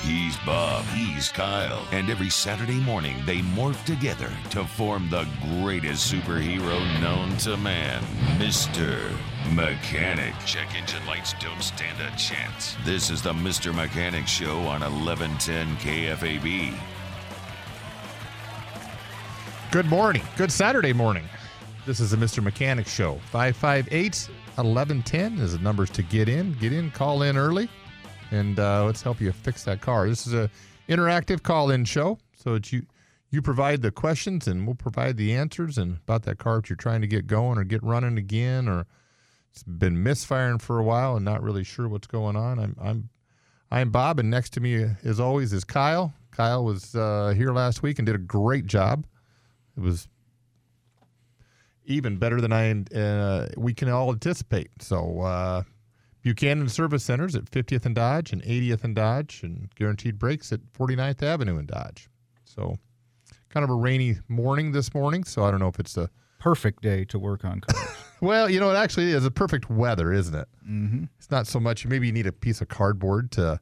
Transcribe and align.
He's 0.00 0.36
Bob, 0.38 0.84
he's 0.86 1.28
Kyle, 1.28 1.84
and 1.90 2.08
every 2.08 2.30
Saturday 2.30 2.78
morning 2.78 3.16
they 3.26 3.38
morph 3.38 3.84
together 3.84 4.30
to 4.50 4.64
form 4.64 5.10
the 5.10 5.26
greatest 5.60 6.12
superhero 6.12 6.78
known 7.00 7.36
to 7.38 7.56
man, 7.56 8.00
Mr. 8.38 8.96
Mechanic. 9.52 10.34
Check 10.46 10.72
engine 10.76 11.04
lights 11.04 11.34
don't 11.40 11.62
stand 11.62 12.00
a 12.00 12.16
chance. 12.16 12.76
This 12.84 13.10
is 13.10 13.22
the 13.22 13.32
Mr. 13.32 13.74
Mechanic 13.74 14.28
Show 14.28 14.58
on 14.58 14.82
1110 14.82 15.76
KFAB. 15.78 16.78
Good 19.72 19.86
morning. 19.86 20.22
Good 20.36 20.52
Saturday 20.52 20.92
morning. 20.92 21.24
This 21.86 21.98
is 21.98 22.12
the 22.12 22.16
Mr. 22.16 22.40
Mechanic 22.42 22.86
Show. 22.86 23.18
558 23.32 24.28
1110 24.54 25.38
is 25.38 25.52
the 25.54 25.58
numbers 25.58 25.90
to 25.90 26.02
get 26.02 26.28
in. 26.28 26.52
Get 26.54 26.72
in, 26.72 26.92
call 26.92 27.22
in 27.22 27.36
early, 27.36 27.68
and 28.30 28.58
uh, 28.58 28.84
let's 28.84 29.02
help 29.02 29.20
you 29.20 29.32
fix 29.32 29.64
that 29.64 29.80
car. 29.80 30.08
This 30.08 30.26
is 30.26 30.34
a 30.34 30.50
interactive 30.88 31.42
call 31.42 31.70
in 31.70 31.84
show. 31.84 32.18
So 32.36 32.54
that 32.54 32.72
you 32.72 32.86
you 33.30 33.42
provide 33.42 33.82
the 33.82 33.90
questions 33.90 34.46
and 34.46 34.66
we'll 34.66 34.76
provide 34.76 35.16
the 35.16 35.34
answers 35.34 35.76
and 35.76 35.96
about 35.96 36.22
that 36.22 36.38
car 36.38 36.58
if 36.58 36.70
you're 36.70 36.76
trying 36.76 37.00
to 37.02 37.06
get 37.06 37.26
going 37.26 37.58
or 37.58 37.64
get 37.64 37.82
running 37.82 38.16
again 38.16 38.68
or 38.68 38.86
it's 39.50 39.62
been 39.62 40.02
misfiring 40.02 40.58
for 40.58 40.78
a 40.78 40.82
while 40.82 41.16
and 41.16 41.24
not 41.24 41.42
really 41.42 41.64
sure 41.64 41.88
what's 41.88 42.06
going 42.06 42.36
on. 42.36 42.58
I'm 42.58 42.76
I'm 42.80 43.08
I'm 43.70 43.90
Bob 43.90 44.18
and 44.18 44.30
next 44.30 44.52
to 44.54 44.60
me 44.60 44.86
as 45.04 45.20
always 45.20 45.52
is 45.52 45.64
Kyle. 45.64 46.14
Kyle 46.30 46.64
was 46.64 46.94
uh, 46.94 47.34
here 47.36 47.52
last 47.52 47.82
week 47.82 47.98
and 47.98 48.06
did 48.06 48.14
a 48.14 48.18
great 48.18 48.66
job. 48.66 49.04
It 49.76 49.80
was 49.80 50.08
even 51.84 52.18
better 52.18 52.40
than 52.40 52.52
I 52.52 52.70
uh, 52.96 53.48
we 53.56 53.74
can 53.74 53.88
all 53.88 54.10
anticipate. 54.10 54.70
So 54.80 55.20
uh, 55.20 55.62
Buchanan 56.22 56.68
Service 56.68 57.04
Centers 57.04 57.34
at 57.34 57.44
50th 57.44 57.86
and 57.86 57.94
Dodge 57.94 58.32
and 58.32 58.42
80th 58.42 58.84
and 58.84 58.94
Dodge, 58.94 59.42
and 59.42 59.72
Guaranteed 59.74 60.18
Brakes 60.18 60.52
at 60.52 60.60
49th 60.72 61.22
Avenue 61.22 61.58
and 61.58 61.68
Dodge. 61.68 62.08
So 62.44 62.78
kind 63.48 63.64
of 63.64 63.70
a 63.70 63.74
rainy 63.74 64.18
morning 64.28 64.72
this 64.72 64.92
morning. 64.94 65.24
So 65.24 65.44
I 65.44 65.50
don't 65.50 65.60
know 65.60 65.68
if 65.68 65.78
it's 65.78 65.96
a 65.96 66.10
Perfect 66.38 66.82
day 66.82 67.04
to 67.06 67.18
work 67.18 67.44
on 67.44 67.60
cars. 67.60 67.96
well, 68.20 68.48
you 68.48 68.60
know, 68.60 68.70
it 68.70 68.76
actually 68.76 69.10
is 69.10 69.24
a 69.24 69.30
perfect 69.30 69.68
weather, 69.68 70.12
isn't 70.12 70.34
it? 70.34 70.48
mm-hmm. 70.64 71.04
It's 71.18 71.30
not 71.30 71.46
so 71.48 71.58
much. 71.58 71.84
Maybe 71.84 72.06
you 72.06 72.12
need 72.12 72.26
a 72.26 72.32
piece 72.32 72.60
of 72.60 72.68
cardboard 72.68 73.32
to. 73.32 73.60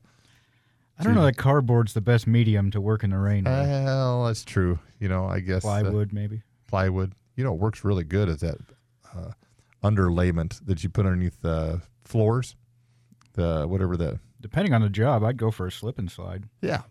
I 0.98 1.02
don't 1.02 1.14
know 1.14 1.24
that 1.24 1.36
cardboard's 1.36 1.92
the 1.92 2.00
best 2.00 2.26
medium 2.26 2.70
to 2.70 2.80
work 2.80 3.04
in 3.04 3.10
the 3.10 3.18
rain. 3.18 3.44
with. 3.44 3.52
Well, 3.52 4.24
that's 4.24 4.44
true. 4.44 4.78
You 4.98 5.08
know, 5.08 5.26
I 5.26 5.40
guess 5.40 5.62
uh, 5.62 5.68
Plywood, 5.68 6.12
maybe. 6.12 6.42
plywood. 6.68 7.12
You 7.34 7.44
know, 7.44 7.52
it 7.52 7.60
works 7.60 7.84
really 7.84 8.04
good 8.04 8.30
as 8.30 8.40
that 8.40 8.56
uh, 9.14 9.32
underlayment 9.82 10.64
that 10.66 10.82
you 10.82 10.88
put 10.88 11.04
underneath 11.04 11.40
the 11.42 11.82
floors. 12.06 12.56
The 13.34 13.66
whatever 13.68 13.96
the 13.96 14.18
Depending 14.40 14.72
on 14.74 14.82
the 14.82 14.88
job, 14.88 15.24
I'd 15.24 15.36
go 15.36 15.50
for 15.50 15.66
a 15.66 15.72
slip 15.72 15.98
and 15.98 16.10
slide. 16.10 16.44
yeah, 16.60 16.82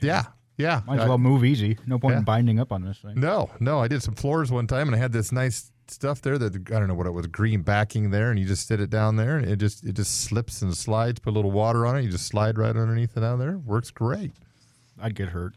yeah, 0.00 0.24
yeah. 0.56 0.80
Might 0.86 0.96
as 0.98 1.04
I- 1.04 1.08
well 1.08 1.18
move 1.18 1.44
easy. 1.44 1.78
No 1.86 1.98
point 1.98 2.12
yeah. 2.14 2.18
in 2.18 2.24
binding 2.24 2.58
up 2.60 2.72
on 2.72 2.82
this 2.82 2.98
thing. 2.98 3.20
no, 3.20 3.50
no. 3.60 3.80
I 3.80 3.88
did 3.88 4.02
some 4.02 4.14
floors 4.14 4.50
one 4.50 4.66
time, 4.66 4.88
and 4.88 4.94
I 4.96 4.98
had 4.98 5.12
this 5.12 5.30
nice 5.32 5.70
stuff 5.86 6.20
there 6.22 6.36
that 6.38 6.54
I 6.54 6.78
don't 6.78 6.88
know 6.88 6.94
what 6.94 7.06
it 7.06 7.12
was, 7.12 7.26
green 7.28 7.62
backing 7.62 8.10
there, 8.10 8.30
and 8.30 8.38
you 8.38 8.46
just 8.46 8.66
sit 8.66 8.80
it 8.80 8.90
down 8.90 9.16
there, 9.16 9.36
and 9.38 9.46
it 9.48 9.56
just 9.56 9.84
it 9.84 9.92
just 9.92 10.22
slips 10.22 10.60
and 10.62 10.76
slides. 10.76 11.20
Put 11.20 11.30
a 11.30 11.36
little 11.36 11.50
water 11.52 11.86
on 11.86 11.96
it, 11.96 12.02
you 12.02 12.10
just 12.10 12.26
slide 12.26 12.58
right 12.58 12.74
underneath 12.76 13.16
it 13.16 13.20
down 13.20 13.38
there. 13.38 13.58
Works 13.58 13.90
great. 13.90 14.32
I'd 15.00 15.14
get 15.14 15.28
hurt. 15.28 15.54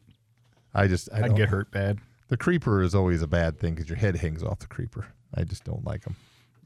I 0.73 0.87
just 0.87 1.09
I 1.11 1.17
I'd 1.17 1.25
don't- 1.27 1.35
get 1.35 1.49
hurt 1.49 1.71
bad. 1.71 1.99
The 2.27 2.37
creeper 2.37 2.81
is 2.81 2.95
always 2.95 3.21
a 3.21 3.27
bad 3.27 3.59
thing 3.59 3.73
because 3.75 3.89
your 3.89 3.97
head 3.97 4.15
hangs 4.17 4.41
off 4.43 4.59
the 4.59 4.67
creeper. 4.67 5.07
I 5.35 5.43
just 5.43 5.63
don't 5.65 5.83
like 5.85 6.03
them. 6.03 6.15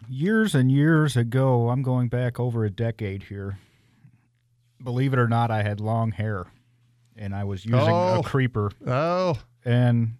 Years 0.07 0.53
and 0.53 0.71
years 0.71 1.17
ago, 1.17 1.69
I'm 1.69 1.81
going 1.81 2.09
back 2.09 2.39
over 2.39 2.63
a 2.63 2.69
decade 2.69 3.23
here. 3.23 3.57
Believe 4.83 5.13
it 5.13 5.19
or 5.19 5.27
not, 5.27 5.49
I 5.49 5.63
had 5.63 5.79
long 5.79 6.11
hair, 6.11 6.45
and 7.15 7.33
I 7.33 7.43
was 7.43 7.65
using 7.65 7.79
Oh. 7.79 8.19
a 8.19 8.23
creeper. 8.23 8.71
Oh, 8.85 9.39
And 9.63 10.17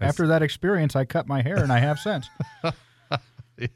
after 0.00 0.28
that 0.28 0.42
experience, 0.42 0.94
I 0.94 1.04
cut 1.06 1.26
my 1.26 1.42
hair, 1.42 1.56
and 1.62 1.72
I 1.72 1.80
have 1.80 1.98
since. 1.98 2.28
yeah. 3.58 3.66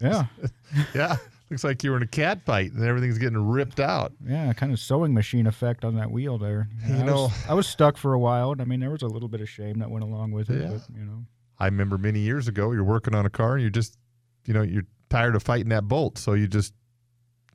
Yeah, 0.00 0.24
yeah. 0.94 1.16
Looks 1.50 1.64
like 1.64 1.82
you 1.84 1.90
were 1.90 1.96
in 1.98 2.02
a 2.02 2.06
cat 2.08 2.40
fight 2.46 2.72
and 2.72 2.82
everything's 2.82 3.18
getting 3.18 3.46
ripped 3.46 3.78
out. 3.78 4.12
yeah, 4.26 4.52
kind 4.54 4.72
of 4.72 4.78
sewing 4.80 5.12
machine 5.12 5.46
effect 5.46 5.84
on 5.84 5.96
that 5.96 6.10
wheel 6.10 6.38
there. 6.38 6.68
You 6.86 6.94
Yeah, 6.94 7.00
I 7.00 7.04
know- 7.04 7.22
was, 7.24 7.46
I 7.48 7.54
was 7.54 7.66
stuck 7.66 7.96
for 7.98 8.14
a 8.14 8.18
while. 8.18 8.54
I 8.58 8.64
mean, 8.64 8.80
there 8.80 8.90
was 8.90 9.02
a 9.02 9.06
little 9.06 9.28
bit 9.28 9.40
of 9.42 9.48
shame 9.50 9.78
that 9.80 9.90
went 9.90 10.02
along 10.04 10.32
with 10.32 10.48
it, 10.48 10.62
Yeah. 10.62 10.68
but 10.68 10.82
you 10.96 11.04
know, 11.04 11.24
I 11.58 11.66
remember 11.66 11.98
many 11.98 12.20
years 12.20 12.48
ago, 12.48 12.72
you're 12.72 12.84
working 12.84 13.14
on 13.14 13.26
a 13.26 13.30
car 13.30 13.54
and 13.54 13.60
you're 13.62 13.70
just, 13.70 13.98
you 14.46 14.54
know, 14.54 14.62
you're 14.62 14.86
tired 15.10 15.34
of 15.36 15.42
fighting 15.42 15.68
that 15.70 15.88
bolt. 15.88 16.18
So 16.18 16.32
you 16.34 16.46
just 16.48 16.74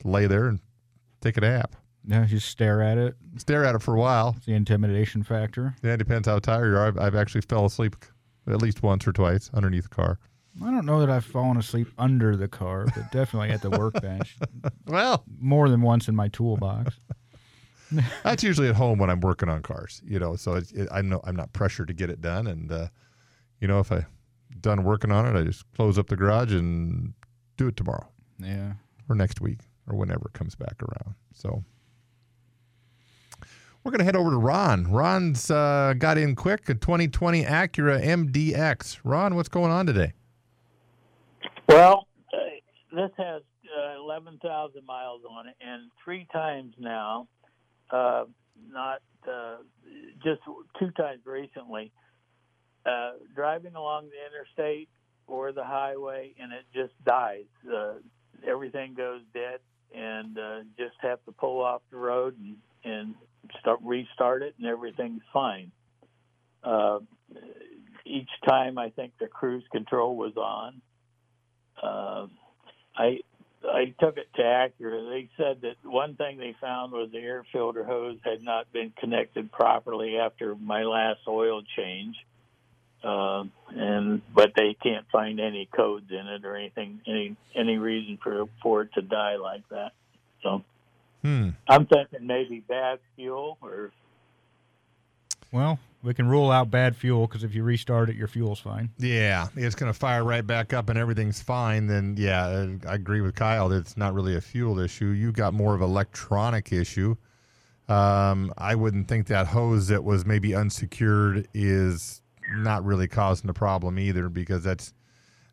lay 0.03 0.27
there 0.27 0.47
and 0.47 0.59
take 1.21 1.37
a 1.37 1.41
nap. 1.41 1.75
yeah, 2.05 2.25
just 2.25 2.47
stare 2.49 2.81
at 2.81 2.97
it. 2.97 3.15
Stare 3.37 3.65
at 3.65 3.75
it 3.75 3.81
for 3.81 3.95
a 3.95 3.99
while. 3.99 4.33
It's 4.37 4.45
the 4.45 4.53
intimidation 4.53 5.23
factor. 5.23 5.75
Yeah, 5.83 5.93
it 5.93 5.97
depends 5.97 6.27
how 6.27 6.39
tired 6.39 6.71
you 6.71 6.77
are. 6.77 6.87
I've, 6.87 6.97
I've 6.97 7.15
actually 7.15 7.41
fell 7.41 7.65
asleep 7.65 7.95
at 8.47 8.61
least 8.61 8.81
once 8.83 9.07
or 9.07 9.11
twice 9.11 9.49
underneath 9.53 9.83
the 9.83 9.89
car. 9.89 10.19
I 10.63 10.71
don't 10.71 10.85
know 10.85 10.99
that 11.01 11.09
I've 11.09 11.25
fallen 11.25 11.57
asleep 11.57 11.87
under 11.99 12.35
the 12.35 12.47
car, 12.47 12.85
but 12.95 13.11
definitely 13.11 13.49
at 13.49 13.61
the 13.61 13.69
workbench. 13.69 14.37
Well, 14.87 15.23
More 15.39 15.69
than 15.69 15.81
once 15.81 16.07
in 16.07 16.15
my 16.15 16.29
toolbox. 16.29 16.95
that's 18.23 18.41
usually 18.43 18.67
at 18.69 18.75
home 18.75 18.97
when 18.99 19.09
I'm 19.09 19.19
working 19.19 19.49
on 19.49 19.61
cars, 19.61 20.01
you 20.05 20.17
know. 20.17 20.35
So 20.35 20.55
it, 20.55 20.71
it, 20.71 20.87
I 20.91 21.01
know 21.01 21.21
I'm 21.25 21.35
not 21.35 21.53
pressured 21.53 21.89
to 21.89 21.93
get 21.93 22.09
it 22.09 22.21
done, 22.21 22.47
and 22.47 22.71
uh, 22.71 22.87
you 23.59 23.67
know, 23.67 23.79
if 23.79 23.91
I 23.91 24.05
done 24.61 24.83
working 24.83 25.11
on 25.11 25.25
it, 25.25 25.39
I 25.39 25.43
just 25.43 25.63
close 25.73 25.97
up 25.97 26.07
the 26.07 26.15
garage 26.15 26.53
and 26.53 27.13
do 27.57 27.67
it 27.67 27.75
tomorrow 27.75 28.07
Yeah. 28.39 28.73
or 29.09 29.15
next 29.15 29.41
week 29.41 29.59
or 29.87 29.95
whenever 29.97 30.27
it 30.27 30.33
comes 30.33 30.55
back 30.55 30.75
around. 30.81 31.15
So 31.33 31.63
we're 33.83 33.91
gonna 33.91 34.03
head 34.03 34.15
over 34.15 34.31
to 34.31 34.37
Ron. 34.37 34.85
Ron's 34.91 35.49
uh, 35.49 35.93
got 35.97 36.17
in 36.17 36.35
quick 36.35 36.67
a 36.69 36.73
2020 36.73 37.43
Acura 37.43 38.03
MDX. 38.03 38.99
Ron, 39.03 39.35
what's 39.35 39.49
going 39.49 39.71
on 39.71 39.85
today? 39.85 40.13
Well, 41.69 42.07
uh, 42.33 42.37
this 42.95 43.11
has 43.17 43.41
uh, 43.77 43.99
11,000 43.99 44.85
miles 44.85 45.21
on 45.29 45.47
it, 45.47 45.55
and 45.61 45.89
three 46.03 46.25
times 46.33 46.73
now, 46.79 47.27
uh, 47.91 48.25
not 48.69 49.01
uh, 49.29 49.57
just 50.23 50.41
two 50.79 50.91
times 50.91 51.19
recently, 51.25 51.91
uh, 52.87 53.11
driving 53.35 53.75
along 53.75 54.09
the 54.09 54.15
interstate 54.25 54.89
or 55.27 55.51
the 55.51 55.63
highway, 55.63 56.33
and 56.39 56.53
it 56.53 56.65
just 56.73 56.93
dies. 57.03 57.45
Uh, 57.71 57.95
everything 58.47 58.93
goes 58.93 59.21
dead, 59.33 59.59
and 59.93 60.37
uh, 60.37 60.59
just 60.77 60.95
have 61.01 61.23
to 61.25 61.31
pull 61.31 61.61
off 61.61 61.81
the 61.91 61.97
road 61.97 62.35
and, 62.39 62.55
and 62.83 63.15
start 63.59 63.79
restart 63.83 64.41
it, 64.41 64.55
and 64.57 64.67
everything's 64.67 65.23
fine. 65.33 65.71
Uh, 66.63 66.99
each 68.05 68.29
time, 68.47 68.77
I 68.77 68.89
think 68.89 69.13
the 69.19 69.27
cruise 69.27 69.65
control 69.71 70.15
was 70.15 70.37
on 70.37 70.81
uh, 71.81 72.27
I 72.95 73.19
I 73.63 73.93
took 73.99 74.17
it 74.17 74.27
to 74.35 74.41
Acura. 74.41 75.09
They 75.09 75.29
said 75.35 75.61
that 75.61 75.75
one 75.83 76.15
thing 76.15 76.37
they 76.37 76.55
found 76.61 76.91
was 76.91 77.09
the 77.11 77.19
air 77.19 77.43
filter 77.51 77.83
hose 77.83 78.17
had 78.23 78.43
not 78.43 78.71
been 78.71 78.93
connected 78.99 79.51
properly 79.51 80.17
after 80.17 80.55
my 80.55 80.83
last 80.83 81.21
oil 81.27 81.61
change, 81.75 82.15
uh, 83.07 83.43
and 83.69 84.21
but 84.35 84.51
they 84.55 84.75
can't 84.83 85.05
find 85.11 85.39
any 85.39 85.67
codes 85.73 86.11
in 86.11 86.27
it 86.27 86.43
or 86.45 86.55
anything 86.55 86.99
any 87.07 87.35
any 87.55 87.77
reason 87.77 88.17
for 88.21 88.45
for 88.61 88.81
it 88.81 88.93
to 88.95 89.01
die 89.01 89.37
like 89.37 89.67
that. 89.69 89.93
So 90.43 90.63
Hmm. 91.23 91.49
I'm 91.67 91.87
thinking 91.87 92.27
maybe 92.27 92.59
bad 92.59 92.99
fuel 93.15 93.57
or 93.61 93.91
Well, 95.51 95.79
We 96.03 96.13
can 96.13 96.27
rule 96.27 96.51
out 96.51 96.69
bad 96.69 96.95
fuel 96.95 97.25
because 97.27 97.43
if 97.43 97.55
you 97.55 97.63
restart 97.63 98.09
it, 98.09 98.15
your 98.15 98.27
fuel's 98.27 98.59
fine. 98.59 98.91
Yeah, 98.99 99.47
it's 99.55 99.73
going 99.75 99.91
to 99.91 99.97
fire 99.97 100.23
right 100.23 100.45
back 100.45 100.73
up 100.73 100.89
and 100.89 100.97
everything's 100.99 101.41
fine. 101.41 101.87
Then, 101.87 102.15
yeah, 102.17 102.45
uh, 102.45 102.67
I 102.87 102.93
agree 102.93 103.21
with 103.21 103.33
Kyle 103.35 103.67
that 103.69 103.77
it's 103.77 103.97
not 103.97 104.13
really 104.13 104.35
a 104.35 104.41
fuel 104.41 104.77
issue. 104.79 105.07
You 105.07 105.31
got 105.31 105.53
more 105.53 105.73
of 105.73 105.81
an 105.81 105.89
electronic 105.89 106.71
issue. 106.71 107.15
Um, 107.89 108.53
I 108.57 108.75
wouldn't 108.75 109.07
think 109.07 109.27
that 109.27 109.47
hose 109.47 109.87
that 109.87 110.03
was 110.03 110.25
maybe 110.25 110.53
unsecured 110.53 111.47
is 111.53 112.21
not 112.51 112.83
really 112.85 113.07
causing 113.07 113.47
the 113.47 113.53
problem 113.53 113.99
either 113.99 114.29
because 114.29 114.63
that's 114.63 114.93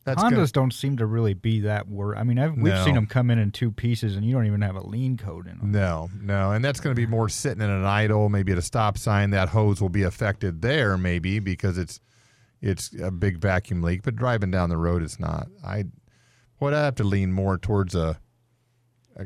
that's 0.04 0.22
Hondas 0.22 0.30
gonna, 0.32 0.46
don't 0.48 0.74
seem 0.74 0.98
to 0.98 1.06
really 1.06 1.32
be 1.32 1.60
that 1.60 1.88
worried. 1.88 2.18
I 2.18 2.24
mean, 2.24 2.38
I've, 2.38 2.52
we've 2.58 2.74
No. 2.74 2.84
seen 2.84 2.94
them 2.94 3.06
come 3.06 3.30
in 3.30 3.38
in 3.38 3.50
two 3.50 3.70
pieces, 3.70 4.16
and 4.16 4.24
you 4.26 4.34
don't 4.34 4.44
even 4.44 4.60
have 4.60 4.76
a 4.76 4.86
lean 4.86 5.16
code 5.16 5.46
in 5.46 5.56
them. 5.56 5.72
no, 5.72 6.10
no, 6.20 6.52
and 6.52 6.62
that's 6.62 6.78
going 6.78 6.94
to 6.94 7.00
be 7.00 7.06
more 7.06 7.30
sitting 7.30 7.62
in 7.62 7.70
an 7.70 7.86
idle, 7.86 8.28
maybe 8.28 8.52
at 8.52 8.58
a 8.58 8.62
stop 8.62 8.98
sign. 8.98 9.30
That 9.30 9.48
hose 9.48 9.80
will 9.80 9.88
be 9.88 10.02
affected 10.02 10.60
there, 10.60 10.98
maybe 10.98 11.38
because 11.38 11.78
it's 11.78 12.00
it's 12.60 12.92
a 13.00 13.10
big 13.10 13.38
vacuum 13.38 13.80
leak. 13.82 14.02
But 14.02 14.16
driving 14.16 14.50
down 14.50 14.68
the 14.68 14.76
road, 14.76 15.02
it's 15.02 15.18
not. 15.18 15.48
I 15.64 15.84
would 16.60 16.74
have 16.74 16.96
to 16.96 17.04
lean 17.04 17.32
more 17.32 17.56
towards 17.56 17.94
a, 17.94 18.18
a 19.16 19.24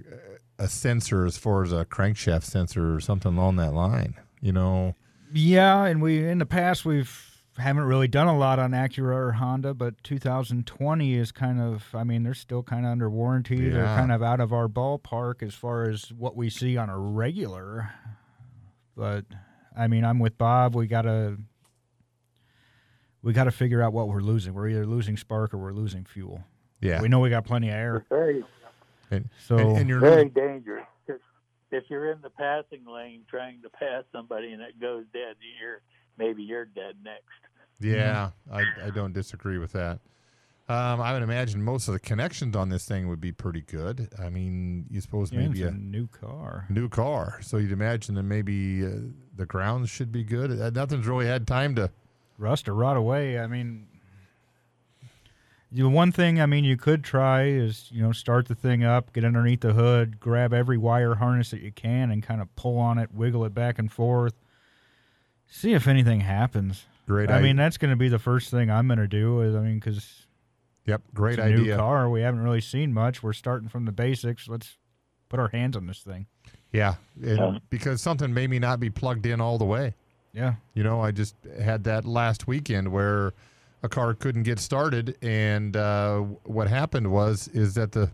a 0.60 0.68
sensor 0.68 1.24
as 1.26 1.36
far 1.36 1.64
as 1.64 1.72
a 1.72 1.84
crankshaft 1.86 2.44
sensor 2.44 2.94
or 2.94 3.00
something 3.00 3.36
along 3.36 3.56
that 3.56 3.74
line. 3.74 4.14
You 4.40 4.52
know, 4.52 4.94
Yeah, 5.32 5.84
and 5.86 6.00
we 6.00 6.24
in 6.24 6.38
the 6.38 6.46
past 6.46 6.84
we've 6.84 7.27
haven't 7.58 7.84
really 7.84 8.08
done 8.08 8.26
a 8.28 8.36
lot 8.36 8.58
on 8.58 8.70
Acura 8.72 9.14
or 9.14 9.32
Honda, 9.32 9.74
but 9.74 10.02
2020 10.04 11.14
is 11.14 11.32
kind 11.32 11.60
of. 11.60 11.84
I 11.94 12.04
mean, 12.04 12.22
they're 12.22 12.34
still 12.34 12.62
kind 12.62 12.84
of 12.86 12.92
under 12.92 13.10
warranty. 13.10 13.68
They're 13.68 13.84
kind 13.84 14.12
of 14.12 14.22
out 14.22 14.40
of 14.40 14.52
our 14.52 14.68
ballpark 14.68 15.42
as 15.42 15.54
far 15.54 15.88
as 15.88 16.12
what 16.12 16.36
we 16.36 16.50
see 16.50 16.76
on 16.76 16.88
a 16.88 16.98
regular. 16.98 17.90
But 18.96 19.24
I 19.76 19.86
mean, 19.88 20.04
I'm 20.04 20.18
with 20.18 20.38
Bob. 20.38 20.74
We 20.74 20.86
gotta 20.86 21.36
we 23.22 23.32
got 23.32 23.44
to 23.44 23.50
figure 23.50 23.82
out 23.82 23.92
what 23.92 24.08
we're 24.08 24.20
losing. 24.20 24.54
We're 24.54 24.68
either 24.68 24.86
losing 24.86 25.16
spark 25.16 25.52
or 25.52 25.58
we're 25.58 25.72
losing 25.72 26.04
fuel. 26.04 26.44
yeah. 26.80 27.00
We 27.02 27.08
know 27.08 27.18
we 27.20 27.30
got 27.30 27.44
plenty 27.44 27.68
of 27.68 27.74
air, 27.74 28.06
Very, 28.08 28.44
and, 29.10 29.28
so 29.44 29.56
and, 29.58 29.78
and 29.78 29.88
you're 29.88 29.98
very 30.00 30.26
dangerous. 30.28 30.86
'Cause 31.06 31.18
If 31.72 31.84
you're 31.90 32.12
in 32.12 32.20
the 32.22 32.30
passing 32.30 32.84
lane 32.86 33.22
trying 33.28 33.60
to 33.62 33.68
pass 33.70 34.04
somebody 34.12 34.52
and 34.52 34.62
it 34.62 34.78
goes 34.80 35.04
dead, 35.12 35.34
you're 35.60 35.80
maybe 36.16 36.42
you're 36.44 36.64
dead 36.64 36.94
next. 37.02 37.24
Yeah, 37.80 38.30
I, 38.52 38.64
I 38.86 38.90
don't 38.90 39.12
disagree 39.12 39.58
with 39.58 39.72
that. 39.72 40.00
Um, 40.68 41.00
I 41.00 41.14
would 41.14 41.22
imagine 41.22 41.62
most 41.62 41.88
of 41.88 41.94
the 41.94 42.00
connections 42.00 42.54
on 42.54 42.68
this 42.68 42.84
thing 42.84 43.08
would 43.08 43.20
be 43.22 43.32
pretty 43.32 43.62
good. 43.62 44.08
I 44.22 44.28
mean, 44.28 44.84
you 44.90 45.00
suppose 45.00 45.32
yeah, 45.32 45.38
maybe 45.40 45.62
a 45.62 45.68
a 45.68 45.70
new 45.70 46.08
car. 46.08 46.66
new 46.68 46.88
car, 46.90 47.38
so 47.40 47.56
you'd 47.56 47.72
imagine 47.72 48.16
that 48.16 48.24
maybe 48.24 48.84
uh, 48.84 48.90
the 49.34 49.46
grounds 49.46 49.88
should 49.88 50.12
be 50.12 50.24
good. 50.24 50.60
Uh, 50.60 50.68
Nothing's 50.70 51.06
really 51.06 51.24
had 51.26 51.46
time 51.46 51.74
to. 51.76 51.90
rust 52.36 52.68
or 52.68 52.74
rot 52.74 52.98
away. 52.98 53.38
I 53.38 53.46
mean, 53.46 53.86
the 55.72 55.84
one 55.88 56.12
thing 56.12 56.38
I 56.40 56.44
mean 56.46 56.64
you 56.64 56.76
could 56.76 57.02
try 57.04 57.44
is 57.46 57.88
you 57.90 58.02
know 58.02 58.12
start 58.12 58.48
the 58.48 58.54
thing 58.54 58.84
up, 58.84 59.12
get 59.14 59.24
underneath 59.24 59.60
the 59.62 59.72
hood, 59.72 60.20
grab 60.20 60.52
every 60.52 60.76
wire 60.76 61.14
harness 61.14 61.50
that 61.52 61.62
you 61.62 61.72
can, 61.72 62.10
and 62.10 62.22
kind 62.22 62.42
of 62.42 62.54
pull 62.56 62.78
on 62.78 62.98
it, 62.98 63.14
wiggle 63.14 63.44
it 63.46 63.54
back 63.54 63.78
and 63.78 63.90
forth, 63.90 64.34
see 65.46 65.72
if 65.72 65.86
anything 65.88 66.20
happens. 66.20 66.84
Great 67.08 67.30
I 67.30 67.34
idea. 67.36 67.42
mean, 67.48 67.56
that's 67.56 67.78
going 67.78 67.90
to 67.90 67.96
be 67.96 68.08
the 68.08 68.18
first 68.18 68.50
thing 68.50 68.70
I'm 68.70 68.86
going 68.86 68.98
to 68.98 69.08
do. 69.08 69.40
Is 69.40 69.54
I 69.56 69.60
mean, 69.60 69.78
because 69.80 70.26
Yep, 70.86 71.02
great 71.14 71.38
it's 71.38 71.46
a 71.46 71.50
new 71.50 71.74
car, 71.76 72.08
we 72.08 72.20
haven't 72.20 72.40
really 72.40 72.60
seen 72.60 72.92
much. 72.94 73.22
We're 73.22 73.32
starting 73.32 73.68
from 73.68 73.84
the 73.84 73.92
basics. 73.92 74.46
Let's 74.48 74.76
put 75.28 75.38
our 75.40 75.48
hands 75.48 75.76
on 75.76 75.86
this 75.86 76.00
thing. 76.00 76.26
Yeah, 76.72 76.94
and 77.22 77.38
Yeah. 77.38 77.58
because 77.70 78.00
something 78.02 78.32
maybe 78.32 78.58
not 78.58 78.78
be 78.80 78.88
plugged 78.90 79.26
in 79.26 79.40
all 79.40 79.58
the 79.58 79.64
way. 79.64 79.94
Yeah, 80.32 80.54
You 80.74 80.82
know, 80.84 81.00
I 81.00 81.10
just 81.10 81.34
had 81.60 81.84
that 81.84 82.04
last 82.04 82.46
weekend 82.46 82.92
where 82.92 83.32
a 83.82 83.88
car 83.88 84.12
couldn't 84.14 84.42
get 84.44 84.58
started, 84.60 85.16
and 85.22 85.76
uh, 85.76 86.20
what 86.44 86.68
happened 86.68 87.10
was 87.10 87.48
is 87.48 87.74
that 87.74 87.92
the 87.92 88.10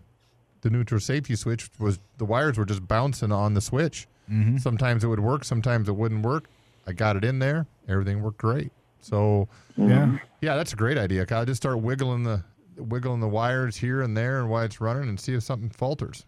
the 0.63 0.71
neutral 0.71 0.99
safety 1.01 1.37
switch 1.37 1.69
was 1.79 1.99
the 2.17 2.25
wires 2.25 2.57
were 2.57 2.65
just 2.65 2.89
bouncing 2.89 3.31
on 3.33 3.53
the 3.55 3.61
switch. 3.61 4.07
Mhm. 4.31 4.59
Sometimes 4.61 5.05
it 5.05 5.09
would 5.09 5.21
work, 5.21 5.45
sometimes 5.45 5.89
it 5.89 5.97
wouldn't 5.97 6.25
work. 6.25 6.45
I 6.87 6.93
got 6.93 7.17
it 7.17 7.25
in 7.25 7.39
there, 7.41 7.67
everything 7.87 8.23
worked 8.23 8.39
great. 8.39 8.73
So 9.05 9.49
yeah. 9.77 10.19
yeah, 10.41 10.57
that's 10.57 10.73
a 10.73 10.77
great 10.77 10.97
idea, 10.97 11.27
Kyle. 11.27 11.45
Just 11.45 11.63
start 11.63 11.81
wiggling 11.81 12.23
the 12.23 12.43
wiggling 12.77 13.21
the 13.21 13.29
wires 13.29 13.77
here 13.77 14.03
and 14.03 14.17
there 14.17 14.41
and 14.41 14.49
why 14.49 14.65
it's 14.65 14.81
running, 14.81 15.09
and 15.09 15.21
see 15.21 15.35
if 15.35 15.43
something 15.43 15.71
falters. 15.71 16.25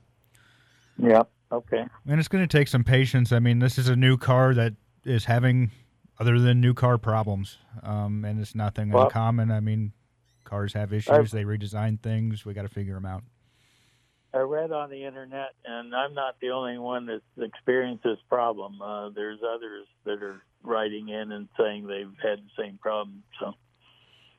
Yeah. 0.98 1.22
Okay. 1.50 1.84
And 2.06 2.18
it's 2.18 2.28
going 2.28 2.46
to 2.46 2.58
take 2.58 2.68
some 2.68 2.84
patience. 2.84 3.32
I 3.32 3.38
mean, 3.38 3.60
this 3.60 3.78
is 3.78 3.88
a 3.88 3.96
new 3.96 4.16
car 4.16 4.52
that 4.54 4.74
is 5.04 5.24
having 5.24 5.70
other 6.18 6.38
than 6.38 6.60
new 6.60 6.74
car 6.74 6.98
problems, 6.98 7.58
um, 7.82 8.24
and 8.24 8.40
it's 8.40 8.54
nothing 8.54 8.90
Well- 8.90 9.04
uncommon. 9.04 9.50
I 9.50 9.60
mean, 9.60 9.92
cars 10.44 10.72
have 10.74 10.92
issues. 10.92 11.30
they 11.30 11.44
redesign 11.44 12.00
things. 12.00 12.44
We 12.44 12.54
got 12.54 12.62
to 12.62 12.68
figure 12.68 12.94
them 12.94 13.06
out. 13.06 13.22
I 14.34 14.40
read 14.40 14.70
on 14.70 14.90
the 14.90 15.02
internet, 15.04 15.54
and 15.64 15.94
I'm 15.94 16.12
not 16.12 16.36
the 16.40 16.50
only 16.50 16.76
one 16.78 17.06
that's 17.06 17.22
experienced 17.38 18.04
this 18.04 18.18
problem. 18.28 18.82
Uh, 18.82 19.08
there's 19.10 19.38
others 19.42 19.86
that 20.04 20.22
are 20.22 20.42
writing 20.66 21.08
in 21.08 21.32
and 21.32 21.48
saying 21.58 21.86
they've 21.86 22.12
had 22.22 22.38
the 22.38 22.62
same 22.62 22.78
problem. 22.78 23.22
So, 23.40 23.54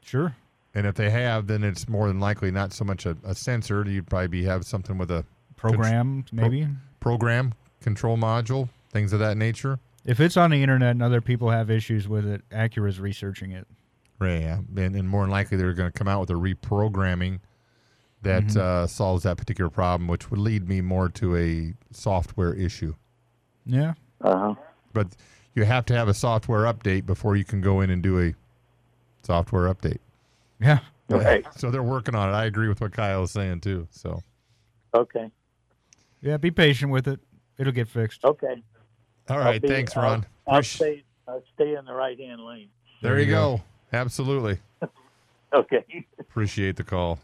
Sure. 0.03 0.35
And 0.73 0.85
if 0.85 0.95
they 0.95 1.09
have, 1.09 1.47
then 1.47 1.63
it's 1.63 1.89
more 1.89 2.07
than 2.07 2.19
likely 2.19 2.51
not 2.51 2.71
so 2.71 2.85
much 2.85 3.05
a, 3.05 3.17
a 3.23 3.33
sensor. 3.33 3.83
You'd 3.87 4.07
probably 4.07 4.27
be, 4.27 4.43
have 4.43 4.63
something 4.63 4.97
with 4.97 5.09
a 5.09 5.25
Program 5.55 6.23
maybe. 6.31 6.67
program, 6.99 7.53
control 7.81 8.15
module, 8.15 8.69
things 8.91 9.11
of 9.11 9.19
that 9.19 9.37
nature. 9.37 9.79
If 10.05 10.19
it's 10.19 10.37
on 10.37 10.51
the 10.51 10.61
internet 10.61 10.91
and 10.91 11.01
other 11.01 11.19
people 11.19 11.49
have 11.49 11.71
issues 11.71 12.07
with 12.07 12.25
it, 12.27 12.47
Acura's 12.51 12.99
researching 12.99 13.51
it. 13.51 13.67
Right. 14.19 14.41
Yeah. 14.41 14.59
And, 14.77 14.95
and 14.95 15.09
more 15.09 15.23
than 15.23 15.31
likely, 15.31 15.57
they're 15.57 15.73
going 15.73 15.91
to 15.91 15.97
come 15.97 16.07
out 16.07 16.21
with 16.21 16.29
a 16.29 16.33
reprogramming 16.33 17.39
that 18.21 18.55
uh, 18.55 18.87
solves 18.87 19.23
that 19.23 19.37
particular 19.37 19.69
problem, 19.69 20.07
which 20.07 20.29
would 20.29 20.39
lead 20.39 20.69
me 20.69 20.81
more 20.81 21.09
to 21.09 21.35
a 21.35 21.73
software 21.91 22.53
issue. 22.53 22.93
Yeah. 23.65 23.93
uh 24.21 24.37
huh. 24.37 24.55
But 24.93 25.07
you 25.57 25.65
have 25.65 25.85
to 25.87 25.95
have 25.95 26.07
a 26.07 26.13
software 26.13 26.71
update 26.71 27.07
before 27.07 27.35
you 27.35 27.43
can 27.43 27.61
go 27.61 27.81
in 27.81 27.89
and 27.89 28.03
do 28.03 28.21
a 28.21 28.33
software 29.23 29.73
update. 29.73 29.97
Yeah. 30.61 30.79
Right. 31.09 31.43
So 31.57 31.71
they're 31.71 31.81
working 31.81 32.13
on 32.13 32.29
it. 32.29 32.33
I 32.33 32.45
agree 32.45 32.67
with 32.67 32.79
what 32.79 32.91
Kyle 32.93 33.23
is 33.23 33.31
saying 33.31 33.61
too. 33.61 33.87
So 33.89 34.21
Okay. 34.93 35.31
Yeah. 36.21 36.37
Be 36.37 36.51
patient 36.51 36.91
with 36.91 37.07
it. 37.07 37.19
It'll 37.57 37.73
get 37.73 37.87
fixed. 37.87 38.23
Okay. 38.23 38.61
All 39.29 39.39
right. 39.39 39.59
Be- 39.59 39.67
Thanks, 39.67 39.97
I'll- 39.97 40.03
Ron. 40.03 40.25
I'll, 40.47 40.61
stay. 40.63 41.03
I'll 41.27 41.43
stay 41.55 41.73
in 41.75 41.85
the 41.85 41.93
right 41.93 42.17
hand 42.19 42.41
lane. 42.45 42.69
there 43.01 43.19
you 43.19 43.25
go. 43.25 43.61
Absolutely. 43.91 44.59
Okay. 45.53 46.05
Appreciate 46.19 46.75
the 46.75 46.83
call. 46.83 47.19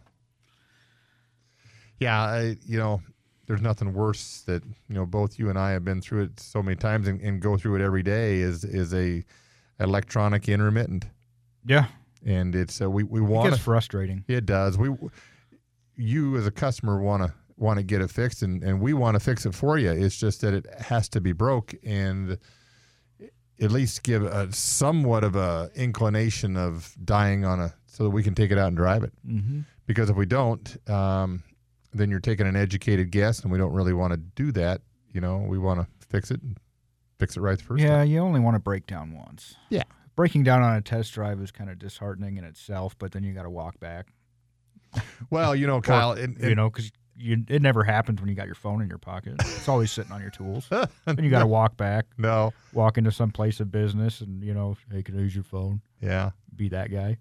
Yeah, 2.00 2.18
I, 2.22 2.56
you 2.66 2.78
know, 2.80 3.02
there's 3.48 3.62
nothing 3.62 3.94
worse 3.94 4.42
that 4.48 4.64
you 4.88 4.96
know 4.96 5.06
both 5.06 5.38
you 5.38 5.50
and 5.50 5.58
I 5.60 5.72
have 5.72 5.84
been 5.84 6.02
through 6.02 6.24
it 6.24 6.40
so 6.40 6.64
many 6.64 6.76
times 6.76 7.08
and, 7.08 7.20
and 7.22 7.42
go 7.42 7.58
through 7.58 7.76
it 7.76 7.82
every 7.82 8.04
day. 8.04 8.40
Is 8.40 8.64
is 8.64 8.94
a 8.94 9.24
electronic 9.80 10.48
intermittent, 10.48 11.06
Yeah. 11.66 11.88
and 12.26 12.56
it's 12.56 12.82
uh, 12.82 12.90
we 12.90 13.04
we 13.04 13.20
It 13.20 13.24
want 13.24 13.50
gets 13.50 13.58
to. 13.58 13.64
frustrating. 13.64 14.24
It 14.28 14.46
does. 14.46 14.78
We 14.78 14.90
you 15.96 16.38
as 16.38 16.48
a 16.48 16.52
customer 16.52 17.00
want 17.02 17.24
to 17.24 17.34
want 17.58 17.78
to 17.78 17.84
get 17.84 18.02
it 18.02 18.10
fixed, 18.10 18.42
and 18.44 18.64
and 18.64 18.80
we 18.82 18.94
want 18.94 19.16
to 19.16 19.20
fix 19.20 19.46
it 19.46 19.54
for 19.54 19.78
you. 19.78 19.92
It's 19.92 20.18
just 20.18 20.42
that 20.42 20.54
it 20.54 20.66
has 20.80 21.08
to 21.10 21.22
be 21.22 21.32
broke 21.34 21.76
and 21.84 22.38
at 23.62 23.72
least 23.72 24.04
give 24.04 24.24
a 24.24 24.52
somewhat 24.52 25.24
of 25.24 25.36
a 25.36 25.70
inclination 25.76 26.58
of 26.58 26.96
dying 27.06 27.46
on 27.46 27.60
a 27.60 27.74
so 27.86 28.04
that 28.04 28.10
we 28.10 28.24
can 28.24 28.34
take 28.34 28.52
it 28.52 28.58
out 28.58 28.68
and 28.70 28.76
drive 28.78 29.04
it 29.04 29.14
Mm-hmm. 29.28 29.62
because 29.86 30.10
if 30.10 30.16
we 30.16 30.26
don't, 30.26 30.78
um, 30.90 31.44
then 31.94 32.10
you're 32.10 32.20
taking 32.20 32.48
an 32.48 32.56
educated 32.56 33.12
guess, 33.12 33.40
and 33.42 33.52
we 33.52 33.58
don't 33.58 33.74
really 33.74 33.94
want 33.94 34.12
to 34.14 34.18
do 34.18 34.52
that. 34.54 34.82
You 35.12 35.22
know, 35.22 35.38
we 35.38 35.58
want 35.58 35.80
to 35.82 35.88
fix 36.08 36.32
it 36.32 36.40
fix 37.20 37.38
it 37.38 37.42
right 37.42 37.58
the 37.58 37.64
first 37.64 37.82
Yeah, 37.84 37.98
time. 37.98 38.08
you 38.08 38.20
only 38.20 38.40
want 38.40 38.56
to 38.56 38.60
break 38.60 38.86
down 38.88 39.14
once. 39.14 39.56
Yeah. 39.70 39.84
Breaking 40.16 40.44
down 40.44 40.62
on 40.62 40.76
a 40.76 40.82
test 40.82 41.14
drive 41.14 41.40
is 41.42 41.52
kind 41.52 41.70
of 41.70 41.80
disheartening 41.80 42.38
in 42.38 42.44
itself, 42.44 42.96
but 42.98 43.12
then 43.14 43.24
you 43.24 43.34
got 43.34 43.44
to 43.44 43.50
walk 43.50 43.80
back. 43.80 44.08
Well, 45.30 45.56
you 45.56 45.66
know, 45.66 45.82
Kyle, 45.82 46.12
and, 46.12 46.38
you 46.40 46.54
know, 46.54 46.70
because 46.70 46.92
you, 47.16 47.44
it 47.48 47.62
never 47.62 47.84
happens 47.84 48.20
when 48.20 48.30
you 48.30 48.36
got 48.36 48.46
your 48.46 48.56
phone 48.56 48.82
in 48.82 48.90
your 48.90 48.98
pocket. 49.00 49.36
It's 49.40 49.68
always 49.68 49.92
sitting 49.92 50.12
on 50.12 50.22
your 50.22 50.30
tools. 50.30 50.68
and 51.08 51.20
you 51.24 51.30
got 51.32 51.40
to 51.40 51.48
walk 51.48 51.78
back, 51.78 52.06
no, 52.18 52.54
walk 52.74 52.98
into 53.00 53.12
some 53.12 53.32
place 53.32 53.60
of 53.60 53.72
business, 53.72 54.22
and 54.22 54.44
you 54.44 54.54
know, 54.54 54.76
hey, 54.92 55.02
can 55.02 55.18
I 55.18 55.22
use 55.22 55.34
your 55.34 55.44
phone? 55.44 55.82
yeah, 56.02 56.32
Be 56.56 56.70
that 56.70 56.92
guy. 56.92 57.18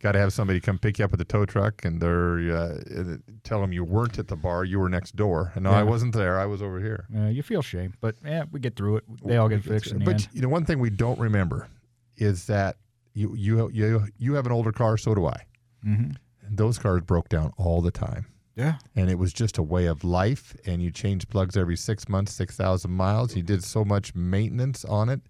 Got 0.00 0.12
to 0.12 0.18
have 0.18 0.32
somebody 0.32 0.60
come 0.60 0.78
pick 0.78 0.98
you 0.98 1.04
up 1.04 1.10
with 1.10 1.20
a 1.20 1.24
tow 1.24 1.44
truck, 1.44 1.84
and 1.84 2.00
they're 2.00 2.38
uh, 2.52 3.16
tell 3.44 3.60
them 3.60 3.72
you 3.72 3.84
weren't 3.84 4.18
at 4.18 4.28
the 4.28 4.36
bar, 4.36 4.64
you 4.64 4.78
were 4.78 4.88
next 4.88 5.14
door. 5.16 5.52
And 5.54 5.64
no, 5.64 5.70
I 5.70 5.82
wasn't 5.82 6.14
there. 6.14 6.38
I 6.38 6.46
was 6.46 6.62
over 6.62 6.80
here. 6.80 7.06
Uh, 7.16 7.28
you 7.28 7.42
feel 7.42 7.62
shame, 7.62 7.94
but 8.00 8.16
yeah, 8.24 8.44
we 8.50 8.60
get 8.60 8.76
through 8.76 8.96
it. 8.96 9.04
They 9.24 9.36
all 9.36 9.48
get 9.48 9.62
fixed 9.62 9.92
in 9.92 10.00
the 10.00 10.04
but 10.04 10.14
end. 10.14 10.28
you 10.32 10.42
know, 10.42 10.48
one 10.48 10.64
thing 10.64 10.78
we 10.78 10.90
don't 10.90 11.18
remember 11.18 11.68
is 12.16 12.46
that 12.46 12.76
you 13.14 13.34
you 13.36 13.70
you 13.72 14.06
you 14.18 14.34
have 14.34 14.46
an 14.46 14.52
older 14.52 14.72
car, 14.72 14.96
so 14.96 15.14
do 15.14 15.26
I. 15.26 15.46
Mm-hmm. 15.86 16.12
Those 16.52 16.78
cars 16.78 17.02
broke 17.02 17.28
down 17.28 17.52
all 17.56 17.80
the 17.80 17.90
time. 17.92 18.26
Yeah. 18.56 18.74
and 18.94 19.08
it 19.08 19.18
was 19.18 19.32
just 19.32 19.56
a 19.56 19.62
way 19.62 19.86
of 19.86 20.04
life. 20.04 20.54
And 20.66 20.82
you 20.82 20.90
changed 20.90 21.30
plugs 21.30 21.56
every 21.56 21.76
six 21.76 22.08
months, 22.10 22.32
six 22.32 22.56
thousand 22.56 22.90
miles. 22.90 23.34
You 23.34 23.42
did 23.42 23.64
so 23.64 23.84
much 23.84 24.14
maintenance 24.14 24.84
on 24.84 25.08
it. 25.08 25.20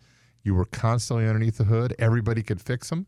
You 0.43 0.55
were 0.55 0.65
constantly 0.65 1.27
underneath 1.27 1.59
the 1.59 1.65
hood. 1.65 1.95
Everybody 1.99 2.43
could 2.43 2.61
fix 2.61 2.89
them, 2.89 3.07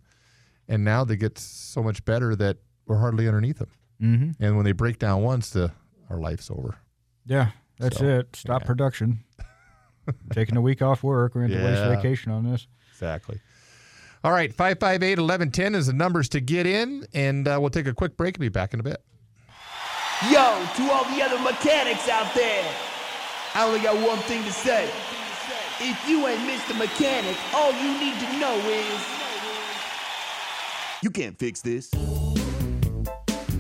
and 0.69 0.85
now 0.85 1.05
they 1.05 1.17
get 1.17 1.39
so 1.39 1.83
much 1.83 2.05
better 2.05 2.35
that 2.37 2.59
we're 2.87 2.99
hardly 2.99 3.27
underneath 3.29 3.59
them. 3.59 3.71
Mm-hmm. 4.01 4.43
And 4.45 4.57
when 4.57 4.65
they 4.65 4.73
break 4.73 4.99
down 4.99 5.23
once, 5.23 5.51
the 5.51 5.73
our 6.11 6.19
life's 6.19 6.51
over. 6.51 6.77
Yeah, 7.27 7.51
that's 7.79 7.99
So, 7.99 8.05
it. 8.07 8.35
Stop 8.37 8.63
yeah. 8.63 8.67
production. 8.67 9.25
Taking 10.33 10.57
a 10.57 10.61
week 10.61 10.83
off 10.83 11.03
work. 11.03 11.35
We're 11.35 11.47
going 11.47 11.59
to 11.61 11.65
waste 11.65 11.83
vacation 11.85 12.33
on 12.33 12.45
this. 12.51 12.67
Exactly. 12.91 13.41
All 14.25 14.33
right, 14.33 14.53
558 14.55 15.19
1110 15.19 15.75
is 15.75 15.87
the 15.87 15.93
numbers 15.93 16.29
to 16.31 16.41
get 16.41 16.67
in, 16.67 17.07
and 17.13 17.47
uh, 17.49 17.59
we'll 17.61 17.71
take 17.71 17.87
a 17.89 17.95
quick 17.95 18.17
break 18.17 18.37
and 18.37 18.41
be 18.41 18.49
back 18.49 18.73
in 18.75 18.79
a 18.81 18.83
bit. 18.83 19.03
Yo, 20.31 20.65
to 20.77 20.83
all 20.93 21.05
the 21.11 21.23
other 21.23 21.39
mechanics 21.43 22.09
out 22.09 22.33
there, 22.35 22.65
I 23.55 23.65
only 23.67 23.81
got 23.81 23.97
one 23.97 24.19
thing 24.31 24.45
to 24.45 24.53
say. 24.53 24.89
If 25.81 26.09
you 26.09 26.25
ain't 26.29 26.39
Mr. 26.49 26.79
Mechanic, 26.79 27.37
all 27.55 27.73
you 27.73 27.99
need 27.99 28.15
to 28.21 28.39
know 28.39 28.55
is 28.71 29.01
you 31.03 31.11
can't 31.11 31.37
fix 31.39 31.61
this. 31.61 31.93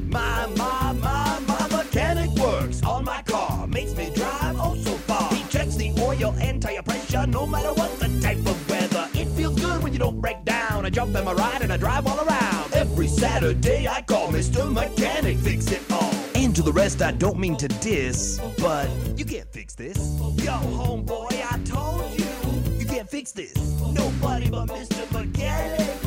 My, 0.07 0.47
my, 0.57 0.93
my, 0.93 1.41
my 1.47 1.69
mechanic 1.77 2.31
works 2.39 2.83
on 2.85 3.05
my 3.05 3.23
car, 3.23 3.67
makes 3.67 3.97
me 3.97 4.11
drive 4.15 4.57
oh 4.61 4.77
so 4.77 4.93
far. 4.93 5.35
He 5.35 5.43
checks 5.51 5.75
the 5.75 5.93
oil 6.01 6.35
and 6.39 6.63
tire 6.63 6.83
pressure, 6.83 7.27
no 7.27 7.47
matter 7.47 7.73
what 7.73 7.99
the 7.99 8.09
type 8.21 8.39
of 8.39 8.71
weather. 8.71 9.09
It 9.15 9.27
feels 9.31 9.59
good 9.61 9.83
when 9.83 9.93
you 9.93 9.99
don't 9.99 10.21
break 10.21 10.45
down. 10.45 10.87
I 10.87 10.91
jump 10.91 11.17
in 11.17 11.25
my 11.25 11.33
ride 11.33 11.63
and 11.63 11.73
I 11.73 11.77
drive 11.77 12.07
all 12.07 12.19
around. 12.19 12.73
Every 12.75 13.09
Saturday 13.09 13.89
I 13.89 14.03
call 14.03 14.29
Mr. 14.29 14.71
Mechanic, 14.73 15.39
fix 15.39 15.71
it 15.73 15.83
all. 15.91 16.15
And 16.35 16.55
to 16.55 16.63
the 16.63 16.73
rest, 16.73 17.03
I 17.03 17.11
don't 17.11 17.39
mean 17.39 17.57
to 17.57 17.69
diss, 17.69 18.41
but 18.59 18.89
you 19.17 19.25
can't 19.25 19.51
fix 19.51 19.75
this. 19.75 19.97
Yo, 20.37 20.53
homeboy, 20.53 21.33
I 21.33 21.59
told 21.65 22.09
you, 22.19 22.79
you 22.79 22.87
can't 22.87 23.09
fix 23.09 23.33
this. 23.33 23.57
Nobody 23.93 24.49
but 24.49 24.69
Mr. 24.69 25.11
Mechanic. 25.13 26.02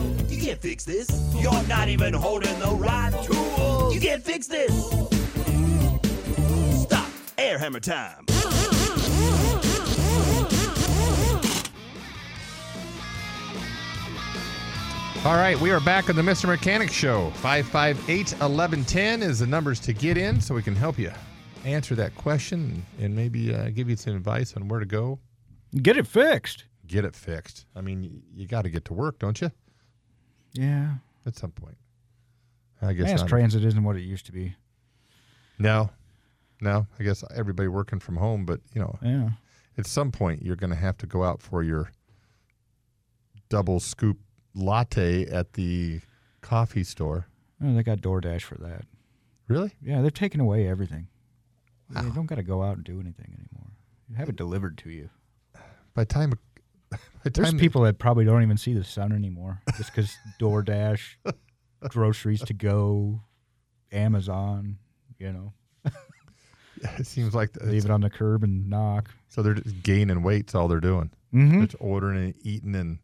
You 0.55 0.61
can't 0.61 0.71
fix 0.71 0.85
this. 0.85 1.35
You're 1.35 1.67
not 1.67 1.89
even 1.89 2.13
holding 2.13 2.57
the 2.59 2.67
right 2.67 3.11
tool. 3.23 3.93
You 3.93 3.99
can't 3.99 4.23
fix 4.23 4.47
this. 4.47 4.71
Stop. 6.81 7.09
Air 7.37 7.57
hammer 7.57 7.81
time. 7.81 8.25
All 15.25 15.35
right, 15.35 15.59
we 15.59 15.71
are 15.71 15.81
back 15.81 16.09
on 16.09 16.15
the 16.15 16.21
Mr. 16.21 16.47
Mechanic 16.47 16.89
Show. 16.89 17.31
558 17.31 18.31
1110 18.39 19.23
is 19.23 19.39
the 19.39 19.47
numbers 19.47 19.81
to 19.81 19.91
get 19.91 20.17
in 20.17 20.39
so 20.39 20.55
we 20.55 20.63
can 20.63 20.75
help 20.75 20.97
you 20.97 21.11
answer 21.65 21.95
that 21.95 22.15
question 22.15 22.85
and 23.01 23.13
maybe 23.13 23.53
uh, 23.53 23.71
give 23.71 23.89
you 23.89 23.97
some 23.97 24.15
advice 24.15 24.55
on 24.55 24.69
where 24.69 24.79
to 24.79 24.85
go. 24.85 25.19
Get 25.81 25.97
it 25.97 26.07
fixed. 26.07 26.63
Get 26.87 27.03
it 27.03 27.13
fixed. 27.13 27.65
I 27.75 27.81
mean, 27.81 28.23
you 28.33 28.47
got 28.47 28.61
to 28.61 28.69
get 28.69 28.85
to 28.85 28.93
work, 28.93 29.19
don't 29.19 29.41
you? 29.41 29.51
Yeah. 30.55 30.95
At 31.25 31.35
some 31.35 31.51
point. 31.51 31.77
I 32.81 32.93
guess 32.93 33.07
Mass 33.07 33.23
transit 33.23 33.63
isn't 33.65 33.83
what 33.83 33.95
it 33.95 34.01
used 34.01 34.25
to 34.27 34.31
be. 34.31 34.55
No, 35.57 35.89
no. 36.61 36.85
I 36.99 37.03
guess 37.03 37.23
everybody 37.33 37.67
working 37.69 37.99
from 37.99 38.17
home, 38.17 38.45
but 38.45 38.59
you 38.73 38.81
know, 38.81 38.97
Yeah. 39.01 39.29
at 39.77 39.87
some 39.87 40.11
point 40.11 40.43
you're 40.43 40.55
going 40.57 40.69
to 40.71 40.75
have 40.75 40.97
to 40.99 41.07
go 41.07 41.23
out 41.23 41.41
for 41.41 41.63
your 41.63 41.91
double 43.49 43.79
scoop 43.79 44.17
latte 44.53 45.25
at 45.27 45.53
the 45.53 46.01
coffee 46.41 46.83
store. 46.83 47.27
Oh, 47.63 47.73
they 47.73 47.83
got 47.83 47.99
DoorDash 47.99 48.41
for 48.41 48.55
that. 48.55 48.83
Really? 49.47 49.71
Yeah, 49.81 50.01
they're 50.01 50.11
taking 50.11 50.41
away 50.41 50.67
everything. 50.67 51.07
You 51.95 52.11
don't 52.11 52.25
got 52.25 52.35
to 52.35 52.43
go 52.43 52.63
out 52.63 52.75
and 52.77 52.83
do 52.83 52.99
anything 52.99 53.27
anymore. 53.27 53.71
You 54.09 54.15
have 54.15 54.27
it 54.29 54.35
delivered 54.35 54.77
to 54.79 54.89
you. 54.89 55.09
By 55.93 56.01
the 56.01 56.05
time, 56.05 56.33
There's 57.23 57.53
people 57.55 57.81
that 57.83 57.97
probably 57.97 58.25
don't 58.25 58.43
even 58.43 58.57
see 58.57 58.73
the 58.73 58.83
sun 58.83 59.11
anymore 59.11 59.61
just 59.77 59.93
because 59.93 60.15
DoorDash, 60.39 61.01
groceries 61.89 62.41
to 62.41 62.53
go, 62.53 63.21
Amazon, 63.91 64.77
you 65.19 65.31
know, 65.31 65.53
it 66.99 67.07
seems 67.07 67.33
like 67.33 67.53
the, 67.53 67.65
leave 67.65 67.85
it 67.85 67.91
on 67.91 68.01
the 68.01 68.09
curb 68.09 68.43
and 68.43 68.69
knock. 68.69 69.09
so 69.29 69.41
they're 69.41 69.53
just 69.55 69.81
gaining 69.81 70.21
weight. 70.23 70.47
That's 70.47 70.55
all 70.55 70.67
they're 70.67 70.79
doing. 70.79 71.09
Mm-hmm. 71.33 71.59
They're 71.59 71.67
ordering 71.79 72.23
and 72.25 72.33
eating 72.41 72.75
and 72.75 72.99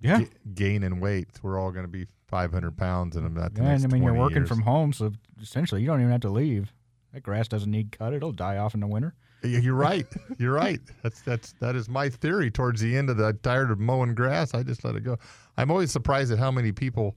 Yeah. 0.00 0.20
ga- 0.20 0.30
gaining 0.54 1.00
weight. 1.00 1.28
We're 1.42 1.58
all 1.58 1.70
going 1.72 1.84
to 1.84 1.90
be 1.90 2.06
500 2.28 2.76
pounds 2.76 3.16
in 3.16 3.24
about 3.24 3.54
the 3.54 3.62
Yeah, 3.62 3.68
next 3.70 3.84
and 3.84 3.92
I 3.92 3.94
mean, 3.94 4.02
you're 4.02 4.12
20 4.12 4.20
working 4.22 4.36
years. 4.38 4.48
from 4.48 4.62
home, 4.62 4.92
so 4.92 5.12
essentially 5.40 5.80
you 5.80 5.86
don't 5.86 6.00
even 6.00 6.12
have 6.12 6.20
to 6.22 6.28
leave. 6.30 6.72
That 7.14 7.22
grass 7.22 7.48
doesn't 7.48 7.70
need 7.70 7.90
cut; 7.92 8.12
it'll 8.12 8.32
die 8.32 8.58
off 8.58 8.74
in 8.74 8.80
the 8.80 8.86
winter. 8.86 9.14
Yeah, 9.46 9.58
You're 9.60 9.74
right. 9.74 10.06
You're 10.38 10.52
right. 10.52 10.80
That's 11.02 11.20
that's 11.22 11.52
that 11.60 11.76
is 11.76 11.88
my 11.88 12.08
theory. 12.08 12.50
Towards 12.50 12.80
the 12.80 12.96
end 12.96 13.10
of 13.10 13.16
the, 13.16 13.26
I'm 13.26 13.38
tired 13.38 13.70
of 13.70 13.78
mowing 13.78 14.14
grass. 14.14 14.54
I 14.54 14.62
just 14.62 14.84
let 14.84 14.94
it 14.96 15.00
go. 15.04 15.16
I'm 15.56 15.70
always 15.70 15.90
surprised 15.90 16.32
at 16.32 16.38
how 16.38 16.50
many 16.50 16.72
people 16.72 17.16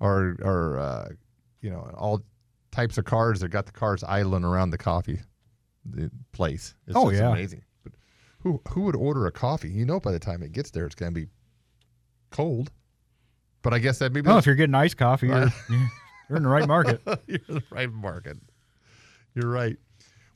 are 0.00 0.36
are 0.42 0.78
uh, 0.78 1.08
you 1.60 1.70
know 1.70 1.90
all 1.96 2.22
types 2.72 2.98
of 2.98 3.04
cars 3.04 3.40
that 3.40 3.48
got 3.48 3.66
the 3.66 3.72
cars 3.72 4.02
idling 4.04 4.44
around 4.44 4.70
the 4.70 4.78
coffee 4.78 5.20
the 5.84 6.10
place. 6.32 6.74
It's 6.86 6.96
Oh, 6.96 7.10
just 7.10 7.22
yeah. 7.22 7.30
amazing. 7.32 7.62
But 7.82 7.92
who 8.40 8.60
who 8.68 8.82
would 8.82 8.96
order 8.96 9.26
a 9.26 9.32
coffee? 9.32 9.70
You 9.70 9.84
know, 9.86 9.98
by 10.00 10.12
the 10.12 10.18
time 10.20 10.42
it 10.42 10.52
gets 10.52 10.70
there, 10.70 10.84
it's 10.86 10.94
going 10.94 11.12
to 11.14 11.20
be 11.20 11.26
cold. 12.30 12.70
But 13.62 13.74
I 13.74 13.78
guess 13.78 13.98
that 13.98 14.12
maybe 14.12 14.28
Well, 14.28 14.38
if 14.38 14.46
you're 14.46 14.54
getting 14.54 14.74
iced 14.74 14.96
coffee, 14.96 15.26
you're, 15.28 15.52
you're 16.28 16.36
in 16.36 16.42
the 16.44 16.48
right 16.48 16.66
market. 16.66 17.00
You're 17.26 17.40
in 17.48 17.54
the 17.56 17.62
right 17.70 17.92
market. 17.92 18.38
You're 19.34 19.50
right. 19.50 19.76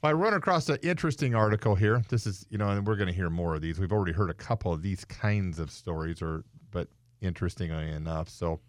I 0.04 0.12
run 0.12 0.34
across 0.34 0.68
an 0.68 0.78
interesting 0.82 1.34
article 1.34 1.75
here. 1.75 2.02
This 2.08 2.26
is, 2.26 2.46
you 2.50 2.58
know, 2.58 2.68
and 2.68 2.87
we're 2.87 2.96
going 2.96 3.08
to 3.08 3.14
hear 3.14 3.30
more 3.30 3.54
of 3.54 3.62
these. 3.62 3.78
We've 3.78 3.92
already 3.92 4.12
heard 4.12 4.30
a 4.30 4.34
couple 4.34 4.73
of 4.73 4.82
these 4.82 5.04
kinds 5.04 5.58
of 5.58 5.70
stories, 5.70 6.20
or 6.20 6.44
but 6.70 6.88
interestingly 7.20 7.90
enough, 7.90 8.28
so 8.28 8.61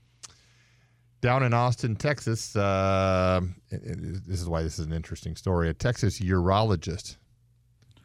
down 1.25 1.41
in 1.41 1.53
Austin, 1.55 1.95
Texas, 1.95 2.55
uh, 2.55 3.41
this 3.71 4.39
is 4.39 4.47
why 4.47 4.61
this 4.61 4.77
is 4.77 4.85
an 4.85 4.93
interesting 4.93 5.35
story. 5.35 5.69
A 5.69 5.73
Texas 5.73 6.19
urologist 6.19 7.17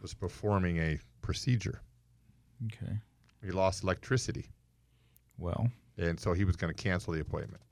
was 0.00 0.14
performing 0.14 0.78
a 0.78 0.99
procedure. 1.20 1.82
Okay. 2.64 2.94
He 3.44 3.50
lost 3.50 3.82
electricity. 3.82 4.46
Well, 5.37 5.68
and 5.99 6.18
so 6.18 6.32
he 6.32 6.44
was 6.44 6.56
going 6.56 6.75
to 6.75 6.82
cancel 6.82 7.12
the 7.12 7.20
appointment. 7.20 7.62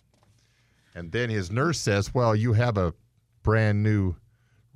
And 0.95 1.11
then 1.11 1.31
his 1.31 1.51
nurse 1.51 1.79
says, 1.79 2.13
"Well, 2.15 2.37
you 2.37 2.53
have 2.53 2.77
a 2.77 2.93
brand 3.43 3.83
new 3.83 4.17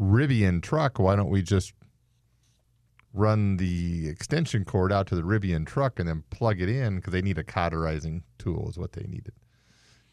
Rivian 0.01 0.63
truck. 0.63 0.99
Why 0.99 1.17
don't 1.17 1.31
we 1.31 1.43
just 1.43 1.73
run 3.15 3.57
the 3.59 4.09
extension 4.09 4.65
cord 4.65 4.91
out 4.93 5.07
to 5.09 5.15
the 5.15 5.23
Rivian 5.23 5.67
truck 5.67 5.99
and 5.99 6.09
then 6.09 6.25
plug 6.31 6.61
it 6.61 6.69
in 6.69 6.97
because 6.97 7.13
they 7.13 7.23
need 7.23 7.39
a 7.39 7.45
cauterizing 7.45 8.23
tool 8.39 8.69
is 8.69 8.79
what 8.79 8.93
they 8.93 9.03
needed." 9.03 9.35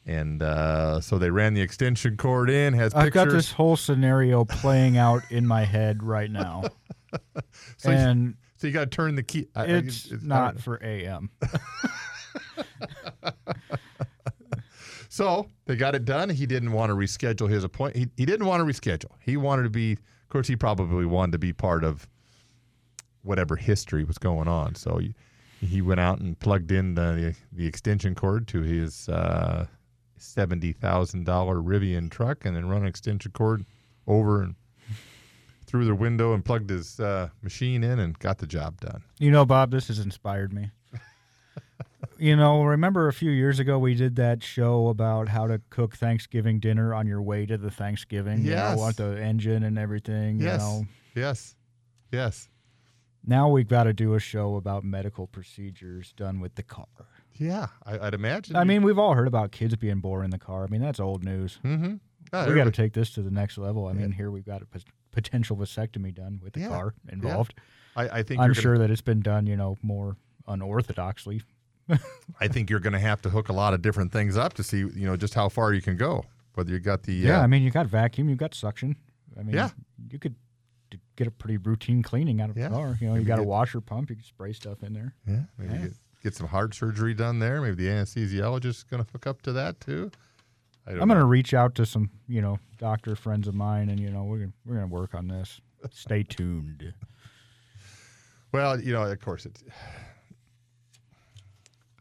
And 0.05 0.41
uh, 0.41 1.01
so 1.01 1.17
they 1.19 1.29
ran 1.29 1.53
the 1.53 1.61
extension 1.61 2.17
cord 2.17 2.49
in. 2.49 2.73
Has 2.73 2.93
I've 2.93 3.11
got 3.11 3.29
this 3.29 3.51
whole 3.51 3.75
scenario 3.75 4.43
playing 4.45 4.97
out 4.97 5.21
in 5.29 5.45
my 5.45 5.63
head 5.65 6.01
right 6.03 6.31
now, 6.31 6.63
So 7.77 7.91
you- 7.91 7.97
and 7.97 8.35
so 8.57 8.67
you 8.67 8.73
got 8.73 8.79
to 8.91 8.95
turn 8.95 9.15
the 9.15 9.23
key. 9.23 9.47
I- 9.55 9.63
I- 9.63 9.65
it's 9.67 10.11
not 10.23 10.59
for 10.59 10.81
AM. 10.83 11.29
So 15.19 15.47
they 15.65 15.75
got 15.75 15.95
it 15.95 16.05
done. 16.05 16.29
He 16.29 16.45
didn't 16.45 16.71
want 16.71 16.91
to 16.91 16.95
reschedule 16.95 17.49
his 17.49 17.65
appointment. 17.65 18.09
He, 18.15 18.21
he 18.21 18.25
didn't 18.25 18.45
want 18.45 18.65
to 18.65 18.73
reschedule. 18.73 19.11
He 19.19 19.35
wanted 19.35 19.63
to 19.63 19.69
be, 19.69 19.91
of 19.91 20.29
course, 20.29 20.47
he 20.47 20.55
probably 20.55 21.05
wanted 21.05 21.33
to 21.33 21.37
be 21.37 21.51
part 21.51 21.83
of 21.83 22.07
whatever 23.23 23.57
history 23.57 24.05
was 24.05 24.17
going 24.17 24.47
on. 24.47 24.75
So 24.75 24.97
he, 24.97 25.13
he 25.59 25.81
went 25.81 25.99
out 25.99 26.19
and 26.19 26.39
plugged 26.39 26.71
in 26.71 26.95
the, 26.95 27.35
the 27.51 27.67
extension 27.67 28.15
cord 28.15 28.47
to 28.47 28.61
his 28.61 29.09
uh, 29.09 29.65
$70,000 30.17 30.79
Rivian 31.25 32.09
truck 32.09 32.45
and 32.45 32.55
then 32.55 32.69
run 32.69 32.83
an 32.83 32.87
extension 32.87 33.33
cord 33.33 33.65
over 34.07 34.41
and 34.41 34.55
through 35.65 35.83
the 35.83 35.95
window 35.95 36.33
and 36.33 36.45
plugged 36.45 36.69
his 36.69 36.97
uh, 36.97 37.27
machine 37.41 37.83
in 37.83 37.99
and 37.99 38.17
got 38.19 38.37
the 38.37 38.47
job 38.47 38.79
done. 38.79 39.03
You 39.19 39.31
know, 39.31 39.45
Bob, 39.45 39.71
this 39.71 39.89
has 39.89 39.99
inspired 39.99 40.53
me. 40.53 40.71
You 42.19 42.35
know, 42.35 42.63
remember 42.63 43.07
a 43.07 43.13
few 43.13 43.31
years 43.31 43.59
ago 43.59 43.79
we 43.79 43.95
did 43.95 44.15
that 44.17 44.43
show 44.43 44.87
about 44.89 45.29
how 45.29 45.47
to 45.47 45.61
cook 45.69 45.95
Thanksgiving 45.95 46.59
dinner 46.59 46.93
on 46.93 47.07
your 47.07 47.21
way 47.21 47.45
to 47.45 47.57
the 47.57 47.71
Thanksgiving. 47.71 48.39
You 48.43 48.51
Yes. 48.51 48.75
know, 48.75 48.81
want 48.81 48.97
the 48.97 49.21
engine 49.21 49.63
and 49.63 49.77
everything. 49.77 50.39
Yes. 50.39 50.61
You 50.61 50.67
know, 50.67 50.85
Yes. 51.15 51.55
Yes. 52.11 52.49
now 53.25 53.49
we've 53.49 53.67
got 53.67 53.83
to 53.83 53.93
do 53.93 54.13
a 54.15 54.19
show 54.19 54.55
about 54.55 54.83
medical 54.83 55.27
procedures 55.27 56.13
done 56.13 56.39
with 56.39 56.55
the 56.55 56.63
car. 56.63 56.87
Yeah. 57.37 57.67
I, 57.85 57.99
I'd 57.99 58.13
imagine. 58.13 58.55
I 58.55 58.63
mean, 58.63 58.83
we've 58.83 58.99
all 58.99 59.13
heard 59.13 59.27
about 59.27 59.51
kids 59.51 59.75
being 59.75 59.99
born 59.99 60.25
in 60.25 60.31
the 60.31 60.39
car. 60.39 60.63
I 60.63 60.67
mean, 60.67 60.81
that's 60.81 60.99
old 60.99 61.23
news. 61.23 61.59
mm-hmm. 61.63 61.93
we 62.49 62.55
got 62.55 62.65
to 62.65 62.71
take 62.71 62.93
this 62.93 63.09
to 63.11 63.21
the 63.21 63.31
next 63.31 63.57
level. 63.57 63.87
I 63.87 63.93
mean, 63.93 64.11
here 64.11 64.29
we've 64.29 64.45
got 64.45 64.61
a 64.61 64.67
potential 65.11 65.55
vasectomy 65.55 66.13
done 66.13 66.39
with 66.43 66.53
the 66.53 66.61
Yeah. 66.61 66.67
car 66.69 66.93
involved. 67.11 67.53
I, 67.95 68.03
I 68.19 68.23
think 68.23 68.39
I'm 68.39 68.47
you're 68.47 68.53
gonna- 68.55 68.61
sure 68.61 68.77
that 68.77 68.91
it's 68.91 69.01
been 69.01 69.21
done, 69.21 69.47
you 69.47 69.55
know, 69.55 69.77
more 69.81 70.15
unorthodoxly. 70.47 71.41
I 72.39 72.47
think 72.47 72.69
you're 72.69 72.79
going 72.79 72.93
to 72.93 72.99
have 72.99 73.21
to 73.23 73.29
hook 73.29 73.49
a 73.49 73.53
lot 73.53 73.73
of 73.73 73.81
different 73.81 74.11
things 74.11 74.37
up 74.37 74.53
to 74.55 74.63
see, 74.63 74.79
you 74.79 75.05
know, 75.05 75.15
just 75.17 75.33
how 75.33 75.49
far 75.49 75.73
you 75.73 75.81
can 75.81 75.97
go. 75.97 76.25
Whether 76.55 76.71
you 76.71 76.79
got 76.79 77.03
the 77.03 77.13
Yeah, 77.13 77.39
uh, 77.39 77.43
I 77.43 77.47
mean, 77.47 77.63
you 77.63 77.71
got 77.71 77.87
vacuum, 77.87 78.27
you 78.29 78.35
got 78.35 78.53
suction. 78.53 78.95
I 79.39 79.43
mean, 79.43 79.55
Yeah. 79.55 79.69
you 80.11 80.19
could 80.19 80.35
get 81.15 81.27
a 81.27 81.31
pretty 81.31 81.57
routine 81.57 82.01
cleaning 82.03 82.41
out 82.41 82.49
of 82.49 82.57
Yeah. 82.57 82.69
the 82.69 82.75
car. 82.75 82.97
You 82.99 83.07
know, 83.07 83.13
you 83.13 83.19
Maybe 83.19 83.27
got 83.27 83.39
a 83.39 83.43
washer 83.43 83.79
pump, 83.81 84.09
you 84.09 84.15
can 84.15 84.25
spray 84.25 84.53
stuff 84.53 84.83
in 84.83 84.93
there. 84.93 85.13
yeah, 85.27 85.43
maybe 85.57 85.73
Yeah. 85.73 85.81
get 85.83 85.93
get 86.21 86.35
some 86.35 86.47
heart 86.47 86.73
surgery 86.73 87.13
done 87.13 87.39
there. 87.39 87.61
Maybe 87.61 87.75
the 87.75 87.89
anesthesiologist 87.89 88.65
is 88.65 88.83
going 88.83 89.03
to 89.05 89.09
hook 89.11 89.25
up 89.25 89.41
to 89.43 89.53
that 89.53 89.79
too. 89.79 90.11
I 90.85 90.91
don't 90.91 91.01
I'm 91.03 91.07
gonna 91.07 91.23
reach 91.25 91.53
out 91.53 91.75
to 91.75 91.85
some, 91.85 92.09
you 92.27 92.41
know, 92.41 92.57
doctor 92.77 93.15
friends 93.15 93.47
of 93.47 93.53
mine, 93.55 93.89
and 93.89 93.99
you 93.99 94.09
know, 94.09 94.23
we're 94.23 94.39
gonna 94.39 94.53
we're 94.65 94.75
gonna 94.75 94.87
work 94.87 95.13
on 95.15 95.27
this. 95.27 95.61
Stay 95.91 96.23
tuned. 96.23 96.93
Well, 98.51 98.79
you 98.81 98.91
know, 98.93 99.03
of 99.03 99.19
course, 99.21 99.45
it's. 99.45 99.63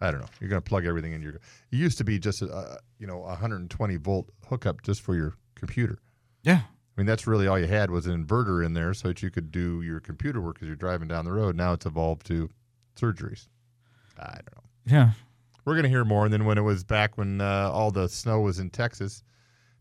I 0.00 0.10
don't 0.10 0.20
know. 0.20 0.28
You're 0.40 0.48
going 0.50 0.62
to 0.62 0.68
plug 0.68 0.86
everything 0.86 1.12
in 1.12 1.22
your. 1.22 1.32
It 1.34 1.40
used 1.70 1.98
to 1.98 2.04
be 2.04 2.18
just 2.18 2.42
a, 2.42 2.78
you 2.98 3.06
know, 3.06 3.18
a 3.24 3.28
120 3.28 3.96
volt 3.96 4.28
hookup 4.48 4.82
just 4.82 5.00
for 5.00 5.14
your 5.14 5.34
computer. 5.54 5.98
Yeah. 6.42 6.60
I 6.62 7.00
mean, 7.00 7.06
that's 7.06 7.26
really 7.26 7.46
all 7.46 7.58
you 7.58 7.66
had 7.66 7.90
was 7.90 8.06
an 8.06 8.24
inverter 8.26 8.64
in 8.64 8.74
there 8.74 8.92
so 8.94 9.08
that 9.08 9.22
you 9.22 9.30
could 9.30 9.50
do 9.50 9.82
your 9.82 10.00
computer 10.00 10.40
work 10.40 10.58
as 10.60 10.66
you're 10.66 10.76
driving 10.76 11.08
down 11.08 11.24
the 11.24 11.32
road. 11.32 11.56
Now 11.56 11.72
it's 11.72 11.86
evolved 11.86 12.26
to 12.26 12.48
surgeries. 12.96 13.48
I 14.18 14.32
don't 14.34 14.56
know. 14.56 14.62
Yeah. 14.86 15.10
We're 15.64 15.74
going 15.74 15.84
to 15.84 15.88
hear 15.90 16.04
more. 16.04 16.24
And 16.24 16.32
then 16.32 16.44
when 16.44 16.58
it 16.58 16.62
was 16.62 16.82
back 16.84 17.16
when 17.18 17.40
uh, 17.40 17.70
all 17.72 17.90
the 17.90 18.08
snow 18.08 18.40
was 18.40 18.58
in 18.58 18.70
Texas, 18.70 19.22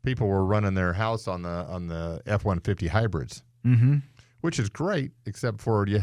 people 0.04 0.28
were 0.28 0.46
running 0.46 0.74
their 0.74 0.94
house 0.94 1.28
on 1.28 1.42
the 1.44 1.50
on 1.50 1.88
the 1.88 2.22
F 2.26 2.44
150 2.46 2.88
hybrids, 2.88 3.44
Mm-hmm. 3.66 3.98
which 4.42 4.60
is 4.60 4.70
great, 4.70 5.12
except 5.26 5.60
for 5.62 5.88
you. 5.88 6.02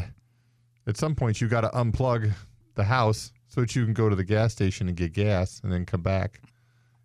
At 0.87 0.97
some 0.97 1.15
point, 1.15 1.39
you 1.41 1.47
got 1.47 1.61
to 1.61 1.69
unplug 1.69 2.31
the 2.75 2.83
house 2.83 3.31
so 3.47 3.61
that 3.61 3.75
you 3.75 3.85
can 3.85 3.93
go 3.93 4.09
to 4.09 4.15
the 4.15 4.23
gas 4.23 4.51
station 4.51 4.87
and 4.87 4.97
get 4.97 5.13
gas, 5.13 5.61
and 5.63 5.71
then 5.71 5.85
come 5.85 6.01
back, 6.01 6.41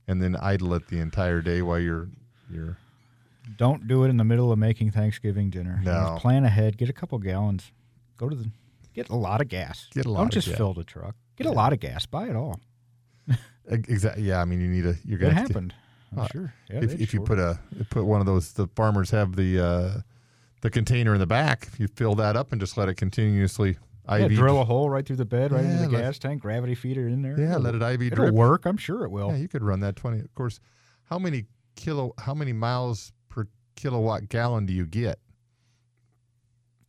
and 0.09 0.21
then 0.23 0.37
idle 0.37 0.75
it 0.75 0.89
the 0.89 0.99
entire 0.99 1.41
day 1.41 1.63
while 1.63 1.79
you're 1.79 2.09
you're 2.51 2.77
Don't 3.57 3.87
do 3.87 4.05
it 4.05 4.09
in 4.09 4.17
the 4.17 4.25
middle 4.25 4.51
of 4.53 4.59
making 4.59 4.91
Thanksgiving 4.91 5.51
dinner. 5.51 5.81
No. 5.85 5.93
just 5.93 6.23
plan 6.23 6.45
ahead. 6.45 6.77
Get 6.77 6.89
a 6.89 6.93
couple 6.93 7.19
gallons. 7.19 7.71
Go 8.17 8.29
to 8.29 8.37
the. 8.37 8.51
Get 8.93 9.09
a 9.09 9.17
lot 9.17 9.41
of 9.41 9.49
gas. 9.49 9.87
Get 9.93 10.05
a 10.07 10.11
lot 10.11 10.19
Don't 10.21 10.33
just 10.33 10.49
gas. 10.49 10.57
fill 10.57 10.75
the 10.75 10.83
truck. 10.85 11.15
Get 11.37 11.47
a 11.47 11.53
lot 11.53 11.73
of 11.73 11.79
gas. 11.81 12.07
Buy 12.07 12.29
it 12.29 12.35
all. 12.37 12.61
exactly. 13.67 14.25
Yeah, 14.25 14.41
I 14.41 14.45
mean, 14.45 14.61
you 14.61 14.69
need 14.69 14.87
a. 14.87 14.97
You're 15.05 15.19
gonna 15.19 15.35
have 15.35 15.47
to- 15.49 15.53
happened. 15.53 15.75
I'm 16.13 16.19
Uh, 16.19 16.29
sure. 16.33 16.55
Yeah, 16.69 16.81
if, 16.83 17.01
if 17.01 17.15
you 17.15 17.21
put 17.21 17.39
a 17.39 17.61
put 17.91 18.05
one 18.05 18.19
of 18.19 18.27
those, 18.27 18.53
the 18.55 18.67
farmers 18.75 19.11
have 19.13 19.37
the 19.37 19.61
uh, 19.65 20.01
the 20.61 20.69
container 20.71 21.15
in 21.15 21.21
the 21.21 21.27
back. 21.27 21.69
If 21.73 21.79
you 21.79 21.87
fill 21.87 22.17
that 22.17 22.35
up 22.37 22.51
and 22.51 22.61
just 22.61 22.77
let 22.77 22.89
it 22.89 22.95
continuously 22.97 23.77
yeah, 24.19 24.27
IV, 24.27 24.33
drill 24.33 24.61
a 24.61 24.65
hole 24.65 24.91
right 24.91 25.07
through 25.07 25.17
the 25.17 25.25
bed, 25.25 25.53
right 25.53 25.65
Yeah, 25.65 25.71
into 25.83 25.89
the 25.89 25.97
gas 25.99 26.19
tank, 26.19 26.43
gravity 26.43 26.75
feeder 26.75 27.07
in 27.09 27.23
there. 27.23 27.39
yeah, 27.39 27.57
let 27.57 27.75
it 27.75 27.83
IV 27.83 28.03
It'll 28.03 28.17
drip. 28.17 28.35
work. 28.35 28.67
I'm 28.67 28.77
sure 28.77 29.05
it 29.05 29.11
will. 29.11 29.31
Yeah, 29.31 29.37
you 29.37 29.49
could 29.49 29.63
run 29.63 29.81
that 29.81 29.97
twenty. 29.97 30.21
Of 30.21 30.35
course, 30.35 30.59
how 31.05 31.19
many 31.19 31.45
kilo, 31.77 32.13
how 32.19 32.35
many 32.35 32.53
miles 32.53 33.13
per 33.29 33.47
kilowatt 33.77 34.29
gallon 34.29 34.67
do 34.67 34.73
you 34.73 34.87
get? 34.87 35.19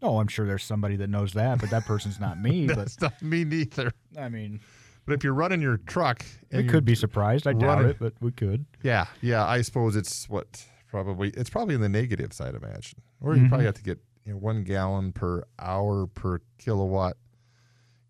Oh, 0.01 0.20
I'm 0.20 0.28
sure 0.28 0.48
there's 0.48 0.63
somebody 0.63 0.96
that 0.98 1.10
knows 1.10 1.34
that, 1.34 1.60
but 1.60 1.70
that 1.70 1.86
person's 1.86 2.20
not 2.20 2.40
me. 2.42 2.66
but 2.68 2.75
That's 2.78 3.00
not 3.00 3.22
me 3.22 3.44
neither. 3.44 3.92
I 4.18 4.30
mean, 4.30 4.60
But 5.06 5.13
if 5.13 5.24
you're 5.24 5.34
running 5.36 5.62
your 5.62 5.78
truck, 5.78 6.25
we 6.51 6.63
could 6.63 6.86
be 6.86 6.96
surprised. 6.96 7.46
I 7.48 7.54
doubt 7.54 7.86
it, 7.86 7.98
but 8.00 8.13
we 8.20 8.32
could. 8.32 8.66
Yeah, 8.84 9.06
yeah. 9.22 9.46
I 9.46 9.62
suppose 9.62 9.96
it's 9.96 10.28
what 10.28 10.66
probably 10.88 11.30
it's 11.32 11.50
probably 11.51 11.75
in 11.75 11.82
the 11.82 11.90
negative 11.90 12.34
side. 12.34 12.56
I 12.56 12.66
imagine, 12.68 13.00
or 13.20 13.36
you 13.36 13.44
Mhm. 13.44 13.50
probably 13.50 13.66
have 13.66 13.75
to 13.75 13.84
get 13.84 14.00
you 14.25 14.34
know, 14.34 14.38
one 14.40 14.63
gallon 14.63 15.12
per 15.12 15.44
hour 15.60 16.08
per 16.08 16.42
kilowatt. 16.58 17.18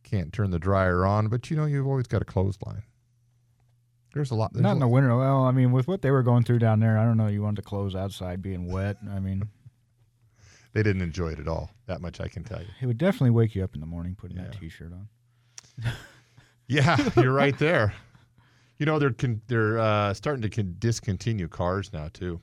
Can't 0.04 0.34
turn 0.34 0.52
the 0.52 0.60
dryer 0.60 1.06
on, 1.06 1.28
but 1.30 1.50
you 1.50 1.56
know 1.58 1.66
you've 1.66 1.88
always 1.88 2.08
got 2.08 2.22
a 2.22 2.26
clothesline. 2.26 2.84
There's 4.14 4.32
a 4.32 4.36
lot. 4.36 4.52
There's 4.52 4.64
Not 4.64 4.74
in 4.74 4.80
the 4.80 4.88
winter. 4.88 5.16
Well, 5.16 5.44
I 5.44 5.52
mean, 5.52 5.72
with 5.72 5.88
what 5.88 6.02
they 6.02 6.12
were 6.12 6.24
going 6.24 6.44
through 6.44 6.60
down 6.60 6.82
there, 6.82 6.98
I 6.98 7.06
don't 7.06 7.16
know. 7.16 7.28
You 7.28 7.42
wanted 7.44 7.58
to 7.58 7.62
close 7.62 7.96
outside 7.96 8.42
being 8.42 8.70
wet. 8.70 8.98
I 9.10 9.20
mean, 9.20 9.44
They 10.74 10.84
didn't 10.84 11.02
enjoy 11.02 11.30
it 11.30 11.40
at 11.40 11.48
all. 11.48 11.70
That 11.88 12.00
much 12.02 12.22
I 12.22 12.28
can 12.30 12.44
tell 12.44 12.62
you. 12.62 12.68
it 12.82 12.86
would 12.86 12.98
definitely 12.98 13.32
wake 13.32 13.56
you 13.56 13.64
up 13.64 13.74
in 13.76 13.82
the 13.82 13.88
morning 13.88 14.16
putting 14.16 14.38
that 14.38 14.54
T-shirt 14.60 14.92
on. 14.94 15.08
Yeah, 16.68 16.96
you're 17.18 17.34
right 17.34 17.58
there. 17.60 17.94
You 18.78 18.86
know 18.88 18.98
they're 18.98 19.12
con- 19.12 19.42
they're 19.46 19.78
uh, 19.78 20.12
starting 20.16 20.42
to 20.42 20.50
con- 20.50 20.76
discontinue 20.80 21.48
cars 21.48 21.94
now 21.94 22.08
too. 22.12 22.42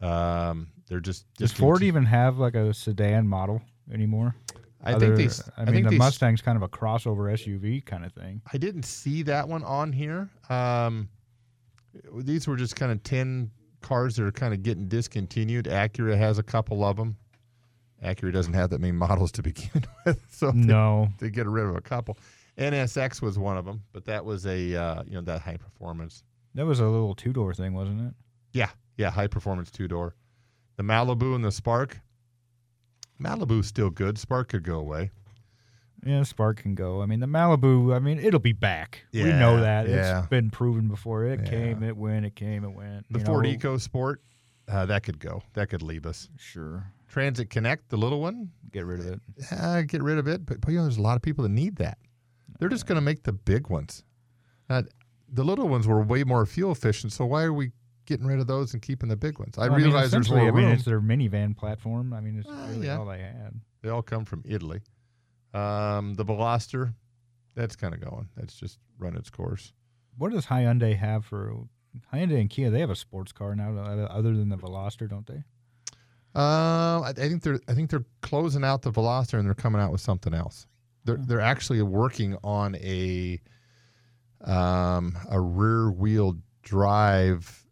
Um, 0.00 0.66
they're 0.88 1.00
just 1.00 1.26
Does 1.34 1.52
Ford 1.52 1.82
even 1.82 2.04
have 2.04 2.38
like 2.38 2.54
a 2.54 2.72
sedan 2.74 3.26
model 3.28 3.60
anymore? 3.92 4.34
I 4.82 4.92
Other- 4.94 5.06
think 5.06 5.16
they. 5.18 5.24
s- 5.26 5.50
I 5.56 5.64
mean, 5.64 5.74
think 5.74 5.84
the 5.86 5.90
they 5.92 5.98
Mustang's 5.98 6.40
kind 6.40 6.56
of 6.56 6.62
a 6.62 6.68
crossover 6.68 7.32
SUV 7.32 7.84
kind 7.84 8.04
of 8.04 8.12
thing. 8.12 8.40
I 8.52 8.58
didn't 8.58 8.84
see 8.84 9.22
that 9.24 9.48
one 9.48 9.64
on 9.64 9.92
here. 9.92 10.28
Um, 10.48 11.08
these 12.14 12.46
were 12.46 12.56
just 12.56 12.76
kind 12.76 12.92
of 12.92 13.02
10 13.02 13.50
cars 13.80 14.16
that 14.16 14.24
are 14.24 14.30
kind 14.32 14.54
of 14.54 14.62
getting 14.62 14.86
discontinued. 14.88 15.64
Acura 15.66 16.16
has 16.16 16.38
a 16.38 16.42
couple 16.42 16.84
of 16.84 16.96
them. 16.96 17.16
Acura 18.04 18.32
doesn't 18.32 18.54
have 18.54 18.70
that 18.70 18.80
many 18.80 18.92
models 18.92 19.32
to 19.32 19.42
begin 19.50 19.84
with, 20.06 20.20
so 20.30 20.52
they, 20.52 20.58
No, 20.58 21.08
they 21.18 21.30
get 21.30 21.46
rid 21.46 21.64
of 21.66 21.74
a 21.74 21.80
couple. 21.80 22.16
NSX 22.56 23.20
was 23.20 23.38
one 23.38 23.56
of 23.56 23.64
them, 23.64 23.82
but 23.92 24.04
that 24.04 24.24
was 24.24 24.46
a 24.46 24.74
uh, 24.76 25.02
you 25.06 25.12
know 25.14 25.20
that 25.22 25.40
high 25.42 25.56
performance. 25.56 26.22
that 26.54 26.66
was 26.66 26.78
a 26.80 26.84
little 26.84 27.14
two 27.14 27.32
door 27.32 27.52
thing, 27.54 27.72
wasn't 27.74 28.00
it? 28.00 28.14
Yeah, 28.52 28.70
yeah, 28.96 29.10
high 29.10 29.26
performance 29.28 29.70
two 29.70 29.88
door. 29.88 30.14
The 30.78 30.84
Malibu 30.84 31.34
and 31.34 31.44
the 31.44 31.52
Spark. 31.52 32.00
Malibu's 33.20 33.66
still 33.66 33.90
good. 33.90 34.16
Spark 34.16 34.48
could 34.48 34.62
go 34.62 34.78
away. 34.78 35.10
Yeah, 36.06 36.22
Spark 36.22 36.58
can 36.62 36.76
go. 36.76 37.02
I 37.02 37.06
mean, 37.06 37.18
the 37.18 37.26
Malibu. 37.26 37.94
I 37.94 37.98
mean, 37.98 38.20
it'll 38.20 38.38
be 38.40 38.52
back. 38.52 39.04
we 39.12 39.24
know 39.24 39.60
that. 39.60 39.88
yeah. 39.88 40.20
It's 40.20 40.28
been 40.28 40.50
proven 40.50 40.86
before. 40.86 41.24
It 41.24 41.40
Yeah. 41.42 41.50
came, 41.50 41.82
it 41.82 41.96
went, 41.96 42.24
it 42.24 42.36
came, 42.36 42.64
it 42.64 42.70
went. 42.70 43.06
The 43.10 43.18
Ford 43.18 43.44
know. 43.44 43.50
EcoSport, 43.50 44.16
uh, 44.68 44.86
that 44.86 45.02
could 45.02 45.18
go. 45.18 45.42
That 45.54 45.68
could 45.68 45.82
leave 45.82 46.06
us. 46.06 46.28
Sure, 46.36 46.86
Transit 47.08 47.50
Connect, 47.50 47.88
the 47.88 47.96
little 47.96 48.20
one, 48.20 48.52
get 48.70 48.86
rid 48.86 49.00
of 49.00 49.06
it. 49.06 49.20
uh, 49.50 49.82
get 49.82 50.00
rid 50.00 50.18
of 50.18 50.28
it. 50.28 50.46
But, 50.46 50.60
but 50.60 50.70
you 50.70 50.76
know, 50.76 50.84
there's 50.84 50.98
a 50.98 51.02
lot 51.02 51.16
of 51.16 51.22
people 51.22 51.42
that 51.42 51.48
need 51.50 51.74
that. 51.76 51.98
They're 52.60 52.68
just 52.68 52.86
going 52.86 52.96
to 52.96 53.02
make 53.02 53.24
the 53.24 53.32
big 53.32 53.68
ones. 53.68 54.04
Uh, 54.70 54.82
the 55.32 55.42
little 55.42 55.68
ones 55.68 55.88
were 55.88 56.00
way 56.00 56.22
more 56.22 56.46
fuel 56.46 56.70
efficient. 56.70 57.12
So 57.12 57.26
why 57.26 57.42
are 57.42 57.52
we 57.52 57.72
getting 58.08 58.26
rid 58.26 58.40
of 58.40 58.46
those 58.48 58.72
and 58.72 58.82
keeping 58.82 59.08
the 59.08 59.16
big 59.16 59.38
ones? 59.38 59.56
I 59.58 59.68
Well, 59.68 59.76
mean, 59.78 59.86
realize 59.86 60.10
there's 60.10 60.26
essentially, 60.26 60.50
more 60.50 60.60
I 60.60 60.62
mean, 60.64 60.74
it's 60.74 60.84
their 60.84 61.00
minivan 61.00 61.56
platform. 61.56 62.12
I 62.12 62.20
mean, 62.20 62.38
it's 62.40 62.48
Uh, 62.48 62.66
really 62.70 62.86
yeah. 62.86 62.96
all 62.98 63.04
they 63.06 63.20
had. 63.20 63.60
they 63.82 63.90
all 63.90 64.02
come 64.02 64.24
from 64.24 64.42
Italy. 64.44 64.80
Um, 65.54 66.14
the 66.14 66.24
Veloster, 66.24 66.94
that's 67.54 67.76
kind 67.76 67.94
of 67.94 68.00
going. 68.00 68.28
That's 68.36 68.54
just 68.58 68.78
run 68.98 69.14
its 69.16 69.30
course. 69.30 69.72
What 70.16 70.32
does 70.32 70.46
Hyundai 70.46 70.96
have 70.96 71.24
for 71.24 71.52
Hyundai 72.12 72.40
and 72.40 72.50
Kia? 72.50 72.70
They 72.70 72.80
have 72.80 72.90
a 72.90 72.96
sports 72.96 73.30
car 73.32 73.54
now, 73.54 73.76
other 73.76 74.34
than 74.36 74.48
the 74.48 74.56
Veloster, 74.58 75.08
don't 75.08 75.26
they? 75.26 75.42
Uh, 76.34 77.00
I, 77.02 77.10
I 77.10 77.12
think 77.12 77.42
they're 77.42 77.60
I 77.68 77.74
think 77.74 77.90
they're 77.90 78.04
closing 78.22 78.64
out 78.64 78.82
the 78.82 78.90
Veloster 78.92 79.38
and 79.38 79.46
they're 79.46 79.54
coming 79.54 79.80
out 79.80 79.92
with 79.92 80.00
something 80.00 80.34
else. 80.34 80.66
They're 81.04 81.16
they're 81.16 81.40
actually 81.40 81.80
working 81.82 82.36
on 82.44 82.74
a 82.76 83.40
um, 84.42 85.16
a 85.30 85.40
rear 85.40 85.90
wheel 85.90 86.36
drive 86.62 87.64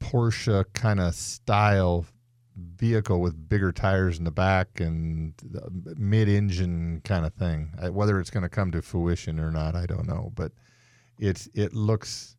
Porsche 0.00 0.64
kind 0.74 1.00
of 1.00 1.14
style 1.14 2.06
vehicle 2.56 3.20
with 3.20 3.48
bigger 3.48 3.70
tires 3.70 4.18
in 4.18 4.24
the 4.24 4.30
back 4.30 4.80
and 4.80 5.32
mid 5.96 6.28
engine 6.28 7.00
kind 7.04 7.24
of 7.24 7.34
thing. 7.34 7.72
Uh, 7.80 7.92
Whether 7.92 8.18
it's 8.18 8.30
going 8.30 8.42
to 8.42 8.48
come 8.48 8.70
to 8.72 8.82
fruition 8.82 9.38
or 9.38 9.50
not, 9.50 9.74
I 9.74 9.86
don't 9.86 10.06
know. 10.06 10.32
But 10.34 10.52
it's 11.18 11.48
it 11.54 11.72
looks 11.74 12.36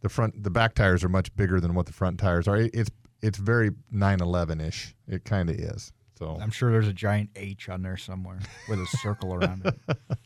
the 0.00 0.08
front 0.08 0.42
the 0.42 0.50
back 0.50 0.74
tires 0.74 1.04
are 1.04 1.08
much 1.08 1.34
bigger 1.36 1.60
than 1.60 1.74
what 1.74 1.86
the 1.86 1.92
front 1.92 2.18
tires 2.18 2.46
are. 2.48 2.56
It's 2.56 2.90
it's 3.22 3.38
very 3.38 3.70
911 3.90 4.60
ish. 4.60 4.94
It 5.06 5.24
kind 5.24 5.48
of 5.48 5.56
is. 5.56 5.92
So 6.18 6.38
I'm 6.40 6.50
sure 6.50 6.70
there's 6.70 6.88
a 6.88 6.92
giant 6.92 7.30
H 7.36 7.68
on 7.68 7.82
there 7.82 7.96
somewhere 7.96 8.40
with 8.68 8.78
a 8.80 8.86
circle 8.98 9.34
around 9.34 9.66
it. 9.66 9.98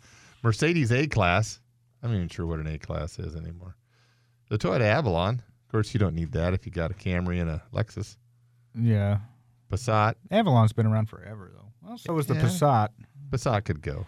Mercedes 0.42 0.92
A 0.92 1.06
class. 1.06 1.60
I'm 2.02 2.10
not 2.10 2.16
even 2.16 2.28
sure 2.28 2.46
what 2.46 2.58
an 2.60 2.66
A 2.66 2.78
class 2.78 3.18
is 3.18 3.34
anymore. 3.36 3.76
The 4.48 4.58
Toyota 4.58 4.82
Avalon. 4.82 5.42
Of 5.66 5.72
course, 5.72 5.92
you 5.92 5.98
don't 6.00 6.14
need 6.14 6.32
that 6.32 6.54
if 6.54 6.64
you 6.64 6.72
got 6.72 6.90
a 6.90 6.94
Camry 6.94 7.40
and 7.40 7.50
a 7.50 7.62
Lexus. 7.72 8.16
Yeah, 8.74 9.18
Passat. 9.70 10.14
Avalon's 10.30 10.72
been 10.72 10.86
around 10.86 11.06
forever 11.08 11.50
though. 11.54 11.72
Well, 11.82 11.98
so 11.98 12.14
was 12.14 12.26
the 12.26 12.34
Yeah. 12.34 12.42
Passat. 12.42 12.88
Passat 13.30 13.64
could 13.64 13.82
go. 13.82 14.06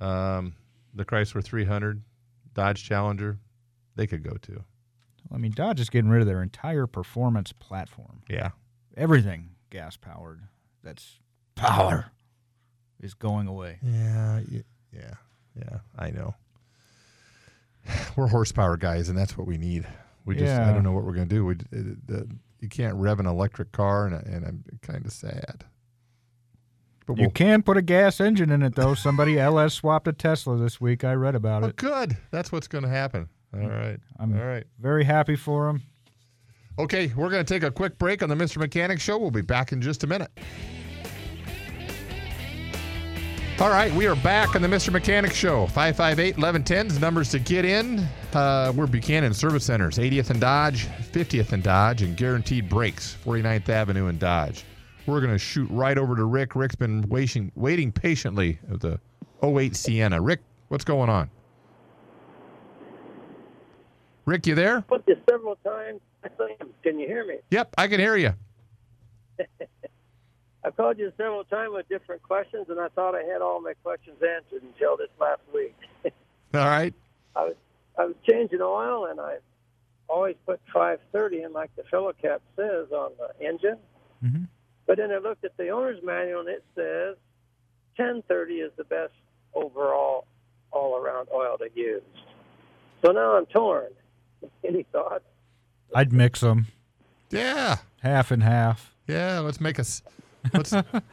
Um, 0.00 0.54
the 0.94 1.04
Chrysler 1.04 1.44
300, 1.44 2.02
Dodge 2.54 2.82
Challenger, 2.82 3.38
they 3.96 4.06
could 4.06 4.22
go 4.22 4.36
too. 4.40 4.64
I 5.32 5.36
mean, 5.36 5.52
Dodge 5.52 5.80
is 5.80 5.90
getting 5.90 6.08
rid 6.10 6.22
of 6.22 6.26
their 6.26 6.42
entire 6.42 6.86
performance 6.86 7.52
platform. 7.52 8.22
Yeah. 8.30 8.50
Everything 8.96 9.50
gas 9.70 9.96
powered. 9.96 10.40
That's 10.82 11.18
power 11.56 12.06
is 13.00 13.12
going 13.14 13.46
away. 13.48 13.78
Yeah. 13.82 14.40
Yeah. 14.92 15.14
Yeah. 15.54 15.78
I 15.98 16.10
know. 16.10 16.34
We're 18.16 18.28
horsepower 18.28 18.76
guys, 18.76 19.08
and 19.08 19.18
that's 19.18 19.36
what 19.36 19.46
we 19.46 19.58
need. 19.58 19.86
We 20.28 20.36
just, 20.36 20.60
I 20.60 20.74
don't 20.74 20.82
know 20.82 20.92
what 20.92 21.04
we're 21.04 21.14
going 21.14 21.28
to 21.28 21.34
do. 21.34 21.46
We, 21.46 21.54
it, 21.54 21.62
uh, 21.72 21.94
the, 22.04 22.28
you 22.60 22.68
can't 22.68 22.94
rev 22.96 23.18
an 23.18 23.24
electric 23.24 23.72
car, 23.72 24.06
and, 24.06 24.14
and 24.26 24.44
I'm 24.44 24.62
kind 24.82 25.06
of 25.06 25.10
sad. 25.10 25.64
But 27.06 27.16
You 27.16 27.22
we'll, 27.22 27.30
can 27.30 27.62
put 27.62 27.78
a 27.78 27.82
gas 27.82 28.20
engine 28.20 28.50
in 28.50 28.62
it 28.62 28.74
though. 28.74 28.92
Somebody 28.92 29.38
LS 29.40 29.72
swapped 29.72 30.06
a 30.06 30.12
Tesla 30.12 30.58
this 30.58 30.82
week. 30.82 31.02
I 31.02 31.14
read 31.14 31.34
about 31.34 31.64
oh, 31.64 31.68
it. 31.68 31.76
good. 31.76 32.18
That's 32.30 32.52
what's 32.52 32.68
going 32.68 32.84
to 32.84 32.90
happen. 32.90 33.30
All 33.54 33.66
right. 33.66 33.98
I'm 34.18 34.38
All 34.38 34.44
right. 34.44 34.64
very 34.78 35.04
happy 35.04 35.34
for 35.34 35.70
him. 35.70 35.82
Okay, 36.78 37.10
we're 37.16 37.30
going 37.30 37.44
to 37.44 37.54
take 37.54 37.62
a 37.62 37.70
quick 37.70 37.96
break 37.96 38.22
on 38.22 38.28
the 38.28 38.34
Mr. 38.34 38.58
Mechanic 38.58 39.00
Show. 39.00 39.16
We'll 39.16 39.30
be 39.30 39.40
back 39.40 39.72
in 39.72 39.80
just 39.80 40.04
a 40.04 40.06
minute. 40.06 40.30
All 43.60 43.70
right, 43.70 43.92
we 43.92 44.06
are 44.06 44.14
back 44.14 44.54
on 44.54 44.62
the 44.62 44.68
Mr. 44.68 44.92
Mechanic 44.92 45.32
Show. 45.32 45.66
558 45.66 46.36
1110 46.36 46.86
is 46.86 47.00
numbers 47.00 47.28
to 47.32 47.40
get 47.40 47.64
in. 47.64 48.06
Uh, 48.32 48.72
we're 48.76 48.86
Buchanan 48.86 49.34
Service 49.34 49.64
Centers, 49.64 49.98
80th 49.98 50.30
and 50.30 50.40
Dodge, 50.40 50.86
50th 50.86 51.50
and 51.50 51.60
Dodge, 51.60 52.02
and 52.02 52.16
Guaranteed 52.16 52.68
Brakes, 52.68 53.16
49th 53.24 53.68
Avenue 53.68 54.06
and 54.06 54.20
Dodge. 54.20 54.64
We're 55.06 55.20
going 55.20 55.32
to 55.32 55.40
shoot 55.40 55.68
right 55.72 55.98
over 55.98 56.14
to 56.14 56.22
Rick. 56.22 56.54
Rick's 56.54 56.76
been 56.76 57.02
waiting, 57.08 57.50
waiting 57.56 57.90
patiently 57.90 58.60
at 58.72 58.78
the 58.80 59.00
08 59.42 59.74
Sienna. 59.74 60.20
Rick, 60.20 60.38
what's 60.68 60.84
going 60.84 61.10
on? 61.10 61.28
Rick, 64.24 64.46
you 64.46 64.54
there? 64.54 64.82
put 64.82 65.04
this 65.04 65.18
several 65.28 65.56
times. 65.66 66.00
Can 66.84 67.00
you 67.00 67.08
hear 67.08 67.26
me? 67.26 67.38
Yep, 67.50 67.74
I 67.76 67.88
can 67.88 67.98
hear 67.98 68.16
you. 68.16 68.34
I 70.68 70.70
called 70.70 70.98
you 70.98 71.10
several 71.16 71.44
times 71.44 71.70
with 71.72 71.88
different 71.88 72.22
questions, 72.22 72.66
and 72.68 72.78
I 72.78 72.88
thought 72.88 73.14
I 73.14 73.22
had 73.22 73.40
all 73.40 73.58
my 73.58 73.72
questions 73.82 74.16
answered 74.22 74.62
until 74.62 74.98
this 74.98 75.08
last 75.18 75.40
week. 75.54 75.74
All 76.04 76.12
right. 76.66 76.92
I 77.34 77.44
was 77.44 77.54
I 77.98 78.04
was 78.04 78.14
changing 78.28 78.60
oil, 78.60 79.06
and 79.06 79.18
I 79.18 79.36
always 80.10 80.36
put 80.44 80.60
530 80.74 81.42
in, 81.42 81.52
like 81.54 81.74
the 81.76 81.84
filler 81.90 82.12
cap 82.12 82.42
says 82.54 82.92
on 82.92 83.12
the 83.18 83.46
engine. 83.46 83.78
Mhm. 84.22 84.46
But 84.86 84.98
then 84.98 85.10
I 85.10 85.18
looked 85.18 85.44
at 85.46 85.56
the 85.56 85.70
owner's 85.70 86.02
manual, 86.02 86.40
and 86.40 86.48
it 86.50 86.62
says 86.74 87.16
1030 87.96 88.54
is 88.56 88.72
the 88.76 88.84
best 88.84 89.12
overall 89.54 90.26
all 90.70 90.96
around 90.98 91.28
oil 91.32 91.56
to 91.58 91.68
use. 91.74 92.02
So 93.02 93.12
now 93.12 93.36
I'm 93.38 93.46
torn. 93.46 93.88
Any 94.64 94.82
thoughts? 94.92 95.24
I'd 95.94 96.12
mix 96.12 96.40
them 96.40 96.66
Yeah. 97.30 97.76
half 98.02 98.30
and 98.30 98.42
half. 98.42 98.94
Yeah, 99.06 99.38
let's 99.40 99.60
make 99.62 99.78
a 99.78 99.80
s- 99.80 100.02
let's 100.54 100.72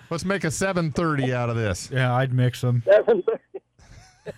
let's 0.10 0.26
make 0.26 0.44
a 0.44 0.52
730 0.52 1.34
out 1.34 1.50
of 1.50 1.56
this. 1.56 1.90
Yeah, 1.92 2.14
I'd 2.16 2.34
mix 2.34 2.62
them. 2.62 2.84
Seven 2.86 3.22
thirty. 3.24 3.42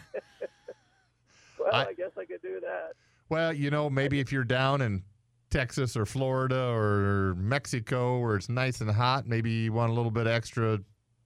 well, 1.59 1.73
I- 1.73 1.85
I, 1.87 1.93
guess 1.93 2.11
I 2.17 2.25
could 2.25 2.41
do 2.41 2.59
that. 2.61 2.93
Well, 3.29 3.51
you 3.53 3.69
know, 3.71 3.89
maybe 3.89 4.19
if 4.19 4.31
you're 4.31 4.43
down 4.43 4.81
in 4.81 5.03
Texas 5.49 5.97
or 5.97 6.05
Florida 6.05 6.69
or 6.73 7.35
Mexico 7.37 8.19
where 8.19 8.35
it's 8.35 8.49
nice 8.49 8.81
and 8.81 8.89
hot, 8.89 9.27
maybe 9.27 9.49
you 9.51 9.73
want 9.73 9.91
a 9.91 9.93
little 9.93 10.11
bit 10.11 10.27
extra, 10.27 10.79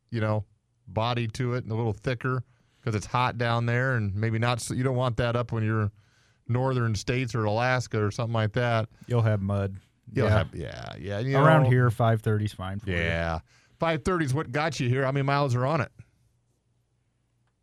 you 0.09 0.21
know, 0.21 0.43
body 0.87 1.27
to 1.27 1.53
it 1.53 1.63
and 1.63 1.71
a 1.71 1.75
little 1.75 1.93
thicker 1.93 2.43
because 2.79 2.95
it's 2.95 3.05
hot 3.05 3.37
down 3.37 3.65
there 3.65 3.95
and 3.95 4.15
maybe 4.15 4.39
not 4.39 4.59
so 4.59 4.73
you 4.73 4.83
don't 4.83 4.95
want 4.95 5.15
that 5.17 5.35
up 5.35 5.51
when 5.51 5.63
you're 5.63 5.91
northern 6.47 6.95
states 6.95 7.35
or 7.35 7.45
Alaska 7.45 8.03
or 8.03 8.09
something 8.11 8.33
like 8.33 8.53
that. 8.53 8.89
You'll 9.07 9.21
have 9.21 9.41
mud. 9.41 9.75
You'll 10.13 10.27
yeah. 10.27 10.37
have 10.37 10.55
yeah, 10.55 10.93
yeah. 10.99 11.19
you 11.19 11.37
Around 11.37 11.63
know, 11.63 11.69
here, 11.69 11.89
530 11.89 12.45
is 12.45 12.53
fine 12.53 12.79
for. 12.79 12.89
Yeah. 12.89 13.39
530 13.79 14.25
is 14.25 14.33
what 14.33 14.51
got 14.51 14.79
you 14.79 14.89
here. 14.89 15.05
How 15.05 15.11
many 15.11 15.23
miles 15.23 15.55
are 15.55 15.65
on 15.65 15.81
it? 15.81 15.91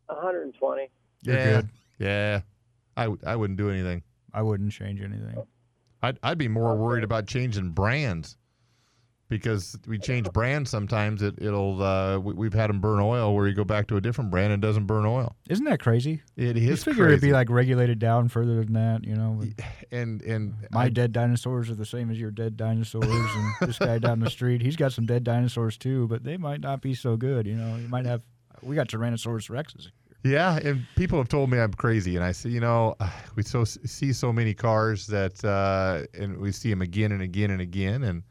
120. 0.07 0.91
You're 1.23 1.37
yeah. 1.37 1.45
good. 1.45 1.69
Yeah. 1.99 2.41
I, 2.97 3.03
w- 3.05 3.21
I 3.27 3.37
wouldn't 3.37 3.59
do 3.59 3.71
anything. 3.71 4.03
I 4.33 4.43
wouldn't 4.43 4.73
change 4.73 5.01
anything. 5.01 5.37
I'd, 6.03 6.19
I'd 6.23 6.39
be 6.39 6.49
more 6.49 6.75
worried 6.77 7.05
about 7.05 7.27
changing 7.27 7.71
brands 7.71 8.37
because 9.29 9.77
we 9.87 9.99
change 9.99 10.31
brands 10.33 10.71
sometimes. 10.71 11.23
It, 11.23 11.35
it'll 11.39 11.83
uh, 11.83 12.19
we, 12.19 12.33
we've 12.35 12.53
had 12.55 12.71
them 12.71 12.81
burn 12.81 13.01
oil 13.01 13.35
where 13.35 13.47
you 13.47 13.55
go 13.55 13.65
back 13.65 13.87
to 13.89 13.97
a 13.97 14.01
different 14.01 14.31
brand 14.31 14.53
and 14.53 14.63
it 14.63 14.67
doesn't 14.67 14.87
burn 14.87 15.05
oil. 15.05 15.37
Isn't 15.49 15.65
that 15.67 15.81
crazy? 15.81 16.23
It 16.37 16.57
You 16.57 16.73
is 16.73 16.85
figure 16.85 17.07
it'd 17.09 17.21
be 17.21 17.33
like 17.33 17.51
regulated 17.51 17.99
down 17.99 18.29
further 18.29 18.57
than 18.65 18.73
that, 18.75 19.05
you 19.05 19.15
know. 19.15 19.43
and 19.93 20.23
and 20.23 20.55
My 20.71 20.85
I- 20.85 20.89
dead 20.89 21.13
dinosaurs 21.13 21.71
are 21.71 21.75
the 21.75 21.87
same 21.87 22.11
as 22.11 22.19
your 22.19 22.31
dead 22.31 22.57
dinosaurs, 22.57 23.05
and 23.07 23.69
this 23.69 23.79
guy 23.79 23.99
down 23.99 24.21
the 24.21 24.31
street, 24.31 24.63
he's 24.63 24.77
got 24.77 24.93
some 24.93 25.07
dead 25.07 25.25
dinosaurs 25.25 25.77
too, 25.77 26.09
but 26.09 26.25
they 26.25 26.37
might 26.37 26.61
not 26.61 26.81
be 26.81 26.95
so 26.95 27.17
good. 27.17 27.47
You 27.47 27.55
know, 27.57 27.77
you 27.77 27.89
might 27.89 28.07
have. 28.07 28.23
We 28.63 28.75
got 28.75 28.89
Tyrannosaurus 28.89 29.49
rexes. 29.51 29.89
Yeah, 30.25 30.59
and 30.65 30.85
people 30.97 31.17
have 31.19 31.29
told 31.29 31.49
me 31.49 31.61
I'm 31.61 31.73
crazy, 31.73 32.17
and 32.17 32.25
I 32.25 32.33
say, 32.33 32.49
you 32.51 32.59
know, 32.61 32.97
we 33.37 33.43
so 33.45 33.63
see 33.65 34.13
so 34.13 34.33
many 34.33 34.53
cars 34.53 35.07
that, 35.07 35.45
uh, 35.45 36.03
and 36.21 36.39
we 36.39 36.51
see 36.51 36.71
them 36.71 36.83
again 36.83 37.13
and 37.13 37.23
again 37.23 37.51
and 37.53 37.61
again, 37.61 38.03
and 38.03 38.23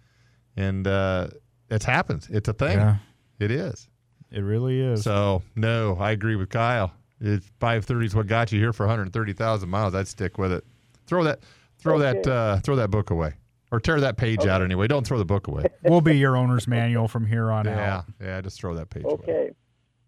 and 0.58 0.86
uh, 0.88 1.28
it's 1.70 1.86
happens. 1.86 2.28
It's 2.30 2.50
a 2.50 2.54
thing. 2.54 2.78
Yeah, 2.78 2.98
It 3.40 3.52
is. 3.52 3.88
it 4.32 4.42
really 4.42 4.82
is. 4.82 5.04
So 5.04 5.42
no, 5.56 5.96
I 6.00 6.12
agree 6.12 6.36
with 6.36 6.50
Kyle. 6.50 6.92
It's 7.22 7.48
530 7.60 8.06
is 8.06 8.16
what 8.16 8.28
got 8.28 8.52
you 8.52 8.60
here 8.60 8.74
for 8.74 8.86
130,000 8.86 9.70
miles. 9.70 9.96
I'd 9.96 10.08
stick 10.08 10.38
with 10.38 10.52
it. 10.52 10.64
Throw 11.08 11.24
that, 11.24 11.40
throw 11.80 11.98
that, 12.00 12.28
uh, 12.28 12.60
throw 12.60 12.76
that 12.76 12.92
book 12.92 13.10
away, 13.10 13.34
or 13.72 13.80
tear 13.80 14.00
that 14.02 14.18
page 14.18 14.46
out 14.46 14.62
anyway. 14.62 14.88
Don't 14.88 15.08
throw 15.08 15.18
the 15.18 15.26
book 15.26 15.48
away. 15.48 15.64
we'll 15.84 16.02
be 16.02 16.18
your 16.18 16.36
owner's 16.36 16.68
manual 16.68 17.08
from 17.08 17.26
here 17.26 17.50
on 17.50 17.66
yeah, 17.66 17.96
out. 17.98 18.06
yeah, 18.20 18.28
yeah, 18.28 18.42
just 18.42 18.60
throw 18.60 18.76
that 18.76 18.90
page 18.90 19.06
away. 19.06 19.14
Okay. 19.14 19.50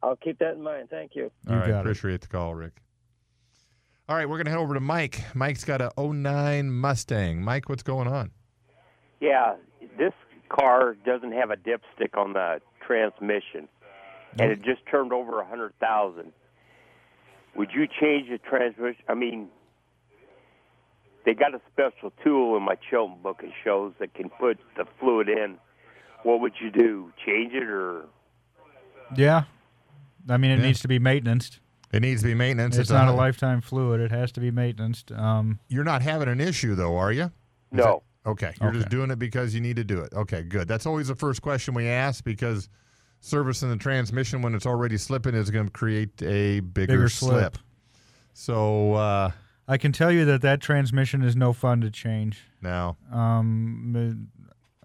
I'll 0.04 0.16
keep 0.18 0.40
that 0.40 0.54
in 0.56 0.62
mind. 0.62 0.90
Thank 0.90 1.16
you. 1.16 1.32
You 1.48 1.54
All 1.54 1.56
right, 1.58 1.68
got 1.68 1.78
it. 1.78 1.82
appreciate 1.82 2.22
the 2.22 2.28
call, 2.28 2.54
Rick. 2.54 2.74
All 4.08 4.16
right, 4.16 4.28
we're 4.30 4.38
gonna 4.38 4.50
head 4.50 4.60
over 4.60 4.74
to 4.74 4.80
Mike. 4.80 5.24
Mike's 5.36 5.64
got 5.64 5.82
a 5.82 5.92
09 5.98 6.72
Mustang. 6.72 7.42
Mike, 7.42 7.70
what's 7.70 7.84
going 7.84 8.08
on? 8.08 8.32
Yeah, 9.20 9.56
this 9.98 10.14
car 10.50 10.96
doesn't 11.06 11.32
have 11.34 11.52
a 11.52 11.56
dipstick 11.56 12.18
on 12.18 12.34
the 12.34 12.62
transmission, 12.86 13.68
and 14.40 14.52
it 14.52 14.62
just 14.62 14.82
turned 14.90 15.14
over 15.14 15.40
a 15.40 15.46
hundred 15.46 15.74
thousand. 15.80 16.32
Would 17.56 17.70
you 17.74 17.88
change 17.88 18.30
the 18.30 18.38
transmission? 18.38 19.04
I 19.08 19.14
mean, 19.16 19.48
they 21.26 21.34
got 21.34 21.54
a 21.54 21.62
special 21.72 22.12
tool 22.24 22.56
in 22.58 22.64
my 22.64 22.76
Chilton 22.90 23.18
book. 23.22 23.42
It 23.44 23.52
shows 23.64 23.94
that 24.00 24.14
can 24.14 24.30
put 24.30 24.60
the 24.78 24.86
fluid 25.00 25.30
in. 25.30 25.58
What 26.24 26.42
would 26.42 26.54
you 26.60 26.70
do? 26.70 27.12
Change 27.26 27.54
it 27.54 27.64
or? 27.64 28.06
Yeah, 29.16 29.44
I 30.28 30.38
mean, 30.38 30.52
it 30.52 30.60
Yeah. 30.60 30.66
needs 30.66 30.82
to 30.82 30.88
be 30.88 31.00
maintenance. 31.00 31.60
It 31.92 32.02
needs 32.02 32.22
to 32.22 32.28
be 32.28 32.36
maintenance. 32.36 32.78
It's, 32.78 32.92
not 32.92 33.08
a 33.08 33.12
lifetime 33.12 33.62
fluid. 33.62 34.00
It 34.00 34.12
has 34.12 34.32
to 34.34 34.40
be 34.40 34.52
maintenance. 34.52 35.04
Um, 35.16 35.60
You're 35.70 35.84
not 35.84 36.04
having 36.04 36.28
an 36.28 36.40
issue 36.40 36.76
though, 36.76 36.96
are 36.98 37.12
you? 37.12 37.32
No. 37.72 38.04
Okay, 38.26 38.54
you're 38.62 38.72
just 38.72 38.90
doing 38.90 39.12
it 39.12 39.18
because 39.20 39.56
you 39.56 39.62
need 39.62 39.78
to 39.78 39.84
do 39.84 40.02
it. 40.02 40.14
Okay, 40.14 40.44
good. 40.44 40.68
That's 40.68 40.86
always 40.86 41.08
the 41.08 41.16
first 41.16 41.42
question 41.42 41.74
we 41.74 41.88
ask 41.88 42.24
because 42.24 42.70
servicing 43.22 43.70
the 43.70 43.78
transmission 43.78 44.42
when 44.42 44.54
it's 44.54 44.66
already 44.66 44.98
slipping 44.98 45.34
is 45.36 45.50
going 45.50 45.66
to 45.66 45.72
create 45.72 46.22
a 46.22 46.60
bigger, 46.60 46.94
Bigger 46.94 47.10
slip. 47.10 47.56
slip. 47.56 47.58
So 48.34 48.94
uh, 48.94 49.32
I 49.68 49.78
can 49.78 49.92
tell 49.92 50.12
you 50.12 50.26
that 50.26 50.42
that 50.42 50.62
transmission 50.62 51.22
is 51.24 51.36
no 51.36 51.54
fun 51.54 51.82
to 51.82 51.90
change. 51.90 52.42
No. 52.62 52.98
Um, 53.12 54.30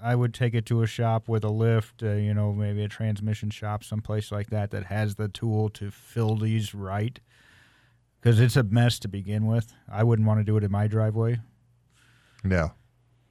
I 0.01 0.15
would 0.15 0.33
take 0.35 0.55
it 0.55 0.67
to 0.67 0.83
a 0.83 0.87
shop 0.87 1.29
with 1.29 1.45
a 1.45 1.49
lift, 1.51 2.03
uh, 2.03 2.13
you 2.13 2.35
know, 2.35 2.53
maybe 2.53 2.85
a 2.85 2.89
transmission 2.89 3.51
shop, 3.51 3.83
someplace 3.83 4.31
like 4.31 4.51
that 4.51 4.71
that 4.71 4.85
has 4.87 5.15
the 5.17 5.29
tool 5.29 5.69
to 5.71 5.91
fill 5.91 6.37
these 6.37 6.75
right. 6.75 7.19
Because 8.21 8.39
it's 8.41 8.57
a 8.57 8.63
mess 8.63 8.99
to 9.01 9.09
begin 9.09 9.47
with. 9.47 9.73
I 9.91 10.03
wouldn't 10.05 10.27
want 10.27 10.41
to 10.41 10.45
do 10.45 10.57
it 10.57 10.65
in 10.65 10.71
my 10.71 10.87
driveway. 10.87 11.41
no, 12.43 12.73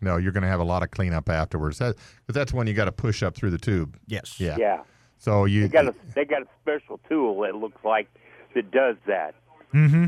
no, 0.04 0.18
you're 0.18 0.32
going 0.32 0.44
to 0.44 0.50
have 0.50 0.60
a 0.60 0.64
lot 0.66 0.84
of 0.84 0.92
cleanup 0.92 1.30
afterwards. 1.30 1.80
That, 1.80 1.96
'cause 1.96 2.34
that's 2.36 2.54
when 2.54 2.68
you 2.68 2.74
got 2.74 2.86
to 2.86 2.92
push 2.92 3.24
up 3.24 3.36
through 3.36 3.52
the 3.52 3.58
tube. 3.58 3.98
Yes. 4.08 4.40
Yeah. 4.40 4.58
Yeah, 4.60 4.82
So 5.18 5.46
you 5.46 5.64
they 5.64 5.68
got 5.70 5.88
a 5.88 5.96
they 6.14 6.26
got 6.26 6.42
a 6.44 6.48
special 6.62 7.00
tool 7.10 7.42
that 7.42 7.56
looks 7.56 7.84
like 7.84 8.08
that 8.54 8.70
does 8.72 8.96
that. 9.08 9.34
Mm-hmm. 9.74 10.08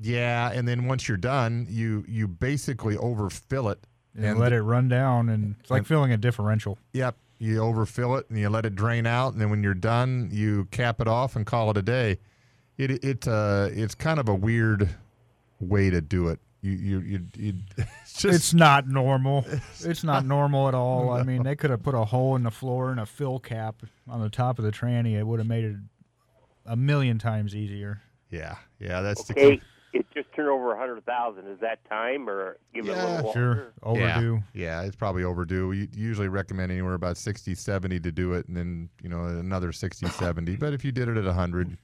yeah, 0.00 0.50
and 0.52 0.68
then 0.68 0.86
once 0.86 1.08
you're 1.08 1.16
done, 1.16 1.66
you 1.68 2.04
you 2.06 2.28
basically 2.28 2.96
overfill 2.96 3.68
it 3.68 3.80
And, 4.16 4.38
let 4.38 4.52
it 4.52 4.62
run 4.62 4.88
down, 4.88 5.28
and 5.28 5.56
it's 5.60 5.70
like 5.70 5.78
and- 5.80 5.86
filling 5.86 6.12
a 6.12 6.16
differential. 6.16 6.78
Yep. 6.92 7.16
You 7.40 7.60
overfill 7.62 8.16
it 8.16 8.28
and 8.30 8.38
you 8.38 8.48
let 8.48 8.66
it 8.66 8.74
drain 8.74 9.06
out, 9.06 9.32
and 9.32 9.40
then 9.40 9.48
when 9.50 9.62
you're 9.62 9.72
done, 9.74 10.28
you 10.32 10.64
cap 10.72 11.00
it 11.00 11.06
off 11.06 11.36
and 11.36 11.46
call 11.46 11.70
it 11.70 11.76
a 11.76 11.82
day. 11.82 12.18
It 12.76 13.02
it 13.04 13.26
uh 13.28 13.68
it's 13.70 13.94
kind 13.94 14.18
of 14.20 14.28
a 14.28 14.34
weird 14.34 14.88
way 15.60 15.90
to 15.90 16.00
do 16.00 16.28
it. 16.28 16.40
You 16.60 16.72
you 16.72 16.98
you, 17.00 17.20
you 17.36 17.54
it's 17.76 18.12
just 18.20 18.24
It's 18.36 18.54
not 18.54 18.88
normal. 18.88 19.44
It's 19.84 20.02
not 20.02 20.24
normal 20.26 20.66
at 20.68 20.74
all. 20.74 21.10
I 21.10 21.22
mean, 21.22 21.42
they 21.44 21.54
could 21.54 21.70
have 21.70 21.82
put 21.82 21.94
a 21.94 22.04
hole 22.04 22.34
in 22.36 22.42
the 22.42 22.50
floor 22.50 22.90
and 22.90 22.98
a 22.98 23.06
fill 23.06 23.38
cap 23.38 23.76
on 24.08 24.20
the 24.20 24.28
top 24.28 24.58
of 24.58 24.64
the 24.64 24.72
tranny. 24.72 25.12
It 25.16 25.24
would 25.24 25.38
have 25.38 25.46
made 25.46 25.64
it 25.64 25.76
a 26.66 26.76
million 26.76 27.18
times 27.18 27.54
easier. 27.54 28.02
yeah 28.30 28.56
yeah 28.78 29.00
that's 29.00 29.24
the 29.24 29.32
Okay, 29.34 29.56
key. 29.56 29.62
it 29.94 30.06
just 30.12 30.30
turned 30.34 30.48
over 30.48 30.72
a 30.74 30.78
hundred 30.78 31.04
thousand. 31.06 31.46
Is 31.46 31.60
that 31.60 31.78
time 31.88 32.28
or 32.28 32.58
give 32.74 32.84
it 32.86 32.90
a 32.90 32.94
Yeah, 32.94 33.04
little 33.16 33.32
Sure. 33.32 33.54
longer? 33.54 33.72
Overdue. 33.84 34.42
Yeah, 34.52 34.80
yeah, 34.80 34.82
it's 34.86 34.96
probably 34.96 35.22
overdue. 35.24 35.68
We 35.68 35.88
usually 35.94 36.28
recommend 36.28 36.72
anywhere 36.72 36.94
about 36.94 37.16
60, 37.16 37.54
70 37.54 38.00
to 38.00 38.12
do 38.12 38.32
it, 38.34 38.48
and 38.48 38.56
then 38.56 38.88
you 39.02 39.08
know 39.08 39.24
another 39.24 39.70
60, 39.72 40.06
70. 40.10 40.56
But 40.56 40.74
if 40.74 40.84
you 40.84 40.90
did 40.92 41.08
it 41.08 41.16
at 41.16 41.24
hundred, 41.32 41.78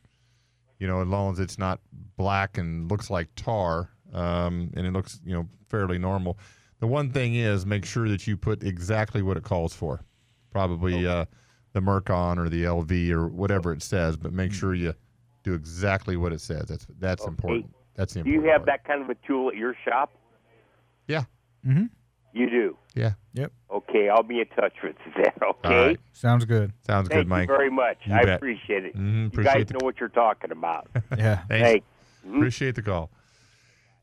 you 0.81 0.87
know, 0.89 1.01
as 1.01 1.07
long 1.09 1.33
as 1.33 1.39
it's 1.39 1.59
not 1.59 1.81
black 2.17 2.59
and 2.59 2.91
looks 2.91 3.09
like 3.09 3.29
tar, 3.37 3.89
um, 4.14 4.70
and 4.77 4.87
it 4.87 4.92
looks 4.92 5.20
you 5.24 5.35
know 5.35 5.48
fairly 5.68 5.98
normal. 5.98 6.38
The 6.81 6.87
one 6.87 7.11
thing 7.11 7.35
is 7.35 7.64
make 7.66 7.85
sure 7.85 8.09
that 8.09 8.27
you 8.27 8.37
put 8.37 8.62
exactly 8.62 9.22
what 9.22 9.37
it 9.37 9.42
calls 9.44 9.74
for. 9.74 10.03
Probably 10.50 11.07
uh, 11.07 11.24
the 11.72 11.81
Mercon 11.81 12.38
or 12.38 12.48
the 12.48 12.64
LV 12.64 13.11
or 13.11 13.27
whatever 13.29 13.72
it 13.72 13.83
says, 13.83 14.16
but 14.16 14.33
make 14.33 14.53
sure 14.53 14.74
you 14.74 14.94
do 15.42 15.55
exactly 15.55 16.16
what 16.16 16.33
it 16.33 16.40
says. 16.40 16.66
That's 16.68 16.87
that's 16.98 17.24
important. 17.27 17.74
That's 17.94 18.14
the 18.14 18.22
Do 18.22 18.31
you 18.31 18.42
have 18.44 18.64
part. 18.64 18.66
that 18.66 18.85
kind 18.85 19.03
of 19.03 19.11
a 19.11 19.14
tool 19.27 19.48
at 19.48 19.57
your 19.57 19.74
shop? 19.85 20.12
Yeah. 21.09 21.24
Mm-hmm. 21.66 21.85
You 22.33 22.50
do. 22.50 22.77
Yeah. 22.94 23.12
Yep. 23.35 23.53
Okay, 23.70 24.09
I'll 24.09 24.22
be 24.24 24.40
in 24.40 24.46
touch 24.57 24.72
with 24.83 24.96
you 25.07 25.12
then. 25.16 25.33
Okay. 25.42 25.68
All 25.68 25.87
right. 25.87 26.00
Sounds 26.12 26.44
good. 26.44 26.72
Sounds 26.87 27.09
Thank 27.09 27.20
good, 27.20 27.29
Mike. 27.29 27.48
Thank 27.48 27.50
you 27.50 27.57
very 27.57 27.70
much. 27.70 27.98
You 28.05 28.14
I 28.14 28.24
bet. 28.24 28.37
appreciate 28.37 28.85
it. 28.85 28.96
Mhm, 28.96 29.20
you 29.22 29.27
appreciate 29.29 29.55
guys 29.55 29.66
the- 29.66 29.72
know 29.74 29.79
what 29.85 30.00
you're 30.00 30.09
talking 30.09 30.50
about. 30.50 30.88
Yeah. 31.16 31.42
Thanks. 31.48 31.68
Hey, 31.68 31.83
Appreciate 32.27 32.74
the 32.74 32.83
call. 32.83 33.11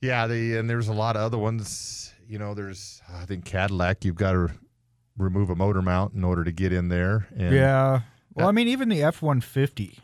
Yeah, 0.01 0.27
the 0.27 0.57
and 0.57 0.69
there's 0.69 0.87
a 0.87 0.93
lot 0.93 1.15
of 1.15 1.21
other 1.21 1.37
ones. 1.37 2.13
You 2.27 2.39
know, 2.39 2.53
there's 2.53 3.01
I 3.13 3.25
think 3.25 3.45
Cadillac. 3.45 4.03
You've 4.05 4.15
got 4.15 4.31
to 4.33 4.49
remove 5.17 5.49
a 5.49 5.55
motor 5.55 5.81
mount 5.81 6.13
in 6.13 6.23
order 6.23 6.43
to 6.43 6.51
get 6.51 6.73
in 6.73 6.89
there. 6.89 7.27
And 7.35 7.53
Yeah. 7.53 8.01
Well, 8.33 8.45
Yeah. 8.45 8.47
I 8.47 8.51
mean, 8.51 8.67
even 8.67 8.89
the 8.89 9.03
F 9.03 9.21
one 9.21 9.41
fifty. 9.41 9.99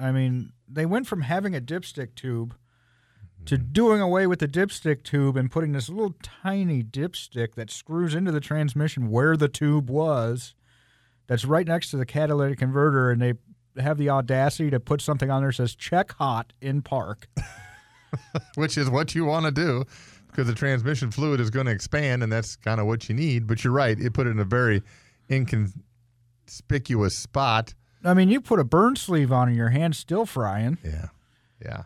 I 0.00 0.10
mean, 0.12 0.52
they 0.68 0.86
went 0.86 1.06
from 1.06 1.22
having 1.22 1.54
a 1.54 1.60
dipstick 1.60 2.14
tube 2.14 2.54
to 3.46 3.56
Mm-hmm. 3.56 3.72
doing 3.72 4.00
away 4.00 4.26
with 4.26 4.40
the 4.40 4.48
dipstick 4.48 5.02
tube 5.04 5.36
and 5.36 5.50
putting 5.50 5.72
this 5.72 5.88
little 5.88 6.14
tiny 6.22 6.82
dipstick 6.82 7.54
that 7.54 7.70
screws 7.70 8.14
into 8.14 8.32
the 8.32 8.40
transmission 8.40 9.10
where 9.10 9.36
the 9.36 9.48
tube 9.48 9.88
was. 9.88 10.54
That's 11.28 11.44
right 11.44 11.66
next 11.66 11.90
to 11.90 11.96
the 11.98 12.06
catalytic 12.06 12.58
converter, 12.58 13.10
and 13.10 13.20
they 13.20 13.34
have 13.80 13.98
the 13.98 14.08
audacity 14.10 14.70
to 14.70 14.80
put 14.80 15.00
something 15.00 15.30
on 15.30 15.42
there 15.42 15.50
that 15.50 15.56
says 15.56 15.74
"check 15.76 16.12
hot 16.14 16.52
in 16.60 16.82
park." 16.82 17.28
which 18.54 18.78
is 18.78 18.90
what 18.90 19.14
you 19.14 19.24
want 19.24 19.46
to 19.46 19.52
do 19.52 19.84
because 20.28 20.46
the 20.46 20.54
transmission 20.54 21.10
fluid 21.10 21.40
is 21.40 21.50
going 21.50 21.66
to 21.66 21.72
expand, 21.72 22.22
and 22.22 22.32
that's 22.32 22.56
kind 22.56 22.80
of 22.80 22.86
what 22.86 23.08
you 23.08 23.14
need. 23.14 23.46
But 23.46 23.64
you're 23.64 23.72
right; 23.72 23.98
it 23.98 24.14
put 24.14 24.26
it 24.26 24.30
in 24.30 24.38
a 24.38 24.44
very 24.44 24.82
inconspicuous 25.30 27.14
spot. 27.14 27.74
I 28.04 28.14
mean, 28.14 28.28
you 28.28 28.40
put 28.40 28.60
a 28.60 28.64
burn 28.64 28.96
sleeve 28.96 29.32
on 29.32 29.48
and 29.48 29.56
your 29.56 29.70
hand's 29.70 29.98
still 29.98 30.26
frying. 30.26 30.78
Yeah, 30.84 31.08
yeah. 31.64 31.82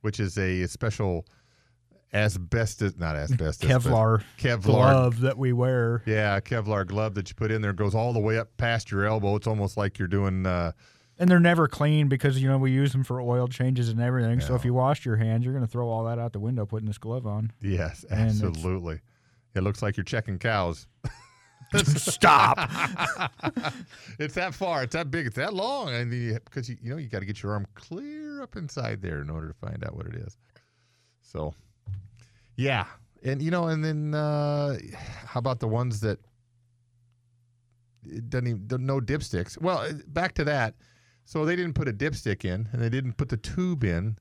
Which 0.00 0.20
is 0.20 0.38
a 0.38 0.66
special 0.66 1.26
asbestos, 2.14 2.96
not 2.96 3.16
asbestos, 3.16 3.68
Kevlar, 3.68 4.22
Kevlar 4.38 4.62
glove 4.62 5.20
that 5.20 5.36
we 5.36 5.52
wear. 5.52 6.02
Yeah, 6.06 6.40
Kevlar 6.40 6.86
glove 6.86 7.14
that 7.14 7.28
you 7.28 7.34
put 7.34 7.50
in 7.50 7.60
there 7.60 7.72
goes 7.72 7.94
all 7.94 8.12
the 8.12 8.20
way 8.20 8.38
up 8.38 8.56
past 8.56 8.90
your 8.90 9.04
elbow. 9.04 9.36
It's 9.36 9.46
almost 9.46 9.76
like 9.76 9.98
you're 9.98 10.08
doing. 10.08 10.46
Uh, 10.46 10.72
And 11.18 11.28
they're 11.28 11.40
never 11.40 11.66
clean 11.66 12.08
because 12.08 12.40
you 12.40 12.48
know 12.48 12.58
we 12.58 12.70
use 12.70 12.92
them 12.92 13.02
for 13.02 13.20
oil 13.20 13.48
changes 13.48 13.88
and 13.88 14.00
everything. 14.00 14.40
So 14.40 14.54
if 14.54 14.64
you 14.64 14.72
wash 14.72 15.04
your 15.04 15.16
hands, 15.16 15.44
you're 15.44 15.52
going 15.52 15.64
to 15.64 15.70
throw 15.70 15.88
all 15.88 16.04
that 16.04 16.18
out 16.18 16.32
the 16.32 16.38
window 16.38 16.64
putting 16.64 16.86
this 16.86 16.98
glove 16.98 17.26
on. 17.26 17.52
yes, 17.60 18.04
absolutely. 18.10 19.00
It 19.54 19.62
looks 19.62 19.82
like 19.82 19.96
you're 19.96 20.04
checking 20.04 20.38
cows. 20.38 20.86
Stop. 21.76 22.58
it's 24.18 24.34
that 24.34 24.54
far. 24.54 24.84
It's 24.84 24.94
that 24.94 25.10
big. 25.10 25.26
It's 25.26 25.36
that 25.36 25.52
long. 25.52 25.88
I 25.88 26.04
mean, 26.04 26.38
because 26.44 26.68
you, 26.68 26.76
you 26.80 26.90
know 26.90 26.96
you 26.96 27.08
got 27.08 27.20
to 27.20 27.26
get 27.26 27.42
your 27.42 27.52
arm 27.52 27.66
clear 27.74 28.42
up 28.42 28.56
inside 28.56 29.02
there 29.02 29.20
in 29.20 29.28
order 29.28 29.48
to 29.48 29.54
find 29.54 29.84
out 29.84 29.94
what 29.94 30.06
it 30.06 30.14
is. 30.14 30.36
So, 31.20 31.54
yeah, 32.56 32.86
and 33.22 33.42
you 33.42 33.50
know, 33.50 33.66
and 33.68 33.84
then 33.84 34.14
uh, 34.14 34.78
how 35.26 35.38
about 35.38 35.60
the 35.60 35.68
ones 35.68 36.00
that 36.00 36.18
it 38.06 38.30
doesn't 38.30 38.46
even 38.46 38.86
no 38.86 39.00
dipsticks? 39.00 39.60
Well, 39.60 39.90
back 40.06 40.34
to 40.34 40.44
that. 40.44 40.74
So 41.28 41.44
they 41.44 41.56
didn't 41.56 41.74
put 41.74 41.88
a 41.88 41.92
dipstick 41.92 42.46
in, 42.46 42.70
and 42.72 42.80
they 42.80 42.88
didn't 42.88 43.18
put 43.18 43.28
the 43.28 43.36
tube 43.36 43.84
in, 43.84 44.16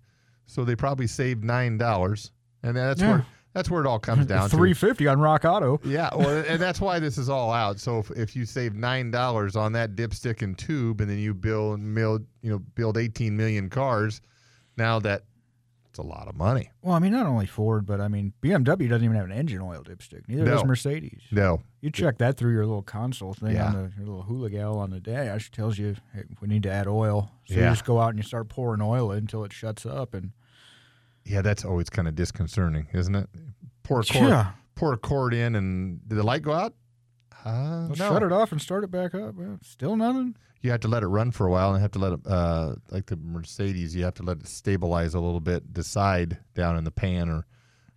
so 0.46 0.66
they 0.66 0.76
probably 0.76 1.08
saved 1.08 1.42
nine 1.42 1.78
dollars, 1.78 2.32
and 2.64 2.76
that's 2.76 3.00
Yeah. 3.00 3.10
where 3.12 3.26
that's 3.54 3.70
where 3.72 3.80
it 3.82 3.88
all 3.88 3.98
comes 3.98 4.26
down 4.26 4.50
to. 4.50 4.56
Three 4.58 4.74
fifty 4.74 5.08
on 5.08 5.18
Rock 5.22 5.46
Auto. 5.46 5.80
Yeah, 5.86 6.10
well, 6.14 6.44
and 6.50 6.62
that's 6.62 6.82
why 6.82 7.00
this 7.00 7.18
is 7.18 7.30
all 7.30 7.54
out. 7.54 7.80
So 7.80 8.00
if, 8.00 8.12
if 8.12 8.36
you 8.36 8.44
save 8.44 8.76
nine 8.76 9.10
dollars 9.10 9.56
on 9.56 9.72
that 9.72 9.96
dipstick 9.96 10.42
and 10.42 10.58
tube, 10.58 11.00
and 11.00 11.10
then 11.10 11.18
you 11.18 11.34
build, 11.34 11.80
build, 11.96 12.26
you 12.42 12.52
know, 12.52 12.60
build 12.76 12.98
eighteen 12.98 13.38
million 13.38 13.70
cars, 13.70 14.20
now 14.76 15.00
that 15.00 15.24
it's 15.98 16.06
a 16.06 16.08
lot 16.08 16.28
of 16.28 16.36
money. 16.36 16.70
Well, 16.84 16.94
I 16.94 17.00
mean, 17.00 17.12
not 17.12 17.26
only 17.26 17.48
Ford, 17.48 17.86
but 17.86 18.00
I 18.00 18.08
mean 18.08 18.34
BMW 18.42 18.88
doesn't 18.88 19.04
even 19.04 19.16
have 19.16 19.26
an 19.26 19.32
engine 19.32 19.62
oil 19.62 19.84
dipstick. 19.84 20.28
Neither 20.28 20.44
No. 20.46 20.52
does 20.52 20.66
Mercedes. 20.66 21.22
No, 21.32 21.62
You 21.82 21.90
check 21.90 22.20
that 22.20 22.38
through 22.38 22.54
your 22.54 22.66
little 22.66 22.84
console 22.84 23.34
thing 23.34 23.54
Yeah. 23.56 23.68
on 23.68 23.74
the 23.74 23.92
your 23.98 24.06
little 24.06 24.24
hula 24.24 24.50
gal 24.50 24.78
on 24.78 24.92
the 24.92 25.00
dash. 25.00 25.50
Tells 25.52 25.78
you 25.80 25.96
hey, 26.14 26.24
we 26.40 26.48
need 26.48 26.64
to 26.64 26.72
add 26.72 26.88
oil. 26.88 27.32
So 27.48 27.56
you 27.56 27.62
just 27.62 27.86
go 27.86 28.00
out 28.00 28.10
and 28.10 28.20
you 28.20 28.24
start 28.24 28.48
pouring 28.50 28.82
oil 28.82 29.12
in 29.12 29.20
until 29.20 29.44
it 29.44 29.54
shuts 29.54 29.86
up. 29.86 30.14
And 30.14 30.32
yeah, 31.26 31.42
that's 31.42 31.66
always 31.66 31.90
kind 31.90 32.08
of 32.08 32.16
disconcerting, 32.16 32.88
isn't 32.94 33.16
it? 33.16 33.30
Pour 33.84 34.02
a 34.02 34.04
cord, 34.04 34.30
yeah, 34.30 34.52
pour 34.76 34.94
a 34.94 34.98
cord 34.98 35.34
in, 35.34 35.56
and 35.56 36.08
did 36.08 36.18
the 36.18 36.24
light 36.24 36.42
go 36.44 36.54
out? 36.54 36.74
Uh, 37.46 37.88
no. 37.88 37.94
shut 37.96 38.24
it 38.24 38.32
off 38.32 38.52
and 38.52 38.62
start 38.62 38.84
it 38.84 38.92
back 38.92 39.16
up. 39.16 39.36
Well, 39.36 39.58
still 39.64 39.96
nothing. 39.96 40.36
You 40.62 40.72
have 40.72 40.80
to 40.82 40.88
let 40.88 41.04
it 41.04 41.08
run 41.08 41.32
for 41.32 41.46
a 41.46 41.52
while, 41.52 41.74
and 41.74 41.82
have 41.82 41.92
to 41.92 42.00
let 42.00 42.14
it, 42.14 42.20
uh, 42.26 42.76
like 42.90 43.06
the 43.06 43.16
Mercedes, 43.16 43.96
you 43.96 44.04
have 44.04 44.16
to 44.16 44.24
let 44.24 44.38
it 44.38 44.48
stabilize 44.48 45.14
a 45.14 45.20
little 45.20 45.40
bit, 45.40 45.74
decide 45.74 46.38
down 46.56 46.78
in 46.78 46.84
the 46.84 46.92
pan 46.92 47.30
or 47.30 47.46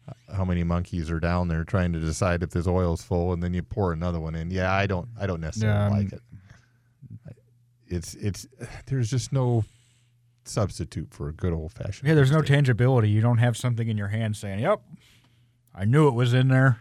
uh, 0.08 0.36
how 0.36 0.44
many 0.44 0.62
monkeys 0.62 1.10
are 1.10 1.20
down 1.20 1.48
there 1.48 1.64
trying 1.64 1.92
to 1.92 1.98
decide 1.98 2.42
if 2.42 2.50
this 2.50 2.66
oil 2.66 2.92
is 2.92 3.02
full, 3.02 3.32
and 3.32 3.42
then 3.42 3.54
you 3.54 3.62
pour 3.62 3.92
another 3.92 4.20
one 4.20 4.34
in. 4.34 4.50
Yeah, 4.50 4.72
I 4.72 4.86
don't, 4.86 5.08
I 5.18 5.26
don't 5.26 5.40
necessarily 5.40 5.78
Yeah, 5.78 5.86
um, 5.86 5.92
like 5.92 6.12
it. 6.12 6.20
It's, 7.88 8.14
it's, 8.14 8.46
there's 8.86 9.10
just 9.10 9.32
no 9.32 9.64
substitute 10.44 11.12
for 11.12 11.28
a 11.28 11.32
good 11.32 11.52
old 11.52 11.72
fashioned. 11.72 12.08
Yeah, 12.08 12.14
there's 12.14 12.30
no 12.30 12.42
tangibility. 12.42 13.08
You 13.08 13.20
don't 13.20 13.38
have 13.38 13.56
something 13.56 13.88
in 13.88 13.96
your 13.96 14.08
hand 14.08 14.36
saying, 14.36 14.60
"Yep, 14.60 14.80
I 15.74 15.84
knew 15.84 16.08
it 16.08 16.14
was 16.14 16.32
in 16.34 16.48
there," 16.48 16.80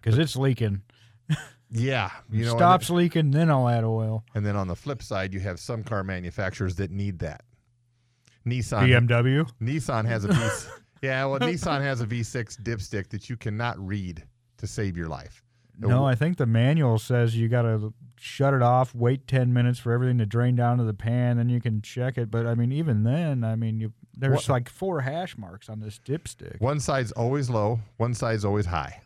because 0.00 0.18
it's 0.18 0.36
leaking. 0.36 0.82
Yeah, 1.72 2.10
you 2.30 2.44
know, 2.44 2.50
and 2.50 2.58
stops 2.58 2.90
leaking, 2.90 3.30
then 3.30 3.50
I'll 3.50 3.68
add 3.68 3.84
oil. 3.84 4.24
And 4.34 4.44
then 4.44 4.56
on 4.56 4.66
the 4.66 4.74
flip 4.74 5.02
side, 5.02 5.32
you 5.32 5.40
have 5.40 5.60
some 5.60 5.84
car 5.84 6.02
manufacturers 6.02 6.76
that 6.76 6.90
need 6.90 7.20
that. 7.20 7.44
Nissan, 8.46 8.88
BMW. 8.88 9.48
Nissan 9.62 10.04
has 10.06 10.24
a 10.24 10.28
V. 10.28 10.48
yeah, 11.02 11.24
well, 11.26 11.38
Nissan 11.38 11.80
has 11.82 12.00
a 12.00 12.06
V6 12.06 12.60
dipstick 12.62 13.08
that 13.10 13.28
you 13.30 13.36
cannot 13.36 13.78
read 13.78 14.24
to 14.58 14.66
save 14.66 14.96
your 14.96 15.08
life. 15.08 15.44
No, 15.78 16.04
I 16.04 16.14
think 16.14 16.36
the 16.36 16.46
manual 16.46 16.98
says 16.98 17.36
you 17.36 17.48
got 17.48 17.62
to 17.62 17.94
shut 18.18 18.52
it 18.52 18.60
off, 18.60 18.94
wait 18.94 19.26
10 19.26 19.52
minutes 19.52 19.78
for 19.78 19.92
everything 19.92 20.18
to 20.18 20.26
drain 20.26 20.54
down 20.54 20.76
to 20.76 20.84
the 20.84 20.92
pan, 20.92 21.38
then 21.38 21.48
you 21.48 21.60
can 21.60 21.80
check 21.80 22.18
it. 22.18 22.30
But 22.30 22.46
I 22.46 22.54
mean, 22.54 22.70
even 22.70 23.02
then, 23.04 23.44
I 23.44 23.56
mean, 23.56 23.80
you 23.80 23.92
there's 24.16 24.34
What- 24.34 24.48
like 24.50 24.68
four 24.68 25.00
hash 25.00 25.38
marks 25.38 25.70
on 25.70 25.80
this 25.80 25.98
dipstick. 25.98 26.60
One 26.60 26.80
side's 26.80 27.12
always 27.12 27.48
low, 27.48 27.80
one 27.96 28.12
side's 28.12 28.44
always 28.44 28.66
high, 28.66 29.00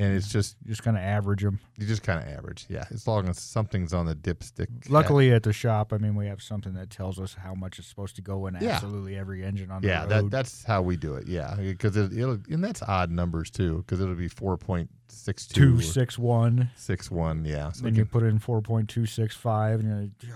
and 0.00 0.16
it's 0.16 0.28
just 0.28 0.56
You 0.64 0.70
just 0.70 0.82
kind 0.82 0.96
of 0.96 1.02
average 1.02 1.42
them. 1.42 1.60
you 1.76 1.86
just 1.86 2.02
kind 2.02 2.18
of 2.18 2.26
average. 2.34 2.64
Yeah, 2.70 2.84
as 2.90 3.06
long 3.06 3.28
as 3.28 3.38
something's 3.38 3.92
on 3.92 4.06
the 4.06 4.14
dipstick. 4.14 4.68
Luckily, 4.88 5.30
at 5.32 5.42
the 5.42 5.52
shop, 5.52 5.92
I 5.92 5.98
mean, 5.98 6.14
we 6.14 6.26
have 6.26 6.42
something 6.42 6.72
that 6.74 6.88
tells 6.88 7.20
us 7.20 7.34
how 7.34 7.54
much 7.54 7.78
is 7.78 7.86
supposed 7.86 8.16
to 8.16 8.22
go 8.22 8.46
in 8.46 8.56
Yeah. 8.60 8.70
absolutely 8.70 9.16
every 9.18 9.44
engine 9.44 9.70
on 9.70 9.82
yeah, 9.82 10.02
the 10.02 10.08
that 10.08 10.22
road. 10.22 10.30
that's 10.30 10.64
how 10.64 10.80
we 10.80 10.96
do 10.96 11.14
it. 11.16 11.28
Yeah, 11.28 11.54
because 11.54 11.96
it, 11.98 12.16
it'll 12.16 12.38
and 12.48 12.64
that's 12.64 12.82
odd 12.82 13.10
numbers 13.10 13.50
too, 13.50 13.78
because 13.78 14.00
it'll 14.00 14.14
be 14.14 14.28
four 14.28 14.56
point 14.56 14.88
six 15.08 15.46
two 15.46 15.76
two 15.76 15.82
six 15.82 16.18
one. 16.18 16.70
six 16.76 17.10
one. 17.10 17.44
Yeah, 17.44 17.70
so 17.72 17.84
Then 17.84 17.94
you 17.94 18.00
you 18.00 18.04
put 18.06 18.22
in 18.22 18.38
four 18.38 18.62
point 18.62 18.88
two 18.88 19.04
six 19.04 19.36
five, 19.36 19.80
and 19.80 20.12
you 20.22 20.32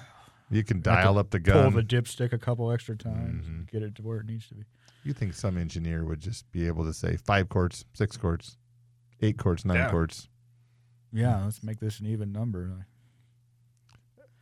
you 0.51 0.63
can 0.63 0.83
dial 0.83 1.19
up 1.19 1.31
the 1.31 1.41
gun 1.41 1.55
pull 1.55 1.63
gun. 1.71 1.75
the 1.75 1.83
dipstick 1.83 2.35
a 2.35 2.39
couple 2.39 2.71
extra 2.71 2.97
times, 2.97 3.47
and 3.47 3.67
mm-hmm. 3.67 3.77
get 3.77 3.83
it 3.83 3.95
to 3.95 4.03
where 4.03 4.19
it 4.21 4.27
needs 4.27 4.47
to 4.49 4.55
be. 4.55 4.65
You 5.05 5.15
think 5.15 5.33
some 5.35 5.57
engineer 5.59 6.05
would 6.05 6.21
just 6.21 6.51
be 6.53 6.67
able 6.67 6.85
to 6.85 6.93
say 6.93 7.17
five 7.17 7.49
quarts, 7.49 7.85
six 7.93 8.17
quarts, 8.17 8.57
eight 9.25 9.39
quarts, 9.39 9.65
nine 9.65 9.77
Yeah. 9.77 9.91
quarts? 9.91 10.29
Yeah, 11.13 11.45
let's 11.45 11.63
make 11.63 11.81
this 11.81 12.01
an 12.01 12.07
even 12.07 12.33
number. 12.33 12.87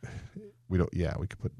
We 0.69 0.77
don't. 0.79 0.89
Yeah, 0.93 1.13
we 1.19 1.27
could 1.27 1.39
put. 1.39 1.51